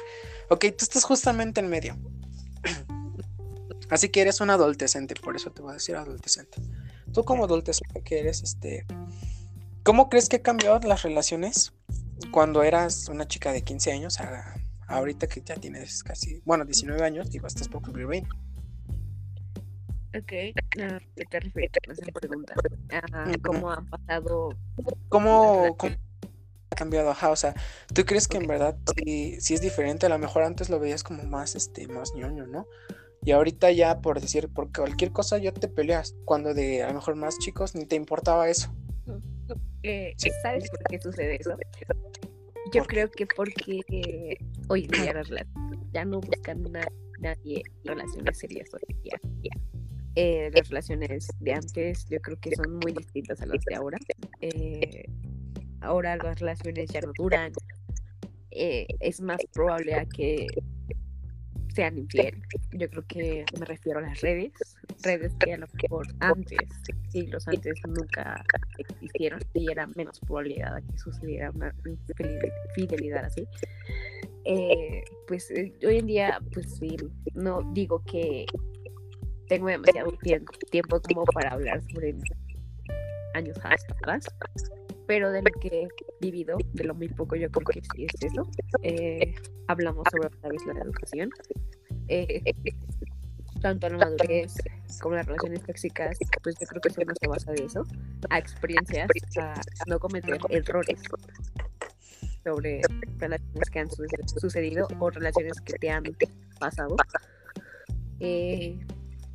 Ok, 0.49 0.61
tú 0.77 0.85
estás 0.85 1.05
justamente 1.05 1.61
en 1.61 1.69
medio. 1.69 1.97
Así 3.91 4.09
que 4.09 4.23
eres 4.23 4.41
un 4.41 4.51
adolescente, 4.51 5.15
por 5.17 5.37
eso 5.37 5.51
te 5.51 5.63
voy 5.63 5.73
a 5.73 5.75
decir 5.75 5.97
adolescente. 5.97 6.63
Tú 7.13 7.25
como 7.25 7.45
adolescente 7.45 8.03
que 8.03 8.21
eres, 8.21 8.43
este, 8.43 8.87
¿cómo 9.83 10.09
crees 10.09 10.29
que 10.29 10.37
han 10.37 10.43
cambiado 10.43 10.79
las 10.87 11.03
relaciones 11.03 11.73
cuando 12.31 12.63
eras 12.63 13.09
una 13.09 13.27
chica 13.27 13.53
de 13.53 13.63
15 13.63 13.93
años 13.93 14.21
a, 14.21 14.55
ahorita 14.87 15.27
que 15.27 15.43
ya 15.43 15.57
tienes 15.57 16.05
casi, 16.05 16.41
bueno, 16.45 16.65
19 16.65 17.03
años, 17.03 17.31
digo, 17.31 17.47
estás 17.47 17.69
por 17.69 17.83
cumplir 17.83 18.07
20? 18.07 18.29
Ok, 20.13 20.27
¿qué 20.27 20.55
te 21.31 21.41
refieres 21.41 21.73
a 21.89 21.93
esa 21.93 22.13
pregunta? 22.13 22.55
¿Cómo 23.45 23.71
ha 23.71 23.81
pasado? 23.83 24.57
¿Cómo, 25.09 25.77
ha 26.71 26.77
cambiado? 26.77 27.11
Ajá, 27.11 27.31
o 27.31 27.37
sea, 27.37 27.55
¿tú 27.95 28.05
crees 28.05 28.27
que 28.27 28.39
en 28.39 28.47
verdad 28.49 28.77
sí, 28.97 29.41
sí, 29.41 29.55
es 29.55 29.61
diferente? 29.61 30.07
A 30.07 30.09
lo 30.09 30.19
mejor 30.19 30.43
antes 30.43 30.69
lo 30.69 30.81
veías 30.81 31.05
como 31.05 31.23
más, 31.25 31.55
este, 31.55 31.87
más 31.87 32.15
ñoño, 32.15 32.47
¿no? 32.49 32.67
Y 33.23 33.33
ahorita 33.33 33.71
ya, 33.71 34.01
por 34.01 34.21
decir, 34.21 34.49
por 34.49 34.73
cualquier 34.73 35.13
cosa 35.13 35.37
ya 35.39 35.53
te 35.53 35.69
peleas, 35.69 36.15
cuando 36.25 36.55
de 36.55 36.83
a 36.83 36.89
lo 36.89 36.95
mejor 36.95 37.17
más 37.17 37.39
chicos 37.39 37.75
ni 37.75 37.85
te 37.85 37.97
importaba 37.97 38.49
eso. 38.49 38.73
Eh, 39.83 40.15
¿Sabes 40.43 40.71
por 40.71 40.83
qué 40.85 41.01
sucede 41.01 41.37
eso? 41.37 41.57
Yo 42.73 42.85
creo 42.85 43.11
que 43.11 43.27
porque 43.27 44.39
hoy 44.69 44.85
en 44.85 44.91
día 44.91 45.23
ya 45.93 46.05
no 46.05 46.21
buscan 46.21 46.63
nadie 47.19 47.63
relaciones 47.85 48.39
serias 48.39 48.69
hoy 48.73 48.81
en 48.89 49.03
día. 49.03 49.21
Eh, 50.17 50.51
las 50.55 50.69
relaciones 50.69 51.29
de 51.41 51.53
antes 51.53 52.07
yo 52.07 52.21
creo 52.21 52.39
que 52.41 52.55
son 52.55 52.77
muy 52.77 52.93
distintas 52.93 53.41
a 53.43 53.47
las 53.47 53.63
de 53.65 53.75
ahora. 53.75 53.99
Eh, 54.41 55.05
ahora 55.81 56.17
las 56.17 56.41
relaciones 56.41 56.89
ya 56.91 57.01
no 57.01 57.13
duran. 57.17 57.53
es 58.51 59.21
más 59.21 59.41
probable 59.53 59.95
a 59.95 60.05
que 60.07 60.47
sean 61.71 61.99
infiel. 61.99 62.43
Yo 62.73 62.89
creo 62.89 63.05
que 63.07 63.45
me 63.59 63.67
refiero 63.67 63.99
a 63.99 64.03
las 64.03 64.21
redes, 64.21 64.53
redes 65.03 65.33
que 65.41 65.55
a 65.55 65.59
lo 65.59 65.67
mejor 65.81 66.07
antes, 66.21 66.59
siglos 67.09 67.47
antes, 67.49 67.75
nunca 67.87 68.45
existieron 68.79 69.41
y 69.55 69.71
era 69.71 69.87
menos 69.89 70.21
probabilidad 70.21 70.83
que 70.91 70.99
sucediera 70.99 71.51
una 71.51 71.75
infidelidad 72.69 73.25
así. 73.25 73.47
Eh, 74.45 75.05
pues 75.27 75.51
eh, 75.51 75.73
hoy 75.87 75.99
en 75.99 76.07
día, 76.07 76.41
pues 76.53 76.77
sí, 76.77 76.97
no 77.35 77.63
digo 77.73 78.03
que 78.05 78.47
tengo 79.49 79.69
demasiado 79.69 80.13
tiempo, 80.23 80.53
tiempo 80.71 81.01
como 81.01 81.25
para 81.25 81.51
hablar 81.51 81.83
sobre 81.93 82.15
años 83.35 83.59
atrás, 83.59 84.25
pero 85.11 85.33
de 85.33 85.43
lo 85.43 85.51
que 85.61 85.83
he 85.83 85.89
vivido, 86.21 86.57
de 86.73 86.85
lo 86.85 86.95
muy 86.95 87.09
poco, 87.09 87.35
yo 87.35 87.51
creo 87.51 87.67
que 87.67 87.81
sí 87.93 88.07
es 88.07 88.23
eso. 88.23 88.49
Eh, 88.85 89.35
hablamos 89.67 90.05
sobre 90.09 90.29
otra 90.29 90.49
vez 90.49 90.65
la 90.67 90.81
educación, 90.83 91.31
eh, 92.07 92.55
tanto 93.61 93.89
la 93.89 93.99
madurez 93.99 94.55
como 95.03 95.17
las 95.17 95.27
relaciones 95.27 95.65
tóxicas, 95.65 96.17
pues 96.45 96.55
yo 96.61 96.67
creo 96.69 96.81
que 96.81 96.89
eso 96.91 97.01
no 97.05 97.13
se 97.21 97.27
basa 97.27 97.51
de 97.51 97.65
eso, 97.65 97.85
a 98.29 98.39
experiencias, 98.39 99.09
a 99.37 99.61
no 99.89 99.99
cometer 99.99 100.39
errores 100.49 101.01
sobre 102.45 102.81
relaciones 103.19 103.69
que 103.69 103.79
han 103.81 103.89
sucedido 103.91 104.87
o 105.01 105.11
relaciones 105.11 105.61
que 105.61 105.73
te 105.73 105.91
han 105.91 106.05
pasado. 106.61 106.95
Eh, 108.21 108.79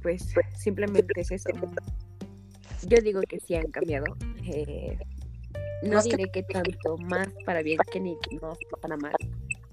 pues 0.01 0.26
simplemente 0.57 1.19
es 1.19 1.32
eso. 1.32 1.49
Yo 2.88 2.97
digo 3.01 3.19
que 3.28 3.41
sí 3.41 3.55
han 3.55 3.71
cambiado. 3.71 4.05
Eh, 4.45 4.97
no 5.86 6.02
diré 6.02 6.30
que 6.32 6.44
tanto 6.44 6.98
más 6.98 7.28
para 7.46 7.62
bien 7.62 7.78
que 7.92 8.00
ni 8.00 8.18
no 8.42 8.54
para 8.82 8.98
mal. 8.98 9.16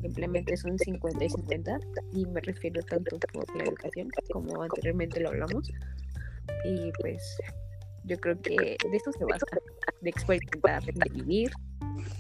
Simplemente 0.01 0.57
son 0.57 0.79
50 0.79 1.25
y 1.25 1.31
50 1.31 1.79
y 2.13 2.27
me 2.27 2.41
refiero 2.41 2.83
tanto 2.83 3.19
por 3.33 3.57
la 3.57 3.65
educación 3.65 4.09
como 4.33 4.63
anteriormente 4.63 5.21
lo 5.21 5.29
hablamos. 5.29 5.71
Y 6.65 6.91
pues 7.01 7.39
yo 8.05 8.19
creo 8.19 8.41
que 8.41 8.57
de 8.57 8.97
esto 8.97 9.13
se 9.13 9.25
basa, 9.25 9.47
de 10.01 10.11
experimentar, 10.11 10.83
de 10.85 11.11
vivir 11.11 11.53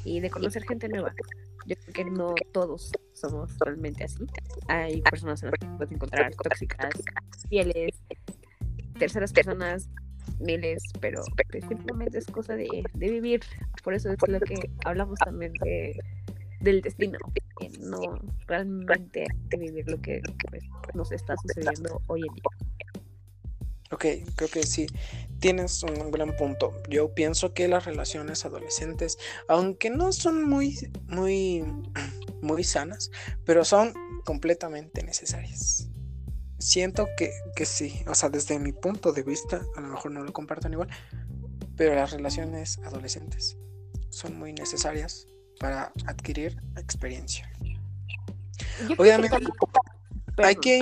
y 0.04 0.20
de 0.20 0.30
conocer 0.30 0.62
gente 0.64 0.88
nueva. 0.88 1.12
Yo 1.66 1.76
creo 1.76 1.92
que 1.92 2.04
no 2.04 2.34
todos 2.52 2.92
somos 3.14 3.56
realmente 3.58 4.04
así. 4.04 4.24
Hay 4.68 5.00
personas 5.02 5.42
en 5.42 5.50
las 5.50 5.58
que 5.58 5.66
puedes 5.76 5.92
encontrar 5.92 6.32
tóxicas, 6.34 6.92
fieles, 7.48 8.00
terceras 8.98 9.32
personas 9.32 9.88
miles, 10.40 10.82
pero 11.00 11.22
pues, 11.50 11.64
simplemente 11.66 12.18
es 12.18 12.26
cosa 12.26 12.54
de, 12.54 12.84
vivir. 12.94 13.40
Por 13.82 13.94
eso 13.94 14.10
es 14.10 14.18
lo 14.28 14.40
que 14.40 14.70
hablamos 14.84 15.18
también 15.18 15.52
de, 15.54 15.98
del 16.60 16.80
destino, 16.80 17.18
que 17.58 17.68
no 17.80 18.00
realmente 18.46 19.26
de 19.48 19.56
vivir 19.56 19.88
lo 19.90 20.00
que 20.00 20.20
pues, 20.50 20.64
nos 20.94 21.12
está 21.12 21.34
sucediendo 21.36 22.00
hoy 22.06 22.20
en 22.20 22.34
día. 22.34 23.00
Ok, 23.90 24.06
creo 24.36 24.48
que 24.48 24.62
sí, 24.62 24.86
tienes 25.38 25.82
un 25.82 26.10
gran 26.10 26.34
punto. 26.36 26.72
Yo 26.88 27.14
pienso 27.14 27.52
que 27.52 27.68
las 27.68 27.84
relaciones 27.84 28.44
adolescentes, 28.46 29.18
aunque 29.48 29.90
no 29.90 30.12
son 30.12 30.48
muy, 30.48 30.78
muy, 31.08 31.62
muy 32.40 32.64
sanas, 32.64 33.10
pero 33.44 33.64
son 33.64 33.92
completamente 34.24 35.02
necesarias 35.02 35.88
siento 36.62 37.08
que, 37.16 37.32
que 37.56 37.66
sí, 37.66 38.04
o 38.06 38.14
sea, 38.14 38.28
desde 38.28 38.58
mi 38.58 38.72
punto 38.72 39.12
de 39.12 39.24
vista, 39.24 39.62
a 39.74 39.80
lo 39.80 39.88
mejor 39.88 40.12
no 40.12 40.22
lo 40.22 40.32
compartan 40.32 40.72
igual, 40.72 40.88
pero 41.76 41.94
las 41.94 42.12
relaciones 42.12 42.78
adolescentes 42.78 43.58
son 44.12 44.38
muy 44.38 44.52
necesarias 44.52 45.26
para 45.58 45.92
adquirir 46.06 46.60
experiencia. 46.76 47.50
Obviamente. 48.98 49.36
hay 50.36 50.56
que, 50.56 50.80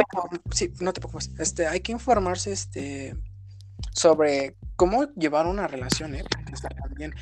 sí, 0.52 0.72
no 0.80 0.92
te 0.92 1.00
preocupes, 1.00 1.30
este, 1.38 1.66
hay 1.66 1.80
que 1.80 1.92
informarse, 1.92 2.52
este, 2.52 3.16
sobre 3.92 4.56
cómo 4.76 5.12
llevar 5.14 5.46
una 5.46 5.66
relación, 5.66 6.14
¿eh? 6.14 6.24
También, 6.82 7.14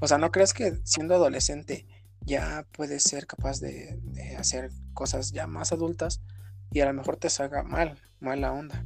o 0.00 0.06
sea, 0.06 0.18
no 0.18 0.30
crees 0.30 0.52
que 0.52 0.80
siendo 0.84 1.14
adolescente 1.14 1.86
ya 2.20 2.66
puedes 2.72 3.02
ser 3.02 3.26
capaz 3.26 3.60
de, 3.60 3.98
de, 4.02 4.36
hacer 4.36 4.70
cosas 4.94 5.32
ya 5.32 5.46
más 5.46 5.72
adultas 5.72 6.20
y 6.70 6.80
a 6.80 6.86
lo 6.86 6.92
mejor 6.92 7.16
te 7.16 7.30
salga 7.30 7.62
mal, 7.62 7.98
mala 8.20 8.52
onda. 8.52 8.84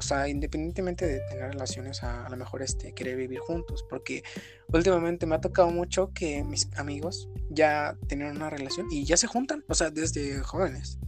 O 0.00 0.02
sea, 0.02 0.28
independientemente 0.28 1.06
de 1.06 1.20
tener 1.28 1.52
relaciones, 1.52 2.02
a, 2.02 2.26
lo 2.30 2.36
mejor 2.38 2.62
este, 2.62 2.94
querer 2.94 3.18
vivir 3.18 3.38
juntos. 3.40 3.84
Porque 3.86 4.24
últimamente 4.72 5.26
me 5.26 5.34
ha 5.34 5.42
tocado 5.42 5.70
mucho 5.70 6.10
que 6.14 6.42
mis 6.42 6.70
amigos 6.76 7.28
ya 7.50 7.98
tienen 8.08 8.34
una 8.34 8.48
relación 8.48 8.86
y 8.90 9.04
ya 9.04 9.18
se 9.18 9.26
juntan, 9.26 9.62
o 9.68 9.74
sea, 9.74 9.90
desde 9.90 10.40
jóvenes. 10.40 10.98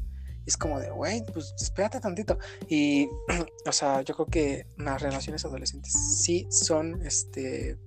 es 0.45 0.59
como 0.59 0.79
de, 0.79 0.91
güey, 0.91 1.25
pues 1.33 1.55
espérate 1.59 2.01
tantito. 2.01 2.37
Y, 2.69 3.09
o 3.67 3.73
sea, 3.73 4.03
yo 4.03 4.15
creo 4.15 4.27
que 4.27 4.67
las 4.77 5.01
relaciones 5.01 5.43
adolescentes 5.47 5.95
sí 6.21 6.47
son, 6.51 7.01
este, 7.07 7.79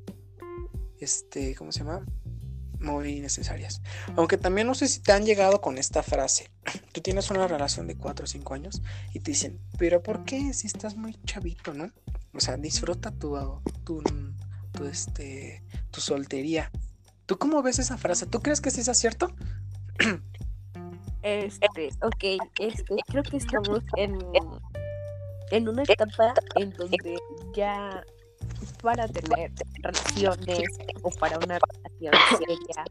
este, 1.00 1.54
¿cómo 1.54 1.72
se 1.72 1.82
llama? 1.82 2.04
Muy 2.86 3.20
necesarias. 3.20 3.82
Aunque 4.16 4.38
también 4.38 4.68
no 4.68 4.76
sé 4.76 4.88
si 4.88 5.02
te 5.02 5.12
han 5.12 5.26
llegado 5.26 5.60
con 5.62 5.78
esta 5.78 6.04
frase. 6.04 6.50
Tú 6.94 7.02
tienes 7.02 7.30
una 7.32 7.48
relación 7.48 7.88
de 7.88 7.98
4 7.98 8.24
o 8.24 8.28
5 8.28 8.54
años 8.54 8.82
y 9.14 9.20
te 9.20 9.32
dicen, 9.32 9.60
pero 9.78 10.02
¿por 10.02 10.24
qué 10.24 10.54
si 10.54 10.68
estás 10.68 10.96
muy 10.96 11.16
chavito, 11.26 11.74
no? 11.74 11.92
O 12.34 12.40
sea, 12.40 12.58
disfruta 12.58 13.12
tu, 13.12 13.38
tu, 13.84 14.02
este, 14.86 15.64
tu 15.92 16.02
soltería. 16.02 16.72
¿Tú 17.26 17.38
cómo 17.38 17.62
ves 17.64 17.80
esa 17.80 17.98
frase? 17.98 18.26
¿Tú 18.28 18.42
crees 18.42 18.62
que 18.62 18.72
sí 18.72 18.82
es 18.82 18.98
cierto? 18.98 19.34
Este, 21.24 21.90
ok, 22.02 22.40
este, 22.60 22.96
creo 23.08 23.24
que 23.24 23.38
estamos 23.38 23.80
en, 23.98 24.20
en 25.50 25.68
una 25.68 25.84
etapa 25.84 26.34
en 26.56 26.72
donde 26.74 27.18
ya 27.56 28.04
para 28.86 29.08
tener 29.08 29.52
relaciones 29.82 30.70
o 31.02 31.10
para 31.10 31.40
una 31.40 31.58
relación 31.58 32.14
seria 32.38 32.86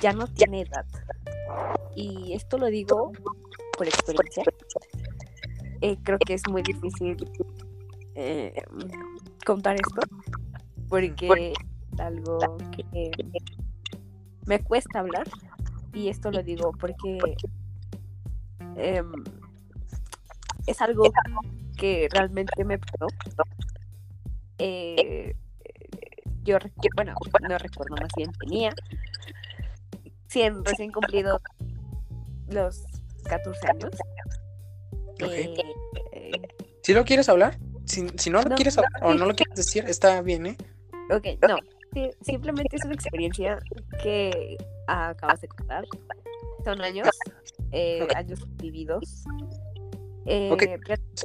ya 0.00 0.12
no 0.12 0.28
tiene 0.28 0.60
edad. 0.60 0.86
Y 1.96 2.34
esto 2.34 2.56
lo 2.56 2.66
digo 2.66 3.10
por 3.76 3.88
experiencia. 3.88 4.44
Eh, 5.80 5.98
creo 6.04 6.18
que 6.18 6.34
es 6.34 6.42
muy 6.48 6.62
difícil 6.62 7.16
eh, 8.14 8.62
contar 9.44 9.74
esto 9.74 10.02
porque 10.88 11.52
es 11.92 12.00
algo 12.00 12.38
que 12.70 13.10
me 14.46 14.62
cuesta 14.62 15.00
hablar 15.00 15.28
y 15.92 16.08
esto 16.08 16.30
lo 16.30 16.42
digo 16.44 16.70
porque 16.78 17.18
eh, 18.76 19.02
es 20.66 20.80
algo 20.80 21.10
que 21.76 22.08
realmente 22.12 22.64
me 22.64 22.78
pasó 22.78 23.06
eh, 24.60 25.34
yo, 26.44 26.58
bueno, 26.94 27.14
no 27.48 27.58
recuerdo 27.58 27.96
más 27.96 28.10
bien, 28.16 28.30
tenía 28.32 28.70
100 30.28 30.64
recién 30.64 30.92
cumplido 30.92 31.40
los 32.48 32.84
14 33.24 33.68
años. 33.68 33.90
Okay. 35.14 35.54
Eh, 36.12 36.32
¿Si 36.82 36.94
lo 36.94 37.04
quieres 37.04 37.28
hablar? 37.28 37.58
Si, 37.84 38.06
si 38.16 38.30
no 38.30 38.42
lo 38.42 38.54
quieres 38.54 38.78
hablar 38.78 38.92
o 39.02 39.14
no 39.14 39.26
lo 39.26 39.34
quieres 39.34 39.56
decir, 39.56 39.84
está 39.86 40.22
bien, 40.22 40.46
¿eh? 40.46 40.56
Ok, 41.10 41.26
no. 41.46 41.56
simplemente 42.22 42.76
es 42.76 42.84
una 42.84 42.94
experiencia 42.94 43.58
que 44.02 44.56
acabas 44.86 45.40
de 45.40 45.48
contar. 45.48 45.84
Son 46.64 46.80
años, 46.82 47.08
eh, 47.72 48.02
okay. 48.02 48.16
años 48.16 48.40
vividos. 48.56 49.24
Eh, 50.26 50.50
okay. 50.52 50.76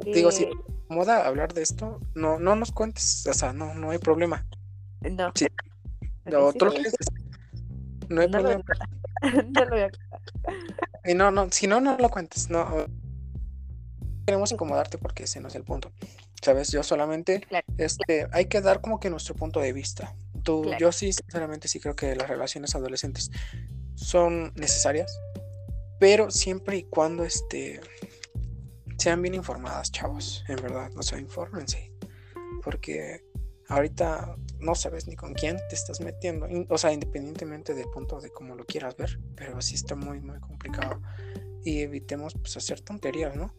Digo, 0.04 0.30
sí 0.32 0.48
moda 0.88 1.26
hablar 1.26 1.52
de 1.52 1.62
esto, 1.62 2.00
no, 2.14 2.38
no 2.38 2.56
nos 2.56 2.72
cuentes, 2.72 3.26
o 3.26 3.34
sea, 3.34 3.52
no, 3.52 3.74
no 3.74 3.90
hay 3.90 3.98
problema. 3.98 4.46
No. 5.00 5.32
Sí. 5.34 5.46
No, 6.24 6.50
sí, 6.52 6.58
no 8.08 8.20
hay 8.20 8.28
no 8.28 8.38
problema. 8.38 8.64
Lo, 9.22 9.42
no 9.42 9.64
lo 9.64 9.70
voy 9.70 9.80
a 9.80 9.90
Y 11.10 11.14
no, 11.14 11.30
no, 11.30 11.50
si 11.50 11.66
no, 11.66 11.80
no 11.80 11.96
lo 11.98 12.08
cuentes, 12.08 12.50
no. 12.50 12.86
Queremos 14.26 14.50
incomodarte 14.50 14.98
porque 14.98 15.24
ese 15.24 15.40
no 15.40 15.48
es 15.48 15.54
el 15.54 15.62
punto. 15.62 15.92
Sabes, 16.42 16.70
yo 16.70 16.82
solamente, 16.82 17.40
claro. 17.40 17.66
este, 17.78 18.26
hay 18.32 18.46
que 18.46 18.60
dar 18.60 18.80
como 18.80 18.98
que 18.98 19.08
nuestro 19.08 19.34
punto 19.34 19.60
de 19.60 19.72
vista. 19.72 20.14
Tú, 20.42 20.62
claro. 20.62 20.78
yo 20.78 20.92
sí, 20.92 21.12
sinceramente 21.12 21.68
sí 21.68 21.80
creo 21.80 21.94
que 21.94 22.14
las 22.16 22.28
relaciones 22.28 22.74
adolescentes 22.74 23.30
son 23.94 24.52
necesarias, 24.56 25.18
pero 25.98 26.30
siempre 26.30 26.78
y 26.78 26.82
cuando 26.84 27.24
este 27.24 27.80
sean 29.06 29.22
bien 29.22 29.36
informadas, 29.36 29.92
chavos, 29.92 30.44
en 30.48 30.56
verdad, 30.56 30.90
o 30.96 31.02
sea, 31.04 31.20
infórmense, 31.20 31.92
porque 32.60 33.24
ahorita 33.68 34.34
no 34.58 34.74
sabes 34.74 35.06
ni 35.06 35.14
con 35.14 35.32
quién 35.32 35.58
te 35.68 35.76
estás 35.76 36.00
metiendo, 36.00 36.48
o 36.68 36.76
sea, 36.76 36.92
independientemente 36.92 37.72
del 37.72 37.88
punto 37.90 38.20
de 38.20 38.30
cómo 38.30 38.56
lo 38.56 38.66
quieras 38.66 38.96
ver, 38.96 39.20
pero 39.36 39.62
sí 39.62 39.76
está 39.76 39.94
muy, 39.94 40.18
muy 40.18 40.40
complicado. 40.40 41.00
Y 41.62 41.82
evitemos 41.82 42.34
pues 42.34 42.56
hacer 42.56 42.80
tonterías, 42.80 43.36
¿no? 43.36 43.54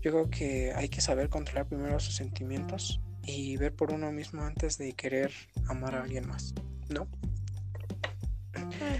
Yo 0.00 0.12
creo 0.12 0.30
que 0.30 0.72
hay 0.72 0.88
que 0.88 1.00
saber 1.00 1.28
controlar 1.28 1.66
primero 1.66 1.98
sus 1.98 2.14
sentimientos 2.14 3.00
y 3.24 3.56
ver 3.56 3.74
por 3.74 3.92
uno 3.92 4.12
mismo 4.12 4.42
antes 4.42 4.78
de 4.78 4.92
querer 4.92 5.32
amar 5.66 5.96
a 5.96 6.02
alguien 6.02 6.28
más, 6.28 6.54
¿no? 6.88 7.08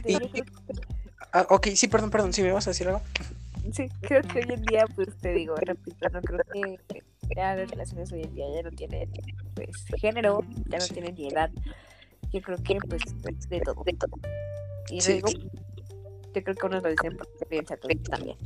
Y, 0.05 0.17
ah, 1.33 1.47
ok, 1.51 1.69
sí, 1.77 1.87
perdón, 1.87 2.11
perdón, 2.11 2.33
si 2.33 2.43
¿sí 2.43 2.49
me 2.49 2.53
vas 2.53 2.67
a 2.67 2.71
decir 2.71 2.89
algo 2.89 3.01
sí, 3.73 3.89
creo 4.03 4.23
que 4.23 4.39
hoy 4.39 4.47
en 4.49 4.63
día, 4.63 4.87
pues 4.95 5.09
te 5.19 5.33
digo, 5.33 5.55
repito, 5.57 6.09
no 6.11 6.21
creo 6.21 6.41
que 6.53 6.79
ya 7.37 7.55
las 7.55 7.71
relaciones 7.71 8.13
hoy 8.13 8.23
en 8.23 8.35
día 8.35 8.47
ya 8.55 8.63
no 8.63 8.71
tienen 8.71 9.11
pues 9.55 9.85
género, 10.01 10.41
ya 10.67 10.79
no 10.79 10.87
tienen 10.87 11.15
ni 11.15 11.29
edad. 11.29 11.51
Yo 12.33 12.43
creo 12.43 12.59
que 12.59 12.79
pues 12.89 13.03
de 13.49 13.61
todo, 13.61 13.83
de 13.85 13.93
todo. 13.93 14.17
Y 14.91 15.01
sí. 15.01 15.21
luego, 15.21 15.29
yo 16.35 16.43
creo 16.43 16.55
que 16.55 16.67
unos 16.67 16.83
lo 16.83 16.91
dicen 16.91 17.17
por 17.17 17.27
experiencia 17.27 17.77
también. 17.77 18.37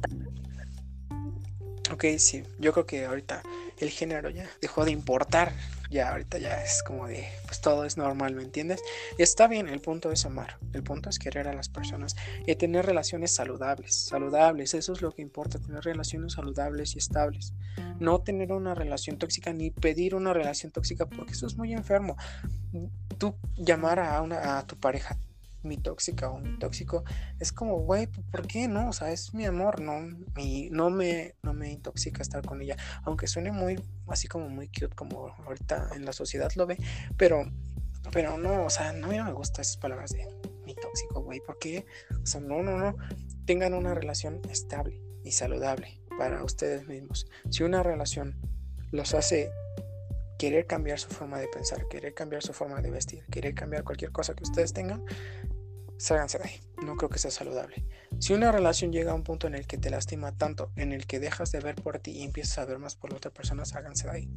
Ok, 1.90 2.04
sí, 2.18 2.42
yo 2.58 2.72
creo 2.72 2.86
que 2.86 3.06
ahorita 3.06 3.42
el 3.78 3.90
género 3.90 4.28
ya 4.28 4.48
dejó 4.60 4.84
de 4.84 4.90
importar, 4.90 5.52
ya 5.90 6.10
ahorita 6.10 6.38
ya 6.38 6.62
es 6.62 6.82
como 6.82 7.06
de, 7.06 7.26
pues 7.46 7.60
todo 7.60 7.84
es 7.84 7.96
normal, 7.96 8.34
¿me 8.34 8.42
entiendes? 8.42 8.80
Y 9.16 9.22
está 9.22 9.46
bien, 9.48 9.68
el 9.68 9.80
punto 9.80 10.12
es 10.12 10.26
amar, 10.26 10.58
el 10.72 10.82
punto 10.82 11.08
es 11.08 11.18
querer 11.18 11.48
a 11.48 11.54
las 11.54 11.68
personas 11.68 12.14
y 12.46 12.54
tener 12.56 12.84
relaciones 12.84 13.34
saludables, 13.34 13.94
saludables, 13.94 14.74
eso 14.74 14.92
es 14.92 15.02
lo 15.02 15.12
que 15.12 15.22
importa, 15.22 15.58
tener 15.58 15.82
relaciones 15.84 16.34
saludables 16.34 16.94
y 16.94 16.98
estables, 16.98 17.54
no 17.98 18.20
tener 18.20 18.52
una 18.52 18.74
relación 18.74 19.18
tóxica 19.18 19.52
ni 19.52 19.70
pedir 19.70 20.14
una 20.14 20.32
relación 20.32 20.72
tóxica 20.72 21.06
porque 21.06 21.32
eso 21.32 21.46
es 21.46 21.56
muy 21.56 21.72
enfermo. 21.72 22.16
Tú 23.16 23.34
llamar 23.56 23.98
a, 23.98 24.20
una, 24.22 24.58
a 24.58 24.66
tu 24.66 24.76
pareja 24.76 25.18
mi 25.62 25.76
tóxica 25.76 26.30
o 26.30 26.38
mi 26.38 26.58
tóxico, 26.58 27.04
es 27.38 27.52
como, 27.52 27.78
güey, 27.80 28.06
¿por 28.06 28.46
qué 28.46 28.68
no? 28.68 28.88
O 28.88 28.92
sea, 28.92 29.10
es 29.10 29.34
mi 29.34 29.44
amor, 29.44 29.80
no, 29.80 30.08
y 30.36 30.68
no 30.70 30.90
me, 30.90 31.34
no 31.42 31.52
me 31.52 31.72
intoxica 31.72 32.22
estar 32.22 32.44
con 32.44 32.62
ella, 32.62 32.76
aunque 33.02 33.26
suene 33.26 33.52
muy, 33.52 33.80
así 34.06 34.28
como 34.28 34.48
muy 34.48 34.68
cute, 34.68 34.94
como 34.94 35.28
ahorita 35.46 35.90
en 35.94 36.04
la 36.04 36.12
sociedad 36.12 36.50
lo 36.56 36.66
ve, 36.66 36.78
pero, 37.16 37.50
pero 38.12 38.38
no, 38.38 38.64
o 38.64 38.70
sea, 38.70 38.92
no, 38.92 39.12
no 39.12 39.24
me 39.24 39.32
gustan 39.32 39.62
esas 39.62 39.76
palabras 39.76 40.10
de 40.12 40.26
mi 40.64 40.74
tóxico, 40.74 41.22
güey, 41.22 41.40
¿por 41.40 41.58
qué? 41.58 41.86
O 42.22 42.26
sea, 42.26 42.40
no, 42.40 42.62
no, 42.62 42.76
no, 42.76 42.96
tengan 43.44 43.74
una 43.74 43.94
relación 43.94 44.40
estable 44.50 45.00
y 45.24 45.32
saludable 45.32 46.00
para 46.18 46.42
ustedes 46.44 46.86
mismos. 46.86 47.26
Si 47.50 47.62
una 47.62 47.82
relación 47.82 48.36
los 48.90 49.14
hace 49.14 49.50
querer 50.38 50.66
cambiar 50.66 50.98
su 50.98 51.08
forma 51.10 51.38
de 51.38 51.48
pensar, 51.48 51.86
querer 51.88 52.14
cambiar 52.14 52.42
su 52.42 52.52
forma 52.52 52.80
de 52.80 52.90
vestir, 52.90 53.24
querer 53.30 53.54
cambiar 53.54 53.84
cualquier 53.84 54.12
cosa 54.12 54.34
que 54.34 54.44
ustedes 54.44 54.72
tengan, 54.72 55.04
sálganse 55.98 56.38
de 56.38 56.44
ahí. 56.44 56.60
No 56.84 56.96
creo 56.96 57.10
que 57.10 57.18
sea 57.18 57.32
saludable. 57.32 57.84
Si 58.20 58.32
una 58.32 58.52
relación 58.52 58.92
llega 58.92 59.10
a 59.12 59.14
un 59.14 59.24
punto 59.24 59.48
en 59.48 59.54
el 59.54 59.66
que 59.66 59.78
te 59.78 59.90
lastima 59.90 60.32
tanto, 60.32 60.70
en 60.76 60.92
el 60.92 61.06
que 61.06 61.18
dejas 61.18 61.50
de 61.50 61.60
ver 61.60 61.74
por 61.74 61.98
ti 61.98 62.12
y 62.12 62.22
empiezas 62.22 62.58
a 62.58 62.64
ver 62.64 62.78
más 62.78 62.94
por 62.94 63.10
la 63.10 63.16
otra 63.16 63.32
persona, 63.32 63.64
ságanse 63.64 64.06
de 64.06 64.12
ahí. 64.12 64.30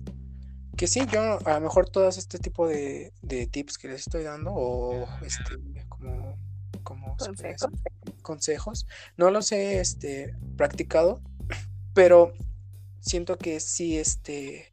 Que 0.75 0.87
sí, 0.87 1.01
yo 1.11 1.37
a 1.45 1.53
lo 1.53 1.61
mejor 1.61 1.87
todos 1.89 2.17
este 2.17 2.39
tipo 2.39 2.67
de, 2.67 3.13
de 3.21 3.45
tips 3.45 3.77
que 3.77 3.87
les 3.87 4.01
estoy 4.01 4.23
dando 4.23 4.51
o 4.53 5.07
este 5.23 5.55
como, 5.87 6.35
como 6.81 7.15
consejos. 7.17 7.69
consejos, 8.23 8.87
no 9.17 9.29
los 9.29 9.51
he 9.51 9.79
este, 9.79 10.35
practicado, 10.57 11.21
pero 11.93 12.33
siento 13.01 13.37
que 13.37 13.59
sí 13.59 13.97
este 13.97 14.71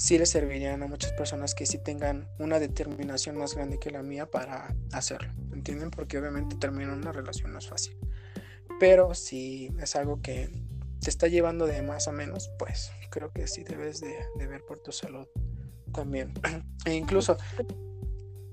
sí 0.00 0.16
le 0.16 0.24
servirían 0.24 0.82
a 0.82 0.86
muchas 0.86 1.12
personas 1.12 1.54
que 1.54 1.66
sí 1.66 1.76
tengan 1.76 2.26
una 2.38 2.58
determinación 2.58 3.36
más 3.36 3.54
grande 3.54 3.78
que 3.78 3.90
la 3.90 4.02
mía 4.02 4.30
para 4.30 4.74
hacerlo, 4.92 5.30
¿entienden? 5.52 5.90
Porque 5.90 6.16
obviamente 6.16 6.56
terminar 6.56 6.96
una 6.96 7.12
relación 7.12 7.52
no 7.52 7.58
es 7.58 7.68
fácil. 7.68 7.98
Pero 8.78 9.14
si 9.14 9.70
es 9.78 9.96
algo 9.96 10.22
que 10.22 10.48
te 11.02 11.10
está 11.10 11.28
llevando 11.28 11.66
de 11.66 11.82
más 11.82 12.08
a 12.08 12.12
menos, 12.12 12.50
pues 12.58 12.90
creo 13.10 13.30
que 13.30 13.46
sí 13.46 13.62
debes 13.62 14.00
de, 14.00 14.16
de 14.38 14.46
ver 14.46 14.64
por 14.64 14.78
tu 14.78 14.90
salud 14.90 15.26
también. 15.92 16.32
e 16.86 16.94
incluso, 16.94 17.36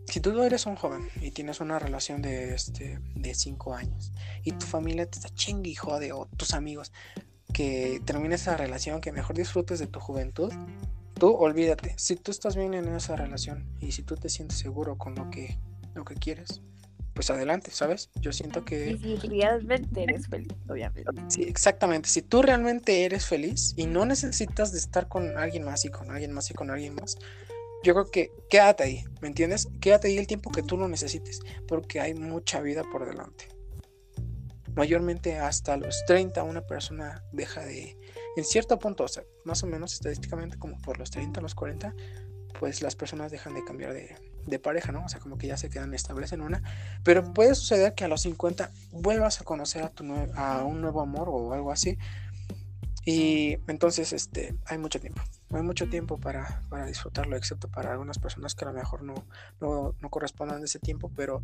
si 0.06 0.20
tú 0.20 0.43
eres 0.43 0.66
un 0.66 0.76
joven 0.76 1.08
y 1.22 1.32
tienes 1.32 1.62
una 1.62 1.80
relación 1.80 2.22
de, 2.22 2.56
este, 2.56 3.00
de 3.16 3.34
cinco 3.34 3.74
años 3.74 4.12
y 4.43 4.52
tu 4.52 4.66
familia 4.66 5.10
te 5.10 5.20
está 5.20 5.30
chingue 5.30 5.70
y 5.70 5.76
jode 5.76 6.12
o 6.12 6.28
tus 6.36 6.54
amigos, 6.54 6.91
que 7.54 8.02
termines 8.04 8.41
esa 8.41 8.58
relación, 8.58 9.00
que 9.00 9.14
mejor 9.14 9.38
disfrutes 9.38 9.80
de 9.80 9.88
tu 9.88 10.02
juventud, 10.02 10.52
tú 11.18 11.34
olvídate. 11.36 11.93
Si 11.97 12.15
tú 12.15 12.32
estás 12.32 12.55
bien 12.55 12.74
en 12.74 12.88
esa 12.95 13.15
relación 13.15 13.65
y 13.80 13.91
si 13.91 14.03
tú 14.03 14.15
te 14.15 14.30
sientes 14.30 14.57
seguro 14.57 14.97
con 14.97 15.15
lo 15.15 15.30
que, 15.30 15.57
lo 15.93 16.05
que 16.05 16.15
quieres, 16.15 16.61
pues 17.13 17.32
adelante, 17.32 17.72
¿sabes? 17.72 18.11
Yo 18.22 18.32
siento 18.32 18.63
que... 18.63 18.91
Y 18.91 18.97
si 18.99 19.15
realmente 19.15 20.03
eres 20.03 20.28
feliz, 20.28 20.53
obviamente. 20.70 21.11
Sí, 21.30 21.43
exactamente. 21.43 22.09
Si 22.09 22.22
tú 22.22 22.43
realmente 22.43 23.05
eres 23.05 23.26
feliz 23.26 23.74
y 23.76 23.88
no 23.88 24.05
necesitas 24.05 24.72
de 24.72 24.78
estar 24.78 25.07
con 25.07 25.36
alguien 25.38 25.63
más 25.63 25.84
y 25.86 25.89
con 25.89 26.11
alguien 26.11 26.32
más 26.32 26.51
y 26.51 26.53
con 26.53 26.70
alguien 26.70 26.93
más, 26.93 27.18
yo 27.84 27.93
creo 27.93 28.11
que 28.11 28.32
quédate 28.49 28.84
ahí, 28.84 29.03
¿me 29.22 29.30
entiendes? 29.30 29.68
Quédate 29.82 30.09
ahí 30.09 30.18
el 30.18 30.28
tiempo 30.28 30.51
que 30.51 30.61
tú 30.61 30.78
lo 30.78 30.88
necesites, 30.88 31.39
porque 31.68 31.99
hay 31.99 32.13
mucha 32.13 32.61
vida 32.61 32.84
por 32.91 33.07
delante. 33.07 33.47
Mayormente 34.76 35.39
hasta 35.39 35.76
los 35.76 36.05
30 36.05 36.43
una 36.43 36.61
persona 36.61 37.24
deja 37.32 37.65
de, 37.65 37.97
en 38.38 38.45
cierto 38.45 38.77
punto, 38.77 39.03
o 39.03 39.07
sea, 39.07 39.23
más 39.45 39.63
o 39.63 39.67
menos 39.67 39.93
estadísticamente 39.93 40.57
como 40.59 40.77
por 40.77 40.99
los 40.99 41.09
30, 41.09 41.41
los 41.41 41.55
40, 41.55 41.93
pues 42.59 42.83
las 42.83 42.95
personas 42.95 43.31
dejan 43.31 43.55
de 43.55 43.63
cambiar 43.63 43.93
de, 43.93 44.59
pareja, 44.59 44.91
¿no? 44.91 45.03
O 45.03 45.09
sea, 45.09 45.19
como 45.19 45.38
que 45.38 45.47
ya 45.47 45.57
se 45.57 45.69
quedan 45.69 45.93
estables 45.93 46.31
en 46.31 46.41
una. 46.41 46.61
Pero 47.03 47.33
puede 47.33 47.53
suceder 47.55 47.95
que 47.95 48.05
a 48.05 48.07
los 48.07 48.21
50 48.21 48.71
vuelvas 48.91 49.41
a 49.41 49.43
conocer 49.43 49.83
a, 49.83 49.89
tu 49.89 50.05
a 50.35 50.63
un 50.63 50.81
nuevo 50.81 51.01
amor 51.01 51.29
o 51.29 51.53
algo 51.53 51.71
así. 51.71 51.97
Y 53.05 53.57
entonces, 53.67 54.13
este, 54.13 54.55
hay 54.65 54.77
mucho 54.77 54.99
tiempo. 54.99 55.21
Hay 55.51 55.63
mucho 55.63 55.89
tiempo 55.89 56.17
para, 56.17 56.61
para 56.69 56.85
disfrutarlo, 56.85 57.35
excepto 57.35 57.69
para 57.69 57.91
algunas 57.91 58.19
personas 58.19 58.53
que 58.53 58.65
a 58.65 58.69
lo 58.69 58.73
mejor 58.73 59.03
no, 59.03 59.15
no, 59.59 59.95
no 59.99 60.09
correspondan 60.09 60.59
de 60.59 60.65
ese 60.65 60.79
tiempo, 60.79 61.11
pero 61.15 61.41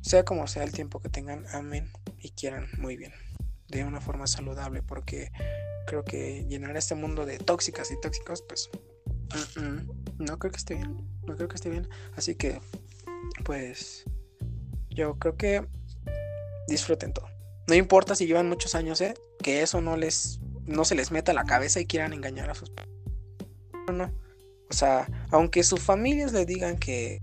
sea 0.00 0.24
como 0.24 0.46
sea 0.46 0.64
el 0.64 0.72
tiempo 0.72 1.00
que 1.00 1.08
tengan, 1.08 1.46
amen 1.52 1.90
y 2.18 2.30
quieran 2.30 2.66
muy 2.78 2.96
bien, 2.96 3.12
de 3.78 3.84
una 3.84 4.00
forma 4.00 4.26
saludable, 4.26 4.82
porque 4.82 5.30
creo 5.86 6.04
que 6.04 6.46
llenar 6.48 6.76
este 6.76 6.94
mundo 6.94 7.26
de 7.26 7.38
tóxicas 7.38 7.90
y 7.90 8.00
tóxicos, 8.00 8.42
pues 8.42 8.70
no 10.18 10.38
creo 10.38 10.52
que 10.52 10.58
esté 10.58 10.74
bien. 10.74 10.96
No 11.26 11.36
creo 11.36 11.48
que 11.48 11.56
esté 11.56 11.70
bien. 11.70 11.88
Así 12.16 12.34
que, 12.34 12.60
pues, 13.44 14.04
yo 14.90 15.18
creo 15.18 15.36
que 15.36 15.66
disfruten 16.68 17.12
todo. 17.12 17.26
No 17.66 17.74
importa 17.74 18.14
si 18.14 18.26
llevan 18.26 18.48
muchos 18.48 18.74
años, 18.74 19.00
¿eh? 19.00 19.14
Que 19.42 19.62
eso 19.62 19.80
no 19.80 19.96
les, 19.96 20.40
no 20.66 20.84
se 20.84 20.94
les 20.94 21.10
meta 21.10 21.32
a 21.32 21.34
la 21.34 21.44
cabeza 21.44 21.80
y 21.80 21.86
quieran 21.86 22.12
engañar 22.12 22.50
a 22.50 22.54
sus... 22.54 22.70
No, 23.88 23.92
no. 23.92 24.12
O 24.70 24.72
sea, 24.72 25.08
aunque 25.30 25.62
sus 25.64 25.80
familias 25.80 26.32
les 26.32 26.46
digan 26.46 26.78
que 26.78 27.22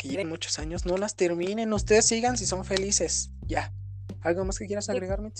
que 0.00 0.08
lleven 0.08 0.30
muchos 0.30 0.58
años, 0.58 0.86
no 0.86 0.96
las 0.96 1.14
terminen. 1.14 1.74
Ustedes 1.74 2.06
sigan 2.06 2.38
si 2.38 2.46
son 2.46 2.64
felices. 2.64 3.32
Ya. 3.42 3.70
¿Algo 4.22 4.44
más 4.44 4.58
que 4.58 4.66
quieras 4.66 4.88
agregarme? 4.88 5.32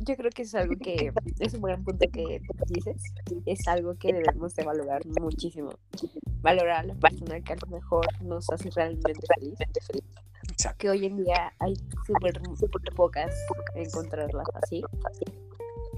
yo 0.00 0.16
creo 0.16 0.30
que 0.30 0.42
es 0.42 0.54
algo 0.54 0.74
que 0.76 1.12
es 1.38 1.54
un 1.54 1.60
buen 1.60 1.82
punto 1.84 2.06
que 2.12 2.40
dices. 2.68 3.02
Es 3.46 3.66
algo 3.68 3.94
que 3.96 4.12
debemos 4.12 4.54
de 4.54 4.64
valorar 4.64 5.02
muchísimo. 5.20 5.70
Valorar 6.42 6.80
a 6.80 6.82
la 6.84 6.94
persona 6.94 7.40
que 7.40 7.52
a 7.52 7.56
lo 7.56 7.66
mejor 7.68 8.06
nos 8.22 8.50
hace 8.50 8.70
realmente 8.70 9.20
feliz. 9.34 9.58
Que 10.78 10.90
hoy 10.90 11.06
en 11.06 11.16
día 11.16 11.52
hay 11.58 11.74
súper 12.06 12.40
pocas 12.94 13.34
encontrarlas 13.74 14.46
así. 14.62 14.82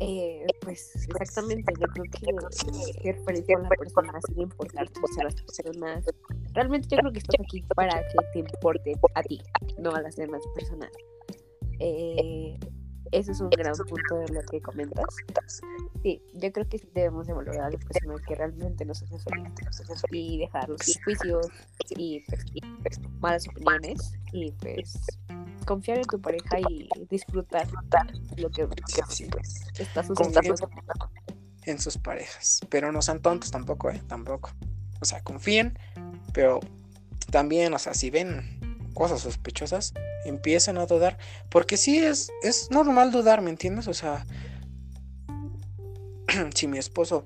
Eh, 0.00 0.44
pues 0.60 0.94
exactamente, 1.08 1.72
yo 1.80 1.86
creo 1.88 2.04
que 2.04 3.02
ser 3.02 3.18
feliz 3.24 3.44
con 3.46 3.62
la 3.62 3.68
persona 3.70 4.20
sin 4.26 4.40
importarte 4.42 5.00
a 5.20 5.24
las 5.24 5.34
personas. 5.34 6.04
Realmente 6.52 6.88
yo 6.90 6.98
creo 6.98 7.12
que 7.12 7.18
estás 7.18 7.40
aquí 7.40 7.62
para 7.74 8.06
que 8.08 8.16
te 8.32 8.38
importe 8.40 8.92
a 9.14 9.22
ti, 9.22 9.40
no 9.78 9.90
a 9.90 10.02
las 10.02 10.16
demás 10.16 10.42
personas. 10.54 10.90
Eh, 11.78 12.58
ese 13.12 13.32
es 13.32 13.40
un 13.40 13.50
gran 13.50 13.74
punto 13.74 14.16
de 14.16 14.34
lo 14.34 14.42
que 14.42 14.60
comentas. 14.60 15.04
Sí, 16.02 16.22
yo 16.34 16.52
creo 16.52 16.68
que 16.68 16.78
debemos 16.92 17.26
de 17.26 17.34
valorar 17.34 17.66
a 17.66 17.70
las 17.70 17.84
personas 17.84 18.20
que 18.22 18.34
realmente 18.34 18.84
nos 18.84 19.02
hacen 19.02 19.18
feliz 19.20 20.02
y 20.10 20.38
dejar 20.38 20.68
los 20.68 20.80
juicios 21.04 21.46
y 21.90 22.20
pues, 22.82 23.00
malas 23.20 23.46
opiniones 23.48 24.12
y 24.32 24.50
pues 24.52 25.00
confiar 25.66 25.98
en 25.98 26.04
tu 26.04 26.20
pareja 26.20 26.60
y 26.68 26.88
disfrutar 27.10 27.66
lo 28.36 28.50
que, 28.50 28.68
sí, 29.08 29.26
pues, 29.30 29.66
está 29.78 30.02
sucediendo. 30.02 30.70
En 31.64 31.80
sus 31.80 31.98
parejas, 31.98 32.60
pero 32.68 32.92
no 32.92 33.02
sean 33.02 33.20
tontos 33.20 33.50
tampoco, 33.50 33.90
¿eh? 33.90 34.00
Tampoco. 34.06 34.50
O 35.00 35.04
sea, 35.04 35.20
confíen, 35.22 35.76
pero 36.32 36.60
también, 37.30 37.74
o 37.74 37.78
sea, 37.78 37.92
si 37.92 38.10
ven 38.10 38.55
cosas 38.96 39.20
sospechosas, 39.20 39.92
empiezan 40.24 40.78
a 40.78 40.86
dudar. 40.86 41.18
Porque 41.50 41.76
sí 41.76 41.98
es, 41.98 42.32
es 42.42 42.70
normal 42.70 43.12
dudar, 43.12 43.42
¿me 43.42 43.50
entiendes? 43.50 43.86
O 43.86 43.94
sea, 43.94 44.26
si 46.54 46.66
mi 46.66 46.78
esposo 46.78 47.24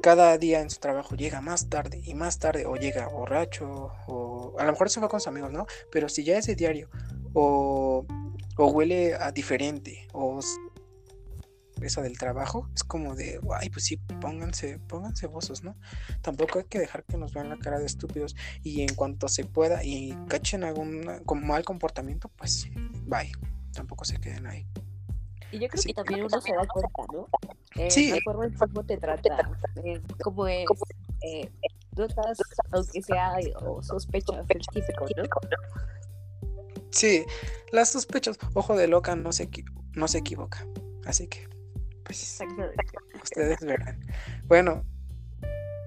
cada 0.00 0.38
día 0.38 0.60
en 0.60 0.70
su 0.70 0.78
trabajo 0.78 1.14
llega 1.14 1.42
más 1.42 1.68
tarde 1.68 2.00
y 2.02 2.14
más 2.14 2.38
tarde, 2.38 2.64
o 2.64 2.76
llega 2.76 3.08
borracho, 3.08 3.92
o 4.06 4.54
a 4.58 4.64
lo 4.64 4.72
mejor 4.72 4.88
se 4.88 5.00
va 5.00 5.08
con 5.08 5.20
sus 5.20 5.28
amigos, 5.28 5.50
¿no? 5.50 5.66
Pero 5.92 6.08
si 6.08 6.24
ya 6.24 6.38
es 6.38 6.46
de 6.46 6.54
diario, 6.54 6.88
o, 7.34 8.06
o 8.56 8.66
huele 8.68 9.14
a 9.14 9.32
diferente, 9.32 10.08
o 10.12 10.40
esa 11.82 12.02
del 12.02 12.18
trabajo, 12.18 12.68
es 12.74 12.84
como 12.84 13.14
de, 13.14 13.40
ay, 13.58 13.70
pues 13.70 13.84
sí, 13.84 13.96
pónganse, 14.20 14.78
pónganse 14.78 15.26
bozos, 15.26 15.62
¿no? 15.62 15.76
Tampoco 16.22 16.58
hay 16.58 16.64
que 16.64 16.78
dejar 16.78 17.04
que 17.04 17.16
nos 17.16 17.32
vean 17.32 17.48
la 17.48 17.58
cara 17.58 17.78
de 17.78 17.86
estúpidos 17.86 18.36
y 18.62 18.82
en 18.82 18.94
cuanto 18.94 19.28
se 19.28 19.44
pueda 19.44 19.84
y 19.84 20.16
cachen 20.28 20.64
algún 20.64 21.04
mal 21.42 21.64
comportamiento, 21.64 22.28
pues 22.36 22.68
bye, 23.06 23.32
tampoco 23.72 24.04
se 24.04 24.18
queden 24.18 24.46
ahí. 24.46 24.66
Y 25.52 25.58
yo 25.58 25.68
creo 25.68 25.82
que 25.82 25.94
también 25.94 26.24
uno 26.24 26.40
se 26.40 26.52
da 26.52 26.66
cuenta, 26.66 27.02
¿no? 27.12 27.28
Eh, 27.76 27.90
sí. 27.90 28.10
La 28.10 28.18
forma 28.24 28.46
en 28.46 28.54
cómo 28.54 28.84
te 28.84 28.96
trata, 28.96 29.50
eh, 29.84 30.00
cómo 30.22 30.46
es, 30.46 30.66
eh, 31.22 31.50
aunque 32.72 33.02
sea 33.02 33.32
o 33.60 33.82
sospechas 33.82 34.46
típico, 34.72 35.06
¿no? 35.16 35.24
Sí, 36.90 37.24
las 37.72 37.90
sospechas, 37.90 38.38
ojo 38.54 38.76
de 38.76 38.88
loca 38.88 39.14
no 39.16 39.32
se, 39.32 39.48
no 39.94 40.08
se 40.08 40.18
equivoca. 40.18 40.66
Así 41.04 41.28
que 41.28 41.49
pues, 42.10 42.40
ustedes 43.22 43.60
verán. 43.60 44.00
Bueno, 44.46 44.84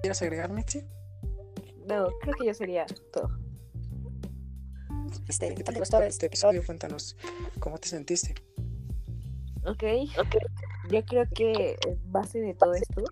¿quieres 0.00 0.22
agregar, 0.22 0.50
Mitzi? 0.50 0.82
No, 1.86 2.08
creo 2.22 2.34
que 2.38 2.46
ya 2.46 2.54
sería 2.54 2.86
todo. 3.12 3.28
Este, 5.28 5.54
¿Qué 5.54 5.62
te 5.62 5.78
gustó 5.78 6.02
este 6.02 6.26
episodio? 6.26 6.64
Cuéntanos 6.64 7.16
cómo 7.60 7.78
te 7.78 7.88
sentiste. 7.88 8.34
Ok, 9.66 9.82
ok. 10.18 10.36
Yo 10.90 11.04
creo 11.04 11.24
que 11.34 11.76
en 11.86 12.12
base 12.12 12.40
de 12.40 12.54
todo 12.54 12.72
esto, 12.74 13.04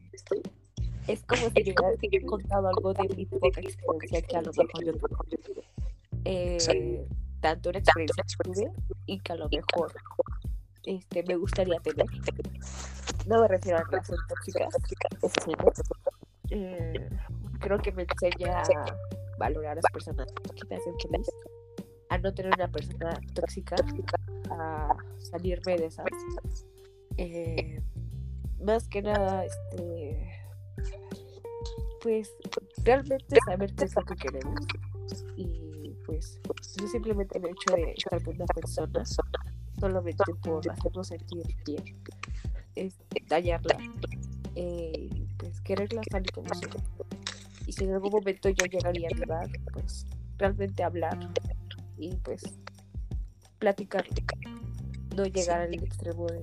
es 1.06 1.22
como 1.24 1.50
si 1.50 1.64
yo 1.64 1.74
hubiera 1.74 2.26
contado 2.26 2.68
algo 2.68 2.94
de 2.94 3.14
mi 3.14 3.26
poca 3.26 3.60
experiencia 3.60 4.22
que 4.22 4.36
a 4.36 4.42
lo 4.42 4.52
mejor 4.52 4.84
yo 4.84 4.92
tuve. 5.38 5.64
Eh, 6.24 7.06
tanto 7.40 7.70
una 7.70 7.80
experiencia 7.80 8.24
que 8.24 8.44
tuve 8.44 8.72
y 9.06 9.18
que 9.20 9.32
a 9.32 9.36
lo 9.36 9.48
mejor 9.50 9.92
este, 10.84 11.22
me 11.24 11.36
gustaría 11.36 11.78
tener. 11.80 12.06
No 13.26 13.40
me 13.40 13.48
refiero 13.48 13.78
a 13.78 13.84
relaciones 13.84 14.26
tóxicas, 14.28 14.68
eh, 16.50 17.08
creo 17.60 17.78
que 17.78 17.92
me 17.92 18.02
enseña 18.02 18.60
a 18.60 18.96
valorar 19.38 19.72
a 19.72 19.74
las 19.76 19.84
personas 19.92 20.26
que 20.56 20.76
a 22.08 22.18
no 22.18 22.34
tener 22.34 22.52
una 22.54 22.68
persona 22.68 23.18
tóxica, 23.34 23.76
a 24.50 24.94
salirme 25.18 25.76
de 25.76 25.86
esas. 25.86 26.06
Eh, 27.16 27.82
más 28.60 28.86
que 28.88 29.02
nada, 29.02 29.44
este, 29.44 30.42
pues 32.02 32.34
realmente 32.84 33.36
saber 33.46 33.74
qué 33.74 33.84
es 33.84 33.96
lo 33.96 34.02
que 34.02 34.14
queremos 34.16 34.60
y 35.36 35.94
pues 36.04 36.40
simplemente 36.90 37.38
el 37.38 37.46
hecho 37.46 37.74
de 37.74 37.92
estar 37.96 38.22
con 38.22 38.34
una 38.34 38.46
persona 38.46 39.04
solamente 39.78 40.24
por 40.42 40.68
hacernos 40.70 41.08
sentir 41.08 41.44
bien, 41.66 41.84
es 42.74 42.94
dañarla, 43.28 43.76
eh, 44.54 45.08
pues 45.38 45.60
quererla 45.60 46.02
tal 46.10 46.22
y 46.24 46.28
como 46.28 46.48
Y 47.66 47.72
si 47.72 47.84
en 47.84 47.94
algún 47.94 48.10
momento 48.10 48.48
yo 48.48 48.66
llegaría 48.66 49.08
a 49.08 49.16
lugar, 49.16 49.50
pues 49.72 50.06
realmente 50.38 50.82
hablar 50.82 51.18
y 51.98 52.14
pues 52.16 52.42
platicar, 53.58 54.04
no 55.16 55.24
llegar 55.24 55.62
al 55.62 55.74
extremo 55.74 56.26
de 56.26 56.42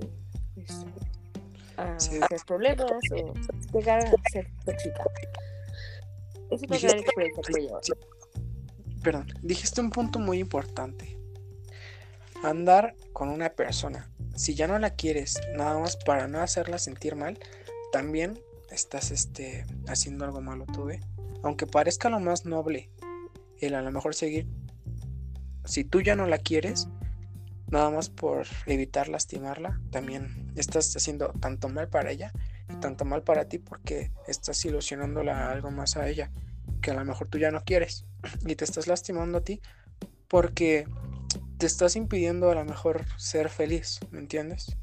pues, 0.55 0.85
a 1.77 1.95
hacer 1.95 2.41
problemas 2.45 2.91
o 3.11 3.33
llegar 3.73 3.99
a 3.99 4.29
ser 4.31 4.47
tóxica. 4.65 5.03
Es 6.51 6.63
una 6.63 6.77
gran 6.77 6.99
experiencia 6.99 7.43
que 7.43 7.67
yo. 7.67 7.79
Perdón, 9.03 9.27
dijiste 9.41 9.81
un 9.81 9.91
punto 9.91 10.19
muy 10.19 10.39
importante 10.39 11.18
andar 12.43 12.95
con 13.13 13.29
una 13.29 13.49
persona. 13.49 14.09
Si 14.35 14.55
ya 14.55 14.67
no 14.67 14.79
la 14.79 14.91
quieres, 14.91 15.39
nada 15.55 15.77
más 15.79 15.97
para 15.97 16.27
no 16.27 16.39
hacerla 16.39 16.77
sentir 16.77 17.15
mal, 17.15 17.39
también 17.91 18.39
estás 18.71 19.11
este, 19.11 19.65
haciendo 19.87 20.25
algo 20.25 20.41
malo 20.41 20.65
tú, 20.65 20.89
¿eh? 20.89 20.99
Aunque 21.43 21.67
parezca 21.67 22.09
lo 22.09 22.19
más 22.19 22.45
noble, 22.45 22.89
el 23.59 23.75
a 23.75 23.81
lo 23.81 23.91
mejor 23.91 24.15
seguir. 24.15 24.47
Si 25.65 25.83
tú 25.83 26.01
ya 26.01 26.15
no 26.15 26.25
la 26.25 26.37
quieres, 26.37 26.87
nada 27.67 27.89
más 27.89 28.09
por 28.09 28.47
evitar 28.65 29.07
lastimarla, 29.07 29.79
también 29.91 30.51
estás 30.55 30.95
haciendo 30.95 31.33
tanto 31.39 31.69
mal 31.69 31.87
para 31.87 32.11
ella 32.11 32.31
y 32.69 32.75
tanto 32.79 33.05
mal 33.05 33.23
para 33.23 33.45
ti 33.45 33.59
porque 33.59 34.11
estás 34.27 34.63
ilusionándola 34.65 35.51
algo 35.51 35.71
más 35.71 35.97
a 35.97 36.07
ella 36.07 36.31
que 36.81 36.91
a 36.91 36.93
lo 36.93 37.05
mejor 37.05 37.27
tú 37.27 37.37
ya 37.37 37.51
no 37.51 37.63
quieres 37.63 38.05
y 38.45 38.55
te 38.55 38.63
estás 38.63 38.87
lastimando 38.87 39.39
a 39.39 39.41
ti 39.41 39.61
porque 40.27 40.87
te 41.59 41.65
estás 41.65 41.97
impidiendo 41.97 42.49
a 42.49 42.55
lo 42.55 42.63
mejor 42.63 43.05
ser 43.17 43.49
feliz, 43.49 43.99
¿me 44.11 44.19
entiendes? 44.19 44.77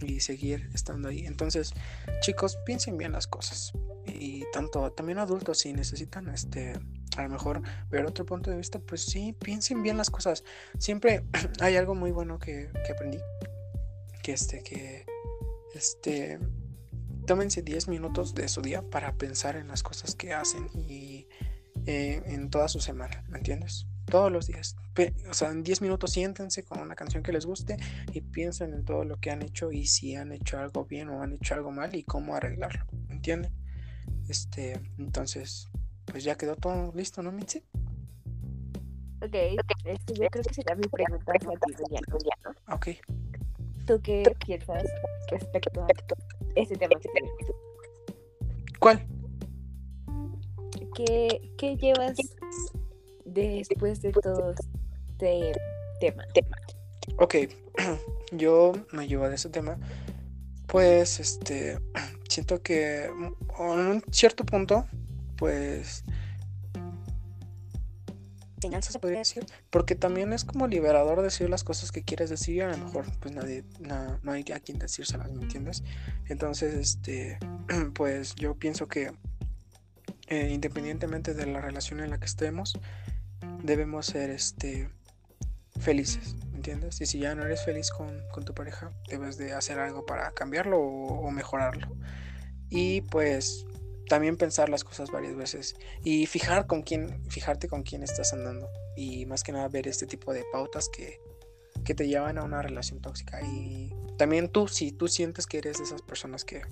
Y 0.00 0.20
seguir 0.20 0.70
estando 0.72 1.10
ahí. 1.10 1.26
Entonces, 1.26 1.74
chicos, 2.22 2.58
piensen 2.64 2.96
bien 2.96 3.12
las 3.12 3.26
cosas. 3.26 3.72
Y 4.06 4.44
tanto 4.50 4.90
también 4.92 5.18
adultos 5.18 5.58
si 5.58 5.74
necesitan 5.74 6.28
este 6.30 6.72
a 7.18 7.24
lo 7.24 7.28
mejor 7.28 7.60
ver 7.90 8.06
otro 8.06 8.24
punto 8.24 8.50
de 8.50 8.56
vista, 8.56 8.78
pues 8.78 9.02
sí, 9.04 9.36
piensen 9.38 9.82
bien 9.82 9.98
las 9.98 10.08
cosas. 10.08 10.42
Siempre 10.78 11.22
hay 11.60 11.76
algo 11.76 11.94
muy 11.94 12.10
bueno 12.10 12.38
que, 12.38 12.70
que 12.84 12.92
aprendí. 12.92 13.18
Que 14.22 14.32
este, 14.32 14.62
que 14.62 15.04
este 15.74 16.38
tómense 17.26 17.60
10 17.60 17.88
minutos 17.88 18.34
de 18.34 18.48
su 18.48 18.62
día 18.62 18.80
para 18.80 19.12
pensar 19.16 19.56
en 19.56 19.68
las 19.68 19.82
cosas 19.82 20.14
que 20.14 20.32
hacen 20.32 20.68
y 20.74 21.28
eh, 21.84 22.22
en 22.24 22.48
toda 22.48 22.68
su 22.68 22.80
semana, 22.80 23.22
¿me 23.28 23.36
entiendes? 23.36 23.86
Todos 24.12 24.30
los 24.30 24.46
días. 24.46 24.76
O 25.30 25.32
sea, 25.32 25.48
en 25.48 25.62
10 25.62 25.80
minutos 25.80 26.12
siéntense 26.12 26.66
con 26.66 26.80
una 26.80 26.94
canción 26.94 27.22
que 27.22 27.32
les 27.32 27.46
guste 27.46 27.78
y 28.12 28.20
piensen 28.20 28.74
en 28.74 28.84
todo 28.84 29.06
lo 29.06 29.16
que 29.16 29.30
han 29.30 29.40
hecho 29.40 29.72
y 29.72 29.86
si 29.86 30.16
han 30.16 30.32
hecho 30.32 30.58
algo 30.58 30.84
bien 30.84 31.08
o 31.08 31.22
han 31.22 31.32
hecho 31.32 31.54
algo 31.54 31.70
mal 31.70 31.94
y 31.94 32.02
cómo 32.02 32.36
arreglarlo, 32.36 32.84
¿me 33.08 33.14
entienden? 33.14 33.54
Este, 34.28 34.78
entonces, 34.98 35.70
pues 36.04 36.24
ya 36.24 36.34
quedó 36.34 36.56
todo 36.56 36.92
listo, 36.94 37.22
¿no, 37.22 37.32
Mitzi? 37.32 37.64
Ok, 39.22 39.34
este, 39.86 40.12
yo 40.12 40.26
creo 40.28 40.44
que 40.44 40.54
sería 40.56 40.76
mi 40.76 40.88
pregunta 40.88 41.24
para 41.24 41.38
ti, 41.38 41.84
¿no? 42.44 42.74
Ok. 42.74 42.88
¿Tú 43.86 43.98
qué 44.02 44.24
piensas 44.44 44.84
respecto 45.30 45.84
a 45.84 45.88
ese 46.54 46.76
tema 46.76 47.00
¿Cuál? 48.78 49.06
¿Qué, 50.96 51.50
¿Qué, 51.56 51.76
llevas 51.78 52.18
después 53.32 54.02
de 54.02 54.12
todo 54.12 54.52
este 54.52 55.52
tema? 56.00 56.24
Ok, 57.18 57.34
yo 58.32 58.72
me 58.92 59.06
llevo 59.06 59.28
de 59.28 59.34
ese 59.34 59.48
tema. 59.48 59.78
Pues, 60.66 61.20
este, 61.20 61.78
siento 62.28 62.62
que 62.62 63.04
en 63.04 63.34
un 63.58 64.02
cierto 64.10 64.44
punto, 64.44 64.86
pues 65.36 66.04
se 68.80 68.98
podría 68.98 69.18
decir, 69.18 69.44
porque 69.70 69.94
también 69.94 70.32
es 70.32 70.44
como 70.44 70.66
liberador 70.66 71.22
decir 71.22 71.50
las 71.50 71.64
cosas 71.64 71.90
que 71.90 72.02
quieres 72.02 72.30
decir 72.30 72.56
y 72.56 72.60
a 72.60 72.68
lo 72.68 72.78
mejor 72.78 73.06
pues 73.18 73.34
nadie, 73.34 73.64
no, 73.80 74.32
hay 74.32 74.44
a 74.54 74.60
quien 74.60 74.78
decírselas, 74.78 75.32
¿me 75.32 75.42
entiendes? 75.42 75.82
Entonces, 76.28 76.74
este, 76.74 77.38
pues 77.94 78.34
yo 78.36 78.54
pienso 78.54 78.88
que 78.88 79.12
eh, 80.28 80.50
independientemente 80.50 81.34
de 81.34 81.46
la 81.46 81.60
relación 81.60 82.00
en 82.00 82.10
la 82.10 82.18
que 82.18 82.26
estemos, 82.26 82.78
debemos 83.62 84.06
ser, 84.06 84.30
este, 84.30 84.88
felices, 85.80 86.34
¿me 86.50 86.56
entiendes? 86.56 87.00
Y 87.00 87.06
si 87.06 87.18
ya 87.18 87.34
no 87.34 87.44
eres 87.44 87.64
feliz 87.64 87.90
con, 87.90 88.44
tu 88.44 88.54
pareja, 88.54 88.90
debes 89.08 89.36
de 89.36 89.52
hacer 89.52 89.78
algo 89.78 90.06
para 90.06 90.30
cambiarlo 90.32 90.78
o 90.78 91.30
mejorarlo. 91.30 91.88
Y 92.70 93.02
pues 93.02 93.66
también 94.08 94.36
pensar 94.36 94.68
las 94.68 94.84
cosas 94.84 95.10
varias 95.10 95.36
veces 95.36 95.76
y 96.04 96.26
fijar 96.26 96.66
con 96.66 96.82
quién, 96.82 97.22
fijarte 97.30 97.68
con 97.68 97.82
quién 97.82 98.02
estás 98.02 98.32
andando 98.32 98.68
y 98.96 99.26
más 99.26 99.42
que 99.42 99.52
nada 99.52 99.68
ver 99.68 99.88
este 99.88 100.06
tipo 100.06 100.32
de 100.32 100.44
pautas 100.52 100.88
que, 100.88 101.18
que 101.84 101.94
te 101.94 102.06
llevan 102.06 102.38
a 102.38 102.44
una 102.44 102.62
relación 102.62 103.00
tóxica 103.00 103.40
y 103.42 103.94
también 104.18 104.48
tú, 104.48 104.68
si 104.68 104.92
tú 104.92 105.08
sientes 105.08 105.46
que 105.46 105.58
eres 105.58 105.78
de 105.78 105.84
esas 105.84 106.02
personas 106.02 106.44
que, 106.44 106.62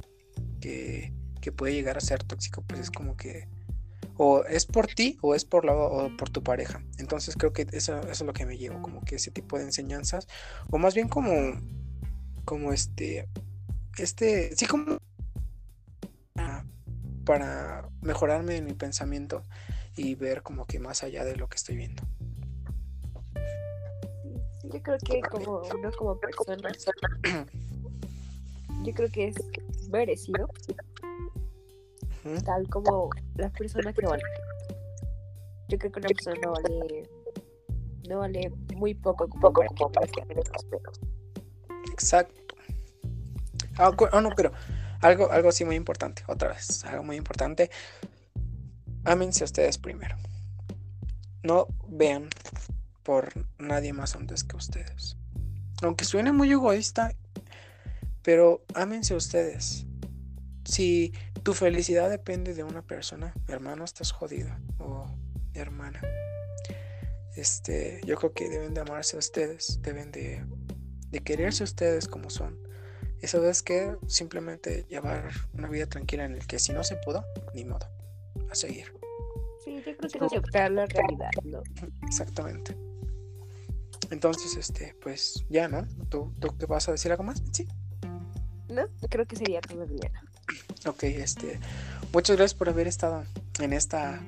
que, 0.60 1.12
que 1.40 1.52
puede 1.52 1.72
llegar 1.72 1.96
a 1.96 2.00
ser 2.00 2.22
tóxico, 2.22 2.62
pues 2.62 2.80
es 2.80 2.90
como 2.90 3.16
que 3.16 3.48
o 4.22 4.44
es 4.44 4.66
por 4.66 4.86
ti 4.86 5.16
o 5.22 5.34
es 5.34 5.46
por, 5.46 5.64
la, 5.64 5.72
o 5.72 6.14
por 6.14 6.28
tu 6.28 6.42
pareja. 6.42 6.82
Entonces 6.98 7.36
creo 7.38 7.54
que 7.54 7.66
eso, 7.72 7.98
eso, 8.00 8.10
es 8.10 8.20
lo 8.20 8.34
que 8.34 8.44
me 8.44 8.58
llevo, 8.58 8.82
como 8.82 9.00
que 9.00 9.14
ese 9.14 9.30
tipo 9.30 9.56
de 9.56 9.64
enseñanzas, 9.64 10.28
o 10.70 10.76
más 10.76 10.94
bien 10.94 11.08
como, 11.08 11.32
como 12.44 12.74
este, 12.74 13.30
este, 13.96 14.54
sí 14.54 14.66
como 14.66 14.98
para 17.24 17.88
mejorarme 18.02 18.58
en 18.58 18.66
mi 18.66 18.74
pensamiento 18.74 19.46
y 19.96 20.16
ver 20.16 20.42
como 20.42 20.66
que 20.66 20.78
más 20.78 21.02
allá 21.02 21.24
de 21.24 21.36
lo 21.36 21.48
que 21.48 21.56
estoy 21.56 21.76
viendo. 21.76 22.02
Yo 24.64 24.82
creo 24.82 24.98
que 24.98 25.22
como 25.30 25.62
uno 25.62 25.90
como 25.96 26.20
persona, 26.20 26.70
yo 28.84 28.92
creo 28.92 29.10
que 29.10 29.28
es 29.28 29.88
merecido, 29.88 30.50
tal 32.44 32.68
como 32.68 33.10
la 33.34 33.50
persona 33.50 33.92
que 33.92 34.02
no 34.02 34.10
vale. 34.10 34.22
Yo 35.68 35.78
creo 35.78 35.92
que 35.92 35.98
una 36.00 36.08
persona 36.08 36.36
no 36.42 36.52
vale, 36.52 37.10
no 38.08 38.18
vale 38.18 38.52
muy 38.74 38.94
poco, 38.94 39.28
poco, 39.28 39.64
poco 39.76 39.92
para 39.92 40.06
que 40.06 40.22
Exacto. 41.92 42.54
Ah, 43.76 43.92
oh, 44.12 44.20
no, 44.20 44.30
pero 44.36 44.52
algo, 45.00 45.30
algo 45.30 45.52
sí 45.52 45.64
muy 45.64 45.76
importante, 45.76 46.22
otra 46.26 46.50
vez, 46.50 46.84
algo 46.84 47.04
muy 47.04 47.16
importante. 47.16 47.70
Ámense 49.04 49.44
ustedes 49.44 49.78
primero. 49.78 50.16
No 51.42 51.68
vean 51.88 52.28
por 53.02 53.32
nadie 53.58 53.92
más 53.92 54.14
antes 54.16 54.44
que 54.44 54.56
ustedes. 54.56 55.16
Aunque 55.82 56.04
suene 56.04 56.32
muy 56.32 56.52
egoísta, 56.52 57.14
pero 58.22 58.62
ámense 58.74 59.14
ustedes. 59.14 59.86
Si 60.70 61.12
tu 61.42 61.52
felicidad 61.52 62.08
depende 62.08 62.54
de 62.54 62.62
una 62.62 62.82
persona, 62.82 63.34
hermano, 63.48 63.84
estás 63.84 64.12
jodido. 64.12 64.50
O 64.78 65.04
hermana. 65.52 66.00
Este, 67.34 68.00
yo 68.04 68.16
creo 68.16 68.32
que 68.32 68.48
deben 68.48 68.74
de 68.74 68.80
amarse 68.80 69.16
a 69.16 69.18
ustedes, 69.18 69.80
deben 69.82 70.12
de, 70.12 70.44
de 71.10 71.18
quererse 71.20 71.64
ustedes 71.64 72.06
como 72.06 72.30
son 72.30 72.56
y 73.20 73.26
sabes 73.26 73.62
que 73.62 73.96
simplemente 74.06 74.86
llevar 74.88 75.30
una 75.54 75.68
vida 75.68 75.86
tranquila 75.86 76.24
en 76.24 76.34
el 76.34 76.46
que 76.46 76.58
si 76.58 76.72
no 76.72 76.84
se 76.84 76.96
pudo, 76.96 77.24
ni 77.52 77.64
modo, 77.64 77.86
a 78.50 78.54
seguir. 78.54 78.94
Sí, 79.64 79.76
yo 79.76 79.82
creo 79.82 79.96
que 79.98 80.06
es 80.06 80.22
aceptar 80.22 80.70
la 80.70 80.86
realidad, 80.86 81.30
¿no? 81.44 81.62
Exactamente. 82.06 82.76
Entonces, 84.10 84.56
este, 84.56 84.94
pues 85.02 85.44
ya, 85.50 85.68
¿no? 85.68 85.86
¿Tú, 86.08 86.32
¿Tú 86.40 86.48
te 86.48 86.66
vas 86.66 86.88
a 86.88 86.92
decir 86.92 87.10
algo 87.10 87.24
más? 87.24 87.42
Sí. 87.52 87.68
No, 88.68 88.86
creo 89.08 89.26
que 89.26 89.36
sería 89.36 89.60
todo 89.60 89.84
bien. 89.86 90.12
Ok, 90.86 91.04
este, 91.04 91.60
muchas 92.12 92.36
gracias 92.36 92.54
por 92.54 92.68
haber 92.68 92.88
estado 92.88 93.24
en 93.60 93.72
esta 93.72 94.20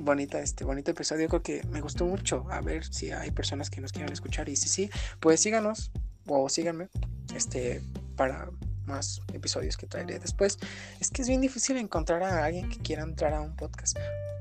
bonita, 0.00 0.40
este 0.40 0.64
bonito 0.64 0.90
episodio. 0.90 1.28
Creo 1.28 1.42
que 1.42 1.62
me 1.70 1.80
gustó 1.80 2.04
mucho. 2.04 2.46
A 2.50 2.60
ver 2.60 2.84
si 2.84 3.10
hay 3.10 3.30
personas 3.30 3.70
que 3.70 3.80
nos 3.80 3.92
quieran 3.92 4.12
escuchar. 4.12 4.48
Y 4.48 4.56
si 4.56 4.68
sí, 4.68 4.90
pues 5.20 5.40
síganos 5.40 5.90
o 6.26 6.48
síganme. 6.48 6.88
Este, 7.34 7.82
para 8.16 8.48
más 8.86 9.20
episodios 9.32 9.76
que 9.76 9.86
traeré 9.86 10.18
después. 10.18 10.58
Es 11.00 11.10
que 11.10 11.22
es 11.22 11.28
bien 11.28 11.40
difícil 11.40 11.76
encontrar 11.76 12.22
a 12.22 12.44
alguien 12.44 12.68
que 12.68 12.78
quiera 12.78 13.02
entrar 13.02 13.34
a 13.34 13.40
un 13.40 13.56
podcast. 13.56 13.98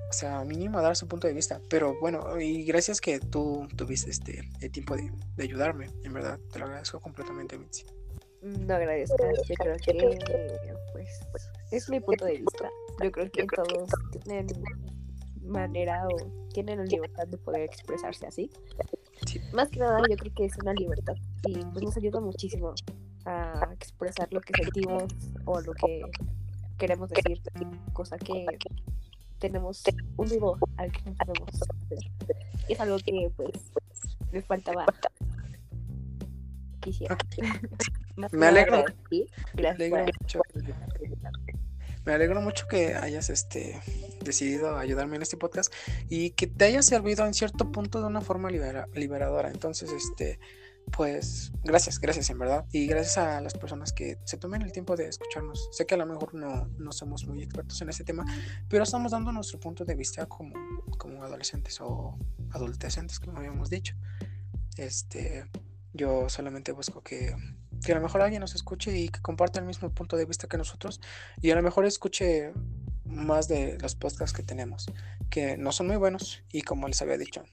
O 0.10 0.14
sea, 0.14 0.44
mínimo 0.44 0.82
dar 0.82 0.96
su 0.96 1.08
punto 1.08 1.28
de 1.28 1.34
vista. 1.34 1.60
Pero 1.70 2.00
bueno, 2.00 2.40
y 2.40 2.64
gracias 2.64 3.02
que 3.02 3.20
tú 3.20 3.68
tuviste 3.76 4.12
este 4.12 4.50
el 4.62 4.72
tiempo 4.72 4.96
de, 4.96 5.12
ayudarme. 5.40 5.90
En 6.04 6.14
verdad, 6.14 6.40
te 6.52 6.60
lo 6.60 6.66
agradezco 6.66 7.00
completamente, 7.02 7.58
Mitzi. 7.58 7.86
No 8.42 8.76
agradezco. 8.76 9.18
Yo 9.48 9.56
creo 9.56 9.78
que 9.78 10.74
pues, 11.32 11.50
es 11.72 11.89
mi 11.89 12.00
punto 12.00 12.26
de 12.26 12.38
vista. 12.38 12.70
Yo 13.04 13.12
creo 13.12 13.30
que 13.32 13.46
todos 13.46 13.89
tienen 14.12 14.48
manera 15.41 16.08
o 16.08 16.48
tienen 16.54 16.80
la 16.80 16.86
libertad 16.86 17.28
de 17.28 17.38
poder 17.38 17.62
expresarse 17.62 18.26
así. 18.26 18.50
Más 19.54 19.70
que 19.70 19.80
nada, 19.80 20.02
yo 20.10 20.16
creo 20.18 20.34
que 20.34 20.46
es 20.46 20.58
una 20.58 20.74
libertad 20.74 21.16
y 21.48 21.64
pues 21.66 21.84
nos 21.84 21.98
ayuda 21.98 22.20
muchísimo 22.20 22.74
a 23.26 23.70
expresar 23.74 24.32
lo 24.32 24.41
que 24.41 24.54
sentimos 24.64 25.04
o 25.46 25.62
lo 25.62 25.74
que 25.74 26.04
queremos 26.78 27.10
decir, 27.10 27.41
cosa 27.93 28.18
que 28.18 28.46
tenemos 29.39 29.84
un 30.18 30.30
vivo 30.30 30.58
al 30.78 30.91
que 30.91 31.02
no 31.10 31.16
podemos 31.16 31.50
hacer. 31.50 32.00
Y 32.68 32.74
es 32.74 32.80
algo 32.80 32.98
que 32.98 33.32
pues 33.36 33.52
me 34.32 34.41
faltaba. 34.41 34.86
Quisiera. 36.82 37.18
Me 38.32 38.47
alegro. 38.47 38.86
Me 39.55 39.68
alegro 39.68 40.05
mucho. 40.05 40.41
Me 42.05 42.13
alegro 42.13 42.41
mucho 42.41 42.68
que 42.68 42.93
hayas 42.93 43.30
este 43.30 43.82
decidido 44.24 44.78
ayudarme 44.78 45.16
en 45.16 45.24
este 45.24 45.38
podcast 45.38 45.74
y 46.07 46.32
que 46.32 46.45
te 46.45 46.66
haya 46.66 46.84
servido 46.84 47.26
en 47.26 47.34
cierto 47.34 47.72
punto 47.72 47.99
de 47.99 48.07
una 48.07 48.22
forma 48.22 48.49
liberadora. 48.49 49.49
Entonces, 49.49 49.91
este 49.91 50.39
pues 50.91 51.51
gracias, 51.63 51.99
gracias 51.99 52.30
en 52.30 52.39
verdad. 52.39 52.66
Y 52.72 52.88
gracias 52.88 53.18
a 53.18 53.41
las 53.41 53.53
personas 53.53 53.91
que 53.91 54.18
se 54.24 54.38
tomen 54.38 54.61
el 54.61 54.72
tiempo 54.72 54.95
de 54.95 55.07
escucharnos. 55.07 55.70
Sé 55.72 55.86
que 55.86 55.95
a 55.95 55.97
lo 55.97 56.05
mejor 56.05 56.34
no, 56.34 56.68
no 56.78 56.91
somos 56.91 57.26
muy 57.26 57.41
expertos 57.41 57.82
en 57.82 57.89
este 57.89 58.03
tema, 58.03 58.26
pero 58.70 58.84
estamos 58.84 59.11
dando 59.11 59.32
nuestro 59.32 59.59
punto 59.59 59.84
de 59.84 59.95
vista 59.95 60.26
como, 60.28 60.53
como 60.97 61.24
adolescentes 61.24 61.80
o 61.82 62.18
adolescentes, 62.51 63.20
como 63.20 63.38
habíamos 63.38 63.70
dicho. 63.70 63.95
Este, 64.78 65.45
yo 65.93 66.30
solamente 66.30 66.72
busco 66.72 67.01
que 67.01 67.36
que 67.86 67.92
a 67.92 67.96
lo 67.96 68.02
mejor 68.02 68.22
alguien 68.22 68.42
nos 68.42 68.56
escuche 68.56 68.98
y 68.98 69.10
que 69.10 69.22
comparte 69.22 69.60
el 69.60 69.66
mismo 69.66 69.90
punto 69.92 70.18
de 70.18 70.26
vista 70.26 70.48
que 70.48 70.58
nosotros 70.58 71.00
y 71.42 71.52
a 71.52 71.56
lo 71.56 71.62
mejor 71.62 71.86
escuche 71.86 72.52
más 73.06 73.48
de 73.48 73.78
los 73.80 73.96
podcasts 73.96 74.36
que 74.36 74.44
tenemos, 74.44 74.88
que 75.30 75.58
no 75.58 75.72
son 75.72 75.88
muy 75.88 75.96
buenos 75.96 76.44
y 76.52 76.64
como 76.64 76.88
les 76.88 77.02
había 77.02 77.18
dicho, 77.18 77.44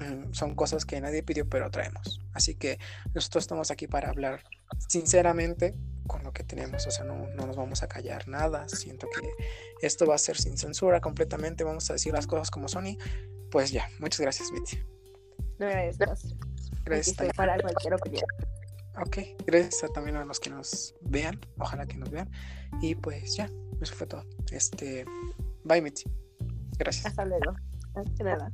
mm, 0.00 0.32
son 0.32 0.54
cosas 0.54 0.84
que 0.84 1.00
nadie 1.00 1.22
pidió 1.22 1.48
pero 1.48 1.70
traemos. 1.70 2.20
Así 2.32 2.56
que 2.56 2.78
nosotros 3.14 3.44
estamos 3.44 3.70
aquí 3.70 3.86
para 3.86 4.10
hablar 4.10 4.42
sinceramente 4.88 5.74
con 6.06 6.24
lo 6.24 6.32
que 6.32 6.42
tenemos, 6.42 6.86
o 6.88 6.90
sea, 6.90 7.04
no, 7.04 7.28
no, 7.36 7.46
nos 7.46 7.56
vamos 7.56 7.84
a 7.84 7.88
callar 7.88 8.26
nada, 8.26 8.68
siento 8.68 9.06
que 9.08 9.30
esto 9.86 10.06
va 10.06 10.16
a 10.16 10.18
ser 10.18 10.36
sin 10.36 10.58
censura 10.58 11.00
completamente, 11.00 11.62
vamos 11.62 11.88
a 11.90 11.92
decir 11.92 12.12
las 12.12 12.26
cosas 12.26 12.50
como 12.50 12.66
son 12.66 12.88
y 12.88 12.98
pues 13.52 13.70
ya, 13.70 13.88
muchas 14.00 14.20
gracias, 14.20 14.50
Mitzi. 14.50 14.78
No, 15.58 15.66
gracias. 15.66 16.34
Gracias. 16.84 17.16
para 17.36 17.60
cualquier 17.60 17.94
opinión. 17.94 18.24
Ok, 18.96 19.18
gracias 19.46 19.92
también 19.92 20.16
a 20.16 20.24
los 20.24 20.40
que 20.40 20.50
nos 20.50 20.94
vean, 21.02 21.38
ojalá 21.58 21.86
que 21.86 21.96
nos 21.96 22.10
vean 22.10 22.30
y 22.82 22.94
pues 22.94 23.36
ya, 23.36 23.48
eso 23.80 23.94
fue 23.94 24.06
todo. 24.06 24.24
Este, 24.50 25.04
bye 25.64 25.80
Mitzi. 25.80 26.10
Gracias. 26.78 27.06
Hasta 27.06 27.24
luego. 27.24 27.54
Hasta 27.94 28.24
nada. 28.24 28.50